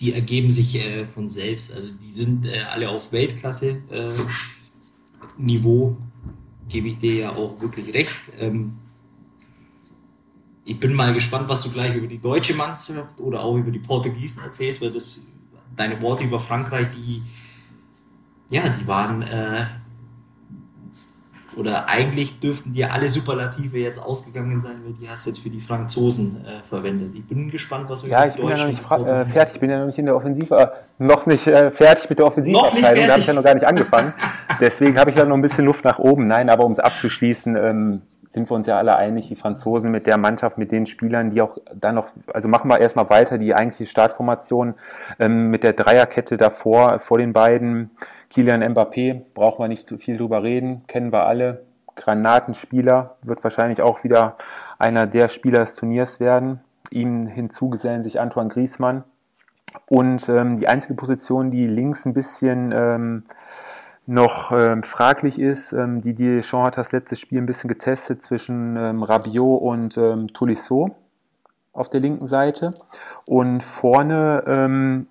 [0.00, 1.74] die ergeben sich äh, von selbst.
[1.74, 5.98] Also die sind alle auf Weltklasse-Niveau
[6.68, 8.32] gebe ich dir ja auch wirklich recht.
[8.38, 8.78] Ähm,
[10.64, 13.78] ich bin mal gespannt, was du gleich über die deutsche Mannschaft oder auch über die
[13.78, 15.32] Portugiesen erzählst, weil das
[15.76, 17.22] deine Worte über Frankreich, die
[18.48, 19.66] ja, die waren äh,
[21.56, 25.50] oder eigentlich dürften dir alle Superlative jetzt ausgegangen sein, weil die hast du jetzt für
[25.50, 27.10] die Franzosen äh, verwendet.
[27.14, 29.70] Ich bin gespannt, was wir Ja, ich bin ja noch nicht äh, fertig, ich bin
[29.70, 30.68] ja noch nicht in der Offensive, äh,
[30.98, 34.14] noch nicht äh, fertig mit der Offensivabteilung, da habe ich ja noch gar nicht angefangen.
[34.60, 36.26] Deswegen habe ich ja noch ein bisschen Luft nach oben.
[36.26, 40.06] Nein, aber um es abzuschließen, ähm, sind wir uns ja alle einig, die Franzosen mit
[40.06, 43.54] der Mannschaft, mit den Spielern, die auch dann noch, also machen wir erstmal weiter, die
[43.54, 44.74] eigentliche Startformation
[45.18, 47.90] ähm, mit der Dreierkette davor, vor den beiden
[48.36, 51.64] Kilian Mbappé, brauchen wir nicht viel drüber reden, kennen wir alle.
[51.94, 54.36] Granatenspieler, wird wahrscheinlich auch wieder
[54.78, 56.60] einer der Spieler des Turniers werden.
[56.90, 59.04] Ihm hinzugesellen sich Antoine Griezmann.
[59.88, 63.22] Und ähm, die einzige Position, die links ein bisschen ähm,
[64.04, 68.76] noch ähm, fraglich ist, ähm, die Deschamps hat das letzte Spiel ein bisschen getestet zwischen
[68.76, 70.94] ähm, Rabiot und ähm, Tolisso
[71.72, 72.74] auf der linken Seite.
[73.26, 75.06] Und vorne ähm,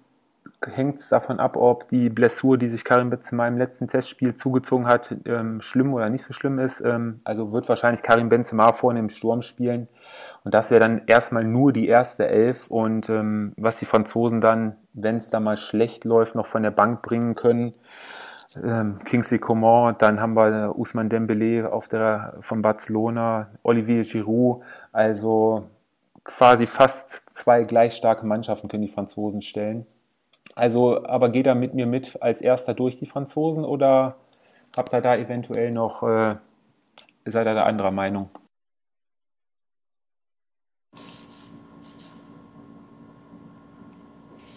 [0.68, 4.88] hängt es davon ab, ob die Blessur, die sich Karim Benzema im letzten Testspiel zugezogen
[4.88, 6.82] hat, ähm, schlimm oder nicht so schlimm ist.
[6.82, 9.88] Ähm, also wird wahrscheinlich Karim Benzema vorne im Sturm spielen.
[10.44, 12.68] Und das wäre dann erstmal nur die erste Elf.
[12.68, 16.72] Und ähm, was die Franzosen dann, wenn es da mal schlecht läuft, noch von der
[16.72, 17.74] Bank bringen können,
[18.64, 25.70] ähm, Kingsley Coman, dann haben wir Usman Dembele auf der, von Barcelona, Olivier Giroud, also
[26.24, 29.86] quasi fast zwei gleich starke Mannschaften können die Franzosen stellen.
[30.56, 34.16] Also, aber geht er mit mir mit als erster durch die Franzosen oder
[34.76, 36.38] habt ihr da eventuell noch, äh,
[37.26, 38.30] seid ihr da anderer Meinung?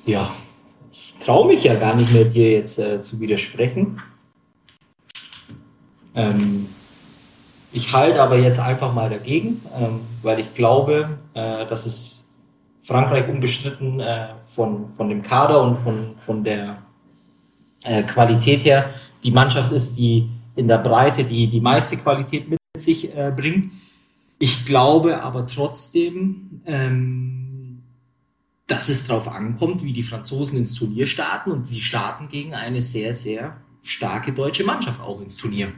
[0.07, 0.31] Ja,
[0.93, 4.01] ich traue mich ja gar nicht mehr, dir jetzt äh, zu widersprechen.
[6.15, 6.69] Ähm,
[7.73, 12.28] ich halte aber jetzt einfach mal dagegen, ähm, weil ich glaube, äh, dass es
[12.89, 16.78] Frankreich unbestritten äh, von, von dem Kader und von, von der
[17.85, 18.89] äh, Qualität her
[19.23, 23.74] die Mannschaft ist, die in der Breite die, die meiste Qualität mit sich äh, bringt.
[24.39, 27.82] Ich glaube aber trotzdem, ähm,
[28.66, 32.81] dass es darauf ankommt, wie die Franzosen ins Turnier starten und sie starten gegen eine
[32.81, 35.73] sehr, sehr starke deutsche Mannschaft auch ins Turnier.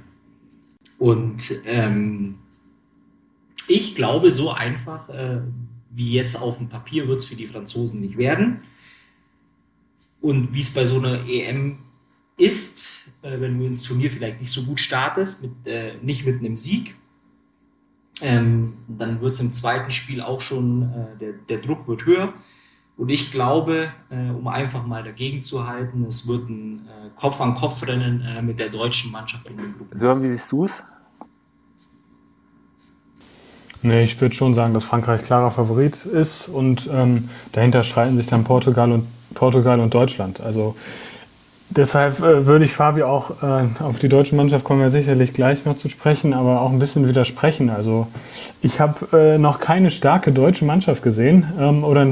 [1.00, 2.36] Und ähm,
[3.66, 5.40] ich glaube, so einfach äh,
[5.90, 8.62] wie jetzt auf dem Papier wird es für die Franzosen nicht werden.
[10.20, 11.78] Und wie es bei so einer EM
[12.36, 12.86] ist,
[13.22, 16.56] äh, wenn du ins Turnier vielleicht nicht so gut startest, mit, äh, nicht mit einem
[16.56, 16.94] Sieg,
[18.22, 22.34] ähm, dann wird es im zweiten Spiel auch schon, äh, der, der Druck wird höher.
[22.96, 28.20] Und ich glaube, äh, um einfach mal dagegen zu halten, es wird ein äh, Kopf-an-Kopf-Rennen
[28.20, 29.96] äh, mit der deutschen Mannschaft in den Gruppen.
[29.96, 30.82] Sören, wie siehst du es?
[33.82, 38.26] Nee, ich würde schon sagen, dass Frankreich klarer Favorit ist und ähm, dahinter streiten sich
[38.26, 40.40] dann Portugal und Portugal und Deutschland.
[40.40, 40.76] Also
[41.70, 45.64] deshalb äh, würde ich Fabi auch äh, auf die deutsche Mannschaft kommen wir sicherlich gleich
[45.64, 47.70] noch zu sprechen, aber auch ein bisschen widersprechen.
[47.70, 48.06] Also
[48.60, 52.06] ich habe äh, noch keine starke deutsche Mannschaft gesehen ähm, oder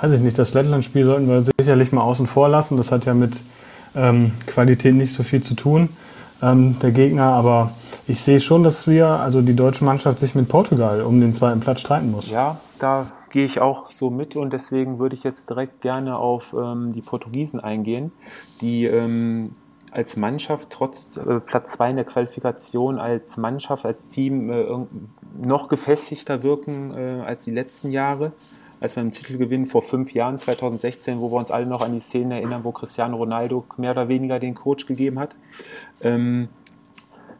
[0.00, 2.76] weiß ich nicht, das Lettland-Spiel sollten wir sicherlich mal außen vor lassen.
[2.76, 3.36] Das hat ja mit
[3.94, 5.90] ähm, Qualität nicht so viel zu tun,
[6.42, 7.32] ähm, der Gegner.
[7.32, 7.70] Aber
[8.06, 11.60] ich sehe schon, dass wir, also die deutsche Mannschaft sich mit Portugal um den zweiten
[11.60, 12.30] Platz streiten muss.
[12.30, 16.54] Ja, da gehe ich auch so mit und deswegen würde ich jetzt direkt gerne auf
[16.56, 18.12] ähm, die Portugiesen eingehen,
[18.60, 19.54] die ähm,
[19.90, 24.64] als Mannschaft trotz äh, Platz 2 in der Qualifikation als Mannschaft, als Team äh,
[25.40, 28.32] noch gefestigter wirken äh, als die letzten Jahre
[28.82, 32.32] als beim Titelgewinn vor fünf Jahren, 2016, wo wir uns alle noch an die Szenen
[32.32, 35.36] erinnern, wo Cristiano Ronaldo mehr oder weniger den Coach gegeben hat.
[36.02, 36.48] Ähm,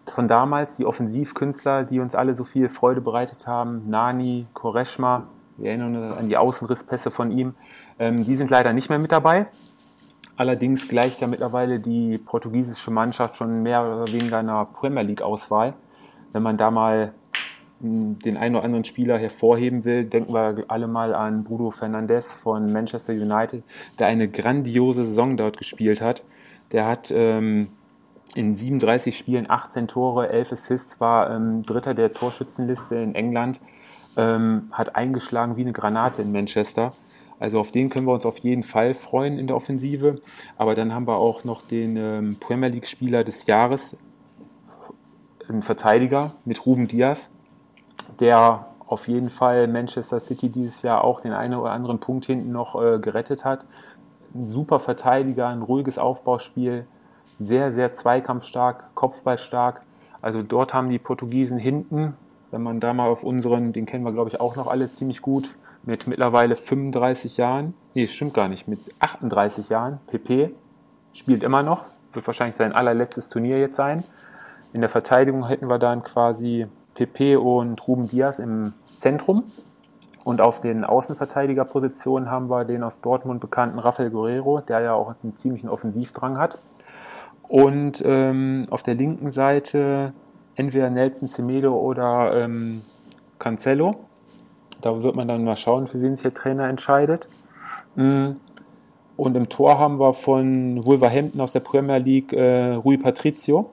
[0.06, 5.70] von damals die Offensivkünstler, die uns alle so viel Freude bereitet haben, Nani, Koreshma, wir
[5.70, 7.54] erinnern uns an die Außenrisspässe von ihm,
[7.98, 9.46] ähm, die sind leider nicht mehr mit dabei.
[10.36, 15.74] Allerdings gleicht ja mittlerweile die portugiesische Mannschaft schon mehr oder weniger einer Premier League-Auswahl.
[16.30, 17.12] Wenn man da mal
[17.82, 22.72] den einen oder anderen Spieler hervorheben will, denken wir alle mal an Bruno Fernandes von
[22.72, 23.64] Manchester United,
[23.98, 26.22] der eine grandiose Saison dort gespielt hat.
[26.70, 27.68] Der hat ähm,
[28.34, 33.60] in 37 Spielen 18 Tore, 11 Assists, war ähm, Dritter der Torschützenliste in England,
[34.16, 36.92] ähm, hat eingeschlagen wie eine Granate in Manchester.
[37.40, 40.22] Also auf den können wir uns auf jeden Fall freuen in der Offensive.
[40.56, 43.96] Aber dann haben wir auch noch den ähm, Premier League-Spieler des Jahres,
[45.48, 47.30] einen Verteidiger mit Ruben Diaz
[48.22, 52.52] der auf jeden Fall Manchester City dieses Jahr auch den einen oder anderen Punkt hinten
[52.52, 53.66] noch äh, gerettet hat.
[54.34, 56.86] Ein super Verteidiger, ein ruhiges Aufbauspiel,
[57.24, 59.80] sehr, sehr zweikampfstark, kopfballstark.
[60.20, 62.14] Also dort haben die Portugiesen hinten,
[62.52, 65.20] wenn man da mal auf unseren, den kennen wir glaube ich auch noch alle ziemlich
[65.20, 70.54] gut, mit mittlerweile 35 Jahren, nee, stimmt gar nicht, mit 38 Jahren, PP,
[71.12, 74.04] spielt immer noch, wird wahrscheinlich sein allerletztes Turnier jetzt sein.
[74.72, 79.44] In der Verteidigung hätten wir dann quasi Pepe und Ruben Diaz im Zentrum.
[80.24, 85.14] Und auf den Außenverteidigerpositionen haben wir den aus Dortmund bekannten Rafael Guerrero, der ja auch
[85.22, 86.58] einen ziemlichen Offensivdrang hat.
[87.48, 90.12] Und ähm, auf der linken Seite
[90.54, 92.82] entweder Nelson Semedo oder ähm,
[93.38, 93.92] Cancelo.
[94.80, 97.26] Da wird man dann mal schauen, für wen sich der Trainer entscheidet.
[97.96, 98.32] Mm.
[99.16, 103.70] Und im Tor haben wir von Wolverhampton aus der Premier League äh, Rui Patricio.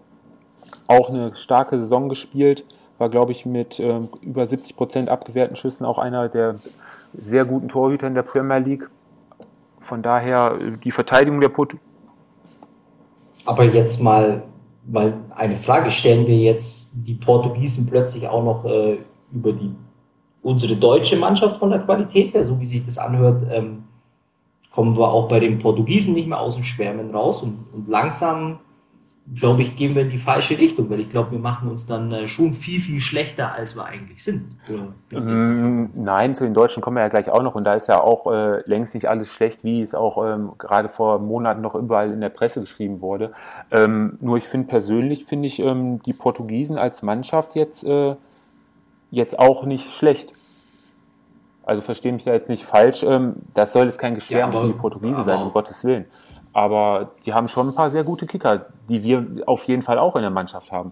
[0.87, 2.65] Auch eine starke Saison gespielt
[2.99, 6.55] war, glaube ich, mit äh, über 70 Prozent abgewehrten Schüssen auch einer der
[7.13, 8.89] sehr guten Torhüter in der Premier League.
[9.79, 11.75] Von daher äh, die Verteidigung der Put.
[13.45, 14.43] Aber jetzt mal,
[14.85, 18.97] mal eine Frage stellen wir jetzt die Portugiesen plötzlich auch noch äh,
[19.31, 19.73] über die
[20.41, 23.83] unsere deutsche Mannschaft von der Qualität her, so wie sich das anhört, ähm,
[24.71, 28.59] kommen wir auch bei den Portugiesen nicht mehr aus dem Schwärmen raus und, und langsam
[29.35, 32.11] glaube ich, gehen wir in die falsche Richtung, weil ich glaube, wir machen uns dann
[32.11, 34.55] äh, schon viel, viel schlechter, als wir eigentlich sind.
[35.11, 38.01] Mm, nein, zu den Deutschen kommen wir ja gleich auch noch und da ist ja
[38.01, 42.11] auch äh, längst nicht alles schlecht, wie es auch ähm, gerade vor Monaten noch überall
[42.11, 43.31] in der Presse geschrieben wurde.
[43.71, 48.15] Ähm, nur ich finde persönlich, finde ich ähm, die Portugiesen als Mannschaft jetzt, äh,
[49.11, 50.31] jetzt auch nicht schlecht.
[51.63, 53.03] Also verstehe mich da jetzt nicht falsch.
[53.03, 56.05] Ähm, das soll jetzt kein Geschwärm ja, für die Portugiesen sein, um Gottes Willen.
[56.59, 60.17] Aber die haben schon ein paar sehr gute Kicker, die wir auf jeden Fall auch
[60.17, 60.91] in der Mannschaft haben.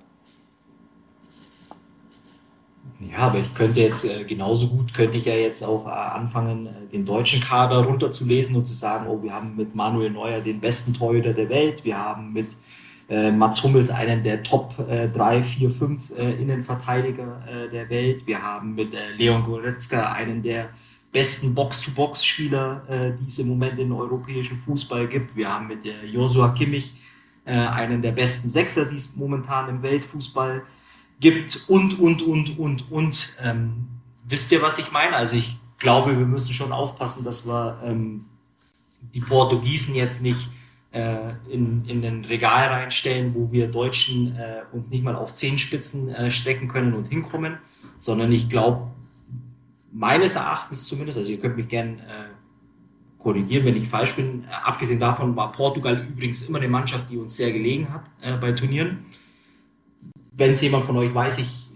[3.02, 6.68] Ja, aber ich könnte jetzt äh, genauso gut, könnte ich ja jetzt auch äh, anfangen,
[6.68, 10.62] äh, den deutschen Kader runterzulesen und zu sagen, oh, wir haben mit Manuel Neuer den
[10.62, 12.48] besten Torhüter der Welt, wir haben mit
[13.10, 18.74] äh, Mats Hummels einen der Top 3, 4, 5 Innenverteidiger äh, der Welt, wir haben
[18.74, 20.70] mit äh, Leon Goretzka einen der
[21.18, 25.36] besten Box-to-Box-Spieler, äh, die es im Moment im europäischen Fußball gibt.
[25.36, 26.94] Wir haben mit äh, Joshua Kimmich
[27.44, 30.62] äh, einen der besten Sechser, die es momentan im Weltfußball
[31.20, 33.34] gibt und, und, und, und, und.
[33.42, 33.88] Ähm,
[34.30, 35.16] wisst ihr, was ich meine?
[35.16, 38.26] Also ich glaube, wir müssen schon aufpassen, dass wir ähm,
[39.16, 40.50] die Portugiesen jetzt nicht
[40.92, 46.10] äh, in, in den Regal reinstellen, wo wir Deutschen äh, uns nicht mal auf Zehenspitzen
[46.10, 47.58] äh, strecken können und hinkommen,
[47.98, 48.92] sondern ich glaube,
[49.98, 52.30] meines Erachtens zumindest, also ihr könnt mich gern äh,
[53.18, 54.44] korrigieren, wenn ich falsch bin.
[54.44, 58.38] Äh, abgesehen davon war Portugal übrigens immer eine Mannschaft, die uns sehr gelegen hat äh,
[58.38, 59.00] bei Turnieren.
[60.34, 61.72] Wenn es jemand von euch weiß, ich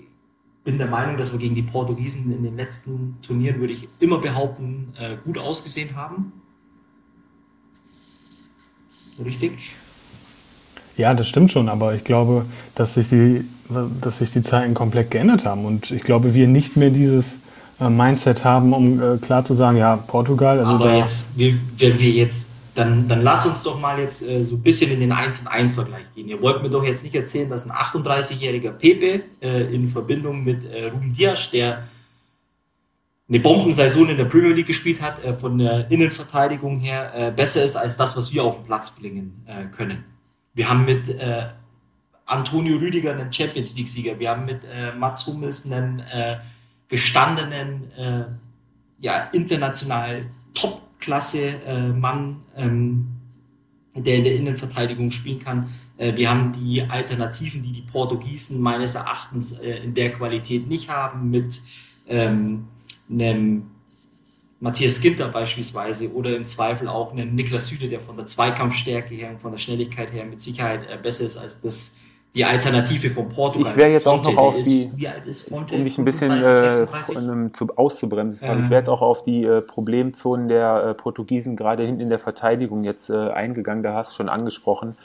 [0.64, 4.20] bin der Meinung, dass wir gegen die Portugiesen in den letzten Turnieren, würde ich immer
[4.20, 6.32] behaupten, äh, gut ausgesehen haben.
[9.24, 9.72] Richtig?
[10.96, 12.46] Ja, das stimmt schon, aber ich glaube,
[12.76, 13.46] dass sich die,
[14.00, 17.41] dass sich die Zeiten komplett geändert haben und ich glaube, wir nicht mehr dieses
[17.90, 20.60] Mindset haben, um äh, klar zu sagen, ja, Portugal.
[20.60, 24.56] Also Aber jetzt, wenn wir jetzt, dann, dann lass uns doch mal jetzt äh, so
[24.56, 26.28] ein bisschen in den 1 und 1 Vergleich gehen.
[26.28, 30.64] Ihr wollt mir doch jetzt nicht erzählen, dass ein 38-jähriger Pepe äh, in Verbindung mit
[30.66, 31.84] äh, Ruben Dias, der
[33.28, 37.64] eine Bombensaison in der Premier League gespielt hat, äh, von der Innenverteidigung her äh, besser
[37.64, 40.04] ist als das, was wir auf den Platz bringen äh, können.
[40.54, 41.48] Wir haben mit äh,
[42.26, 46.38] Antonio Rüdiger einen Champions League-Sieger, wir haben mit äh, Mats Hummels einen äh,
[46.92, 48.26] gestandenen, äh,
[49.00, 53.08] ja, international Top-Klasse-Mann, äh, ähm,
[53.96, 55.70] der in der Innenverteidigung spielen kann.
[55.98, 60.90] Äh, wir haben die Alternativen, die die Portugiesen meines Erachtens äh, in der Qualität nicht
[60.90, 61.62] haben, mit
[62.08, 62.68] ähm,
[63.10, 63.72] einem
[64.60, 69.30] Matthias Ginter beispielsweise oder im Zweifel auch einen Niklas Süde, der von der Zweikampfstärke her
[69.30, 72.01] und von der Schnelligkeit her mit Sicherheit besser ist als das
[72.34, 73.70] die Alternative von Portugal.
[73.70, 74.90] Ich wäre jetzt Fonte, auch noch auf die,
[75.28, 78.60] ist, Fonte, um dich ein bisschen äh, von, zu, auszubremsen, äh.
[78.62, 82.20] ich wäre jetzt auch auf die äh, Problemzonen der äh, Portugiesen gerade hinten in der
[82.20, 83.84] Verteidigung jetzt äh, eingegangen.
[83.84, 84.96] Da hast du schon angesprochen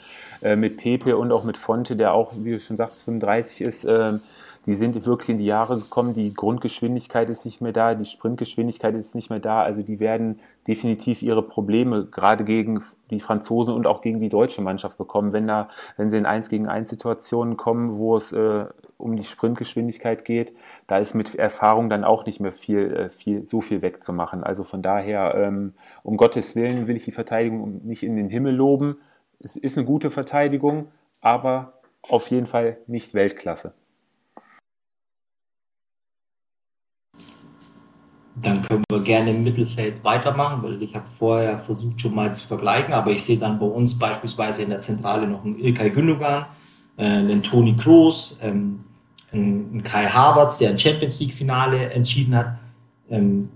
[0.41, 3.83] äh, mit Pepe und auch mit Fonte, der auch, wie du schon sagst, 35 ist.
[3.83, 4.21] Ähm,
[4.65, 8.95] die sind wirklich in die Jahre gekommen, die Grundgeschwindigkeit ist nicht mehr da, die Sprintgeschwindigkeit
[8.95, 13.87] ist nicht mehr da, also die werden definitiv ihre Probleme gerade gegen die Franzosen und
[13.87, 17.57] auch gegen die deutsche Mannschaft bekommen, wenn da, wenn sie in 1 gegen 1 Situationen
[17.57, 18.65] kommen, wo es äh,
[18.97, 20.53] um die Sprintgeschwindigkeit geht,
[20.87, 24.43] da ist mit Erfahrung dann auch nicht mehr viel, äh, viel, so viel wegzumachen.
[24.43, 25.73] Also von daher, ähm,
[26.03, 28.97] um Gottes Willen will ich die Verteidigung nicht in den Himmel loben.
[29.39, 30.87] Es ist eine gute Verteidigung,
[31.21, 33.73] aber auf jeden Fall nicht Weltklasse.
[38.41, 42.45] Dann können wir gerne im Mittelfeld weitermachen, weil ich habe vorher versucht schon mal zu
[42.45, 46.45] vergleichen, aber ich sehe dann bei uns beispielsweise in der Zentrale noch einen Ilkay Gündogan,
[46.97, 48.81] äh, einen Toni Kroos, ähm,
[49.31, 52.57] einen Kai Havertz, der ein Champions League Finale entschieden hat.
[53.09, 53.49] Ähm,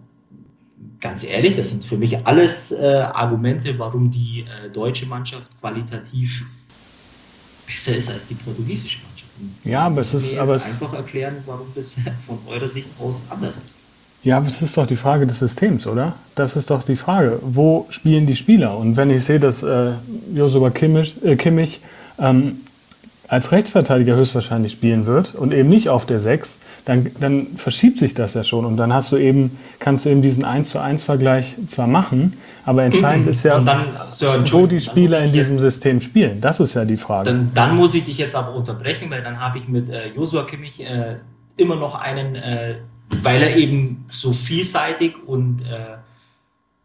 [1.00, 6.44] ganz ehrlich, das sind für mich alles äh, Argumente, warum die äh, deutsche Mannschaft qualitativ
[7.68, 9.32] besser ist als die portugiesische Mannschaft.
[9.64, 11.94] Ja, aber es ist aber einfach erklären, warum das
[12.28, 13.81] von eurer Sicht aus anders ist.
[14.24, 16.14] Ja, aber es ist doch die Frage des Systems, oder?
[16.36, 17.40] Das ist doch die Frage.
[17.42, 18.78] Wo spielen die Spieler?
[18.78, 19.94] Und wenn ich sehe, dass äh,
[20.34, 21.82] Josua Kimmich, äh, Kimmich
[22.20, 22.60] ähm,
[23.28, 28.14] als Rechtsverteidiger höchstwahrscheinlich spielen wird und eben nicht auf der 6, dann, dann verschiebt sich
[28.14, 28.66] das ja schon.
[28.66, 32.34] Und dann hast du eben, kannst du eben diesen 1 zu 1 Vergleich zwar machen,
[32.66, 36.42] aber entscheidend ist ja, dann, Sir, wo die Spieler in diesem System spielen.
[36.42, 37.30] Das ist ja die Frage.
[37.30, 40.44] Dann, dann, muss ich dich jetzt aber unterbrechen, weil dann habe ich mit äh, Joshua
[40.44, 41.16] Kimmich äh,
[41.58, 42.76] immer noch einen äh,
[43.22, 45.98] weil er eben so vielseitig und äh,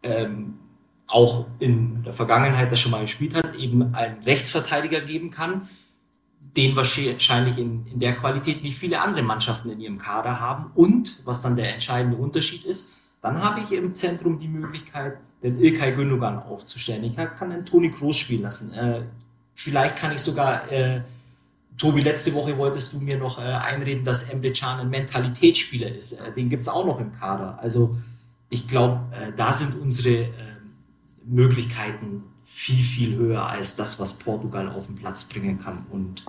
[0.03, 0.59] ähm,
[1.07, 5.69] auch in der Vergangenheit das schon mal gespielt hat, eben einen Rechtsverteidiger geben kann,
[6.39, 10.71] den wahrscheinlich in, in der Qualität nicht viele andere Mannschaften in ihrem Kader haben.
[10.75, 15.61] Und was dann der entscheidende Unterschied ist, dann habe ich im Zentrum die Möglichkeit, den
[15.61, 17.03] Ilkay Gündogan aufzustellen.
[17.03, 18.73] Ich kann den Toni Groß spielen lassen.
[18.73, 19.01] Äh,
[19.53, 21.01] vielleicht kann ich sogar, äh,
[21.77, 26.13] Tobi, letzte Woche wolltest du mir noch äh, einreden, dass Emre Can ein Mentalitätsspieler ist.
[26.13, 27.59] Äh, den gibt es auch noch im Kader.
[27.61, 27.97] Also
[28.49, 30.31] ich glaube, äh, da sind unsere äh,
[31.25, 35.85] Möglichkeiten viel, viel höher als das, was Portugal auf den Platz bringen kann.
[35.91, 36.25] Und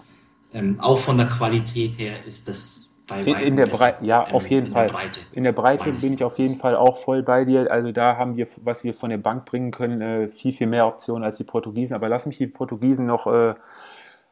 [0.52, 4.34] ähm, auch von der Qualität her ist das bei in, in der Breite, ja, ähm,
[4.34, 4.86] auf jeden in Fall.
[4.88, 5.20] Der Breite.
[5.32, 7.70] In der Breite bin ich auf jeden Fall auch voll bei dir.
[7.70, 10.86] Also da haben wir, was wir von der Bank bringen können, äh, viel, viel mehr
[10.86, 11.94] Optionen als die Portugiesen.
[11.94, 13.54] Aber lass mich die Portugiesen noch äh,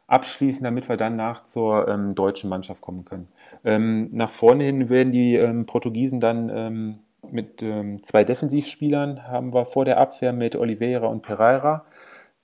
[0.07, 3.29] abschließen, damit wir dann nach zur ähm, deutschen Mannschaft kommen können.
[3.65, 6.99] Ähm, nach vorne hin werden die ähm, Portugiesen dann ähm,
[7.31, 11.85] mit ähm, zwei Defensivspielern haben wir vor der Abwehr mit Oliveira und Pereira,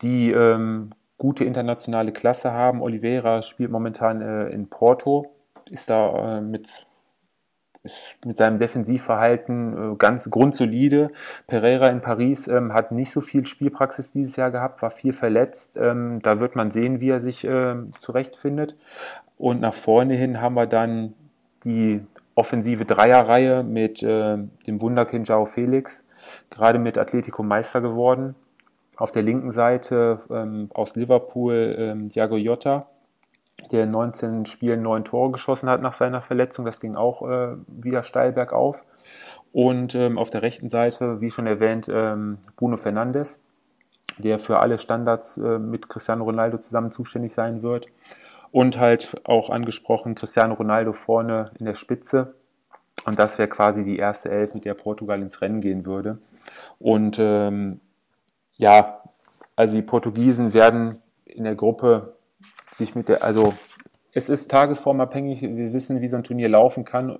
[0.02, 0.32] die
[1.18, 2.82] gute internationale Klasse haben.
[2.82, 5.30] Oliveira spielt momentan äh, in Porto
[5.70, 6.84] ist da äh, mit,
[7.84, 11.10] ist mit seinem Defensivverhalten äh, ganz grundsolide.
[11.46, 15.76] Pereira in Paris ähm, hat nicht so viel Spielpraxis dieses Jahr gehabt, war viel verletzt.
[15.76, 18.76] Ähm, da wird man sehen, wie er sich äh, zurechtfindet.
[19.36, 21.14] Und nach vorne hin haben wir dann
[21.64, 22.00] die
[22.34, 26.06] offensive Dreierreihe mit äh, dem Wunderkind Jao Felix,
[26.50, 28.36] gerade mit Atletico Meister geworden.
[28.96, 32.86] Auf der linken Seite ähm, aus Liverpool ähm, Thiago Jota
[33.70, 36.64] der in 19 Spielen neun Tore geschossen hat nach seiner Verletzung.
[36.64, 38.82] Das ging auch äh, wieder steil bergauf.
[39.52, 43.40] Und ähm, auf der rechten Seite, wie schon erwähnt, ähm, Bruno Fernandes,
[44.18, 47.86] der für alle Standards äh, mit Cristiano Ronaldo zusammen zuständig sein wird.
[48.50, 52.34] Und halt auch angesprochen Cristiano Ronaldo vorne in der Spitze.
[53.06, 56.18] Und das wäre quasi die erste Elf, mit der Portugal ins Rennen gehen würde.
[56.78, 57.80] Und ähm,
[58.56, 59.02] ja,
[59.56, 62.14] also die Portugiesen werden in der Gruppe
[62.72, 63.54] sich mit der, also
[64.12, 67.18] es ist tagesformabhängig, wir wissen, wie so ein Turnier laufen kann,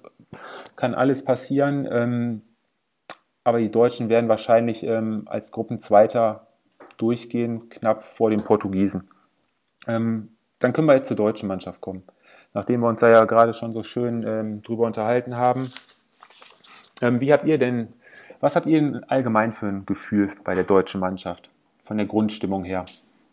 [0.76, 2.42] kann alles passieren, ähm,
[3.44, 6.46] aber die Deutschen werden wahrscheinlich ähm, als Gruppenzweiter
[6.96, 9.08] durchgehen, knapp vor den Portugiesen.
[9.86, 12.04] Ähm, dann können wir jetzt zur deutschen Mannschaft kommen.
[12.54, 15.70] Nachdem wir uns da ja gerade schon so schön ähm, drüber unterhalten haben.
[17.00, 17.88] Ähm, wie habt ihr denn,
[18.40, 21.50] was habt ihr allgemein für ein Gefühl bei der deutschen Mannschaft?
[21.82, 22.84] Von der Grundstimmung her?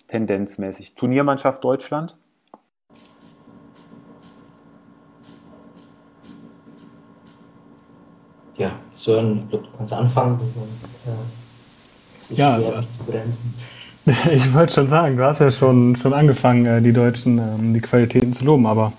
[0.09, 0.95] Tendenzmäßig.
[0.95, 2.17] Turniermannschaft Deutschland?
[8.57, 10.89] Ja, Sören, du kannst anfangen, sonst
[12.31, 13.53] äh, ja, zu bremsen.
[14.33, 17.79] Ich wollte schon sagen, du hast ja schon, schon angefangen, äh, die Deutschen, ähm, die
[17.79, 18.91] Qualitäten zu loben, aber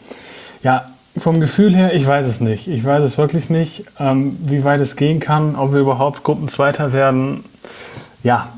[0.62, 2.68] ja, vom Gefühl her, ich weiß es nicht.
[2.68, 6.92] Ich weiß es wirklich nicht, ähm, wie weit es gehen kann, ob wir überhaupt Gruppenzweiter
[6.92, 7.44] werden.
[8.22, 8.48] Ja,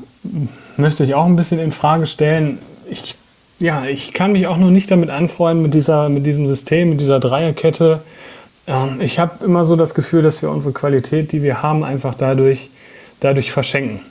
[0.77, 2.59] möchte ich auch ein bisschen in Frage stellen.
[2.89, 3.15] Ich,
[3.59, 6.99] ja, ich kann mich auch noch nicht damit anfreunden, mit, dieser, mit diesem System, mit
[6.99, 8.01] dieser Dreierkette.
[8.67, 12.15] Ähm, ich habe immer so das Gefühl, dass wir unsere Qualität, die wir haben, einfach
[12.15, 12.69] dadurch,
[13.19, 14.01] dadurch verschenken.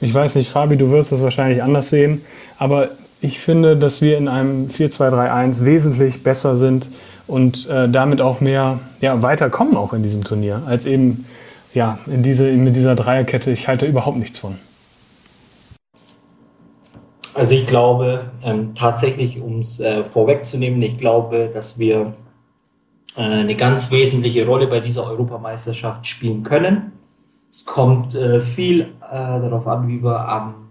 [0.00, 2.22] Ich weiß nicht, Fabi, du wirst das wahrscheinlich anders sehen,
[2.56, 2.90] aber
[3.20, 6.88] ich finde, dass wir in einem 4-2-3-1 wesentlich besser sind
[7.26, 11.26] und äh, damit auch mehr ja, weiterkommen auch in diesem Turnier, als eben
[11.74, 13.50] ja, in diese, mit dieser Dreierkette.
[13.50, 14.56] Ich halte überhaupt nichts von.
[17.38, 22.16] Also ich glaube ähm, tatsächlich, um es äh, vorwegzunehmen, ich glaube, dass wir
[23.14, 26.90] äh, eine ganz wesentliche Rolle bei dieser Europameisterschaft spielen können.
[27.48, 30.68] Es kommt äh, viel äh, darauf an, wie wir am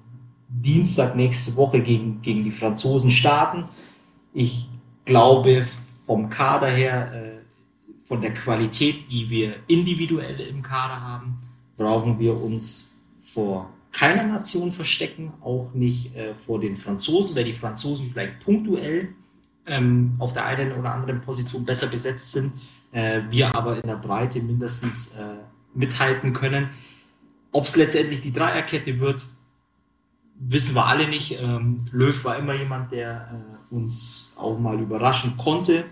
[0.50, 3.64] Dienstag nächste Woche gegen, gegen die Franzosen starten.
[4.34, 4.68] Ich
[5.06, 5.66] glaube
[6.06, 11.38] vom Kader her, äh, von der Qualität, die wir individuell im Kader haben,
[11.78, 17.54] brauchen wir uns vor keiner Nation verstecken, auch nicht äh, vor den Franzosen, weil die
[17.54, 19.10] Franzosen vielleicht punktuell
[19.66, 22.54] ähm, auf der einen oder anderen Position besser besetzt sind,
[22.92, 25.38] äh, wir aber in der Breite mindestens äh,
[25.74, 26.70] mithalten können.
[27.52, 29.26] Ob es letztendlich die Dreierkette wird,
[30.40, 31.32] wissen wir alle nicht.
[31.42, 33.32] Ähm, Löw war immer jemand, der
[33.72, 35.86] äh, uns auch mal überraschen konnte.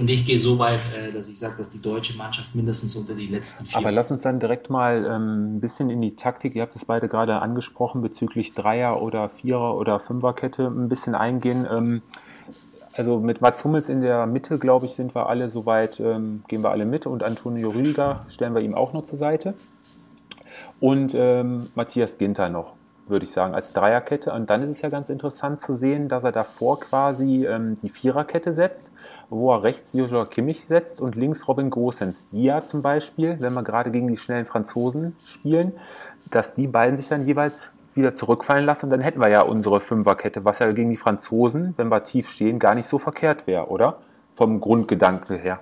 [0.00, 3.14] Und ich gehe so weit, äh, dass ich sage, dass die deutsche Mannschaft mindestens unter
[3.14, 3.76] die letzten vier.
[3.76, 6.86] Aber lass uns dann direkt mal ähm, ein bisschen in die Taktik, ihr habt es
[6.86, 11.66] beide gerade angesprochen, bezüglich Dreier- oder Vierer- oder Fünferkette ein bisschen eingehen.
[11.70, 12.02] Ähm,
[12.94, 16.62] also mit Mats Hummels in der Mitte, glaube ich, sind wir alle soweit, ähm, gehen
[16.62, 17.06] wir alle mit.
[17.06, 19.54] Und Antonio Rüdiger stellen wir ihm auch noch zur Seite.
[20.80, 22.79] Und ähm, Matthias Ginter noch
[23.10, 24.32] würde ich sagen, als Dreierkette.
[24.32, 27.88] Und dann ist es ja ganz interessant zu sehen, dass er davor quasi ähm, die
[27.88, 28.90] Viererkette setzt,
[29.28, 32.28] wo er rechts Joshua Kimmich setzt und links Robin Gosens.
[32.30, 35.72] Die ja zum Beispiel, wenn wir gerade gegen die schnellen Franzosen spielen,
[36.30, 39.80] dass die beiden sich dann jeweils wieder zurückfallen lassen und dann hätten wir ja unsere
[39.80, 43.68] Fünferkette, was ja gegen die Franzosen, wenn wir tief stehen, gar nicht so verkehrt wäre,
[43.68, 43.98] oder?
[44.32, 45.60] Vom Grundgedanke her.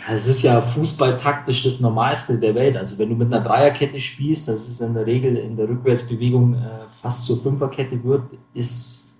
[0.00, 2.76] Ja, es ist ja fußballtaktisch das Normalste der Welt.
[2.76, 6.54] Also wenn du mit einer Dreierkette spielst, das ist in der Regel in der Rückwärtsbewegung
[6.54, 8.22] äh, fast zur Fünferkette wird,
[8.54, 9.14] ist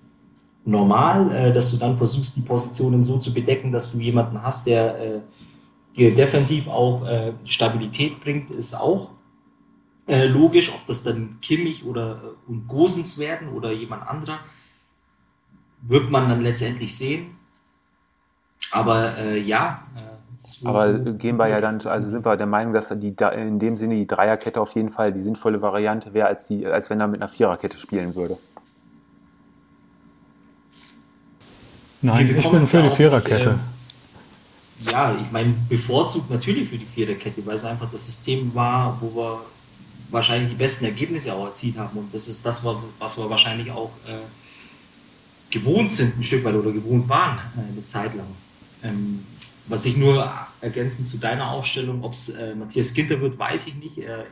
[0.64, 4.66] normal, äh, dass du dann versuchst, die Positionen so zu bedecken, dass du jemanden hast,
[4.66, 5.20] der äh,
[5.96, 9.10] dir defensiv auch äh, Stabilität bringt, ist auch
[10.06, 10.72] äh, logisch.
[10.72, 14.38] Ob das dann Kimmich oder äh, und Gosens werden oder jemand anderer,
[15.82, 17.36] wird man dann letztendlich sehen.
[18.72, 19.82] Aber ja,
[20.64, 23.96] aber gehen wir ja dann, also sind wir der Meinung, dass die in dem Sinne
[23.96, 27.20] die Dreierkette auf jeden Fall die sinnvolle Variante wäre, als, die, als wenn er mit
[27.20, 28.36] einer Viererkette spielen würde.
[32.02, 33.50] Nein, ich bin für die Viererkette.
[33.50, 38.96] Äh, ja, ich meine, bevorzugt natürlich für die Viererkette, weil es einfach das System war,
[39.00, 39.40] wo wir
[40.10, 41.98] wahrscheinlich die besten Ergebnisse auch erzielt haben.
[41.98, 44.18] Und das ist das, was wir wahrscheinlich auch äh,
[45.50, 48.26] gewohnt sind, ein Stück weit oder gewohnt waren, äh, eine Zeit lang.
[48.82, 49.24] Ähm,
[49.70, 50.28] was ich nur
[50.60, 53.98] ergänzend zu deiner Aufstellung, ob es äh, Matthias Ginter wird, weiß ich nicht.
[53.98, 54.24] Äh,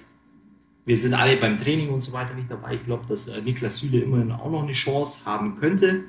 [0.84, 2.74] wir sind alle beim Training und so weiter nicht dabei.
[2.74, 6.04] Ich glaube, dass äh, Niklas Süle immerhin auch noch eine Chance haben könnte.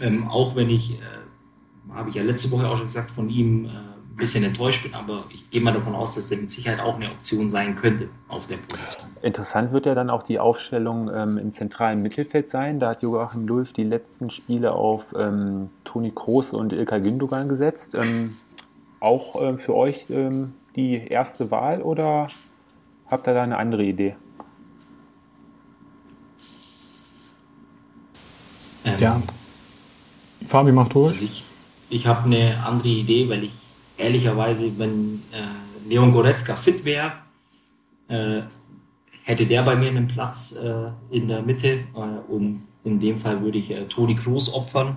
[0.00, 3.66] Ähm, auch wenn ich, äh, habe ich ja letzte Woche auch schon gesagt, von ihm
[3.66, 3.70] äh,
[4.12, 6.96] ein bisschen enttäuscht bin, aber ich gehe mal davon aus, dass der mit Sicherheit auch
[6.96, 9.10] eine Option sein könnte auf der Position.
[9.22, 12.78] Interessant wird ja dann auch die Aufstellung ähm, im zentralen Mittelfeld sein.
[12.78, 17.94] Da hat Joachim Löw die letzten Spiele auf ähm, Toni Kroos und Ilka Gündogan gesetzt.
[17.94, 18.34] Ähm,
[19.00, 22.28] auch ähm, für euch ähm, die erste Wahl oder
[23.06, 24.14] habt ihr da eine andere Idee?
[28.98, 29.22] ja.
[30.44, 31.14] Fabi macht durch.
[31.14, 31.44] Also ich,
[31.88, 33.61] ich habe eine andere Idee, weil ich
[34.02, 37.12] ehrlicherweise, wenn äh, Leon Goretzka fit wäre,
[38.08, 38.42] äh,
[39.24, 43.40] hätte der bei mir einen Platz äh, in der Mitte äh, und in dem Fall
[43.42, 44.96] würde ich äh, Toni Kroos opfern,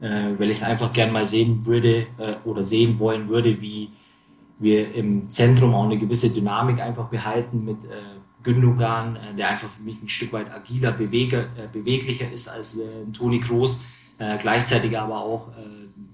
[0.00, 2.06] äh, weil ich es einfach gern mal sehen würde
[2.44, 3.90] oder sehen wollen würde, wie
[4.58, 7.78] wir im Zentrum auch eine gewisse Dynamik einfach behalten mit
[8.42, 13.40] Gündogan, der einfach für mich ein Stück weit agiler, beweger, beweglicher ist als äh, Toni
[13.40, 13.84] Kroos,
[14.42, 15.48] gleichzeitig aber auch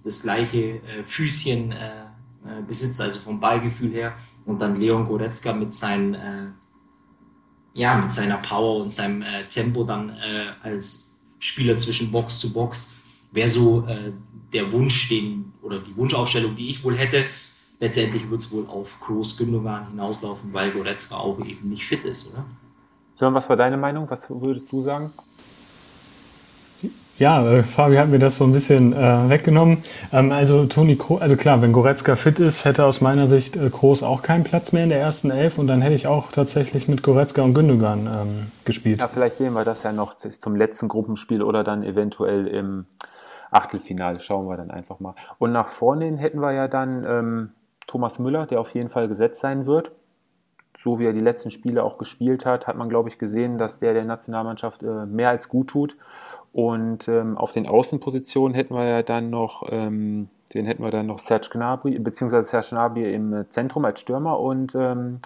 [0.07, 2.05] das gleiche äh, Füßchen äh,
[2.45, 4.15] äh, besitzt, also vom Ballgefühl her.
[4.47, 6.47] Und dann Leon Goretzka mit, seinen, äh,
[7.75, 12.53] ja, mit seiner Power und seinem äh, Tempo dann äh, als Spieler zwischen Box zu
[12.53, 12.95] Box
[13.33, 13.87] wäre so
[14.51, 17.27] der Wunsch, den, oder die Wunschaufstellung, die ich wohl hätte.
[17.79, 22.33] Letztendlich wird es wohl auf Kroos Gündogan hinauslaufen, weil Goretzka auch eben nicht fit ist,
[22.33, 22.47] oder?
[23.13, 24.09] Sören, was war deine Meinung?
[24.09, 25.13] Was würdest du sagen?
[27.19, 29.79] Ja, äh, Fabi hat mir das so ein bisschen äh, weggenommen.
[30.13, 33.71] Ähm, also Toni Kroos, also klar, wenn Goretzka fit ist, hätte aus meiner Sicht äh,
[33.71, 36.89] Kroos auch keinen Platz mehr in der ersten Elf und dann hätte ich auch tatsächlich
[36.89, 39.01] mit Goretzka und Gündogan ähm, gespielt.
[39.01, 42.85] Ja, vielleicht sehen wir das ja noch zum letzten Gruppenspiel oder dann eventuell im
[43.51, 44.21] Achtelfinale.
[44.21, 45.15] Schauen wir dann einfach mal.
[45.39, 47.51] Und nach vorne hätten wir ja dann ähm,
[47.87, 49.91] Thomas Müller, der auf jeden Fall gesetzt sein wird.
[50.79, 53.79] So wie er die letzten Spiele auch gespielt hat, hat man, glaube ich, gesehen, dass
[53.79, 55.97] der der Nationalmannschaft äh, mehr als gut tut.
[56.57, 61.05] Und ähm, auf den Außenpositionen hätten wir ja dann noch, ähm, den hätten wir dann
[61.05, 65.21] noch Serge Gnabry, beziehungsweise Serge Gnabry im Zentrum als Stürmer und ähm,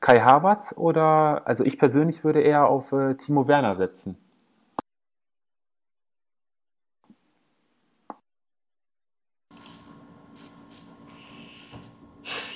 [0.00, 4.18] Kai Havertz oder, also ich persönlich würde eher auf äh, Timo Werner setzen.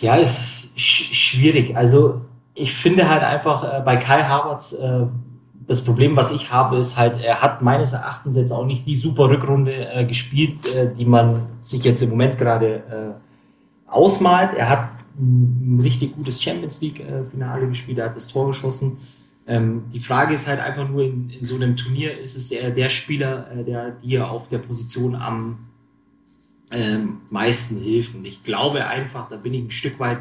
[0.01, 1.75] Ja, ist sch schwierig.
[1.75, 2.21] Also
[2.55, 5.07] ich finde halt einfach äh, bei Kai Havertz äh,
[5.71, 8.97] das Problem, was ich habe, ist halt, er hat meines Erachtens jetzt auch nicht die
[8.97, 13.15] super Rückrunde äh, gespielt, äh, die man sich jetzt im Moment gerade
[13.87, 14.51] äh, ausmalt.
[14.57, 18.99] Er hat ein, richtig gutes Champions League-Finale gespielt, er hat das Tor geschossen.
[19.47, 22.71] Ähm, die Frage ist halt einfach nur, in, in so einem Turnier ist es der,
[22.71, 25.69] der Spieler, äh, der dir auf der Position am
[26.73, 28.17] ähm, meisten hilft.
[28.17, 30.19] Und ich glaube einfach, da bin ich ein Stück weit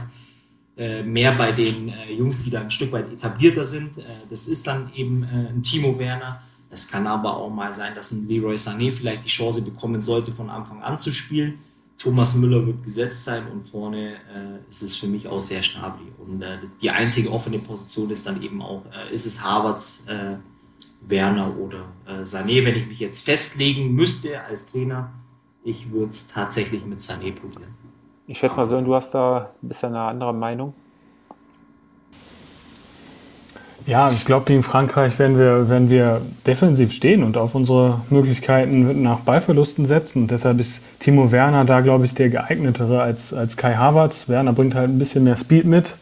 [1.03, 3.97] mehr bei den äh, Jungs, die da ein Stück weit etablierter sind.
[3.97, 6.41] Äh, das ist dann eben äh, ein Timo Werner.
[6.72, 10.31] Es kann aber auch mal sein, dass ein Leroy Sané vielleicht die Chance bekommen sollte,
[10.31, 11.60] von Anfang an zu spielen.
[11.97, 16.06] Thomas Müller wird gesetzt sein und vorne äh, ist es für mich auch sehr Schnabli.
[16.18, 16.45] Und
[16.81, 20.06] die einzige offene Position ist dann eben auch, ist es Harvards,
[21.01, 21.85] Werner oder
[22.22, 22.64] Sané.
[22.64, 25.11] Wenn ich mich jetzt festlegen müsste als Trainer,
[25.64, 27.78] ich würde es tatsächlich mit Sané probieren.
[28.31, 30.76] Ich schätze mal, Sören, du hast da ein bisschen eine andere Meinung.
[33.88, 39.01] Ja, ich glaube, gegen Frankreich werden wir, werden wir defensiv stehen und auf unsere Möglichkeiten
[39.01, 40.27] nach Ballverlusten setzen.
[40.27, 44.30] Deshalb ist Timo Werner da, glaube ich, der geeignetere als, als Kai Havertz.
[44.30, 45.95] Werner bringt halt ein bisschen mehr Speed mit.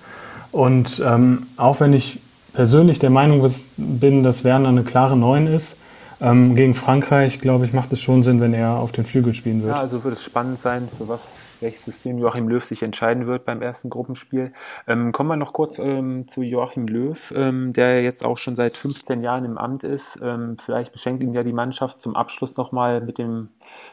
[0.51, 2.19] Und ähm, auch wenn ich
[2.51, 5.77] persönlich der Meinung bin, dass Werner eine klare 9 ist,
[6.19, 9.61] Ähm, gegen Frankreich, glaube ich, macht es schon Sinn, wenn er auf den Flügel spielen
[9.61, 9.75] wird.
[9.75, 11.21] Ja, also wird es spannend sein, für was
[11.61, 14.53] welches System Joachim Löw sich entscheiden wird beim ersten Gruppenspiel.
[14.87, 18.75] Ähm, kommen wir noch kurz ähm, zu Joachim Löw, ähm, der jetzt auch schon seit
[18.75, 20.19] 15 Jahren im Amt ist.
[20.21, 23.49] Ähm, vielleicht beschenkt ihn ja die Mannschaft zum Abschluss nochmal mit dem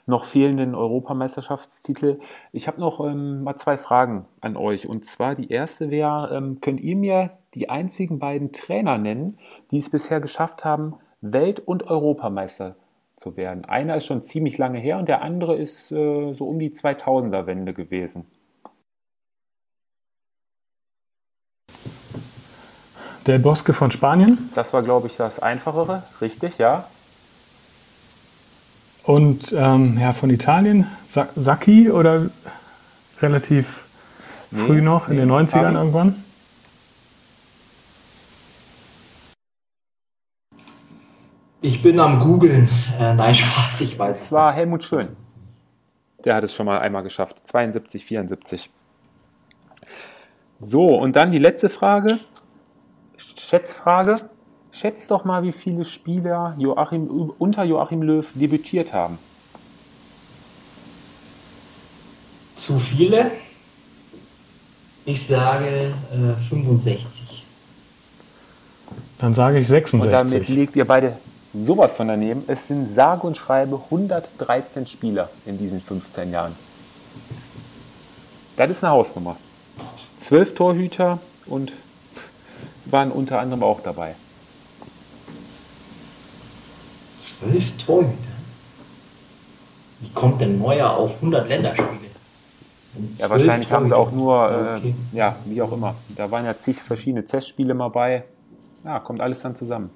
[0.07, 2.19] noch fehlenden Europameisterschaftstitel.
[2.53, 4.89] Ich habe noch ähm, mal zwei Fragen an euch.
[4.89, 9.39] Und zwar die erste wäre, ähm, könnt ihr mir die einzigen beiden Trainer nennen,
[9.71, 12.77] die es bisher geschafft haben, Welt- und Europameister
[13.17, 13.65] zu werden.
[13.65, 17.47] Einer ist schon ziemlich lange her und der andere ist äh, so um die 2000er
[17.47, 18.27] Wende gewesen.
[23.27, 24.51] Der Bosque von Spanien.
[24.55, 26.85] Das war, glaube ich, das Einfachere, richtig, ja.
[29.05, 32.31] Und ähm, ja, von Italien, Sa Sacchi oder
[33.21, 33.85] relativ
[34.51, 36.24] nee, früh noch, in nee, den 90ern irgendwann?
[41.65, 42.69] Ich bin am Googeln.
[43.01, 44.33] Äh, nein, Spaß, ich weiß es.
[44.33, 45.09] war Helmut Schön.
[46.23, 47.41] Der hat es schon mal einmal geschafft.
[47.43, 48.69] 72, 74.
[50.61, 52.19] So, und dann die letzte Frage.
[53.17, 54.17] Schätzfrage.
[54.73, 57.07] Schätzt doch mal, wie viele Spieler Joachim,
[57.39, 59.19] unter Joachim Löw debütiert haben.
[62.53, 63.31] Zu viele?
[65.07, 67.47] Ich sage äh, 65.
[69.19, 70.01] Dann sage ich 66.
[70.03, 71.17] Und damit liegt ihr beide
[71.55, 72.45] sowas von daneben.
[72.47, 76.55] Es sind sage und schreibe 113 Spieler in diesen 15 Jahren.
[78.57, 79.37] Das ist eine Hausnummer.
[80.19, 81.73] Zwölf Torhüter und
[82.87, 84.15] waren unter anderem auch dabei.
[87.19, 88.13] Zwölf Torhüter?
[90.01, 91.89] Wie kommt denn Neuer auf 100 Länderspiele?
[93.17, 94.95] Ja, wahrscheinlich haben sie auch nur, äh, okay.
[95.13, 95.97] ja, wie auch immer.
[96.15, 98.25] Da waren ja zig verschiedene Testspiele mal bei.
[98.85, 99.91] Ja, kommt alles dann zusammen.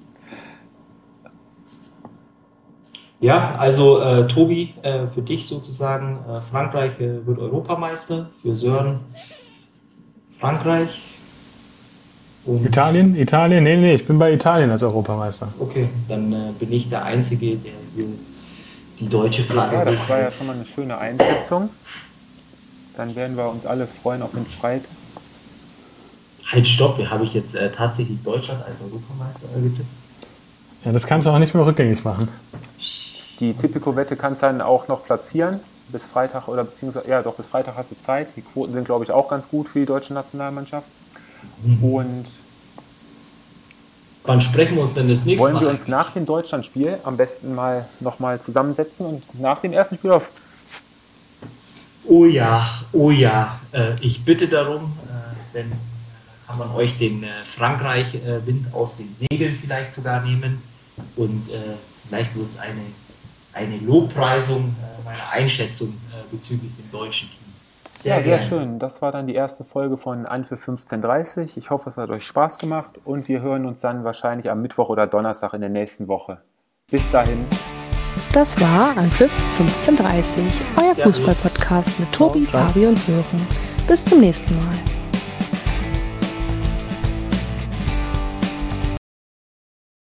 [3.21, 9.01] Ja, also äh, Tobi, äh, für dich sozusagen, äh, Frankreich äh, wird Europameister, für Sören
[10.39, 11.03] Frankreich.
[12.45, 13.17] Und Italien?
[13.17, 13.65] Italien?
[13.65, 15.49] Nee, nee, ich bin bei Italien als Europameister.
[15.59, 18.07] Okay, dann äh, bin ich der Einzige, der hier
[19.01, 21.71] die deutsche Flagge Ja, das war ja schon mal eine schöne Einschätzung.
[22.97, 24.89] Dann werden wir uns alle freuen auf den Freitag.
[26.47, 29.85] Halt, stopp, habe ich jetzt äh, tatsächlich Deutschland als Europameister getippt?
[30.85, 32.29] Ja, das kannst du auch nicht mehr rückgängig machen.
[33.41, 35.61] Die Tipico-Wette kannst du dann auch noch platzieren.
[35.91, 38.29] Bis Freitag oder beziehungsweise, ja doch, bis Freitag hast du Zeit.
[38.37, 40.87] Die Quoten sind, glaube ich, auch ganz gut für die deutsche Nationalmannschaft.
[41.63, 41.85] Mhm.
[41.85, 42.27] Und
[44.25, 45.55] Wann sprechen wir uns denn das nächste Mal?
[45.55, 49.97] Wollen wir uns nach dem Deutschlandspiel am besten mal nochmal zusammensetzen und nach dem ersten
[49.97, 50.25] Spiel auf.
[52.07, 53.59] Oh ja, oh ja.
[53.73, 55.73] Äh, ich bitte darum, äh, denn
[56.47, 60.63] kann man euch den äh, Frankreich-Wind aus den Segeln vielleicht sogar nehmen
[61.17, 61.49] und
[62.07, 62.81] vielleicht wird es eine
[63.59, 67.39] eine Lobpreisung äh, meiner Einschätzung äh, bezüglich dem deutschen Team.
[67.99, 68.79] Sehr, ja, sehr schön.
[68.79, 71.57] Das war dann die erste Folge von Anpfiff 1530.
[71.57, 74.89] Ich hoffe, es hat euch Spaß gemacht und wir hören uns dann wahrscheinlich am Mittwoch
[74.89, 76.41] oder Donnerstag in der nächsten Woche.
[76.91, 77.45] Bis dahin.
[78.33, 83.47] Das war Anpfiff 1530, euer Fußballpodcast mit Tobi, Fabi und Sören.
[83.89, 84.98] Bis zum nächsten Mal.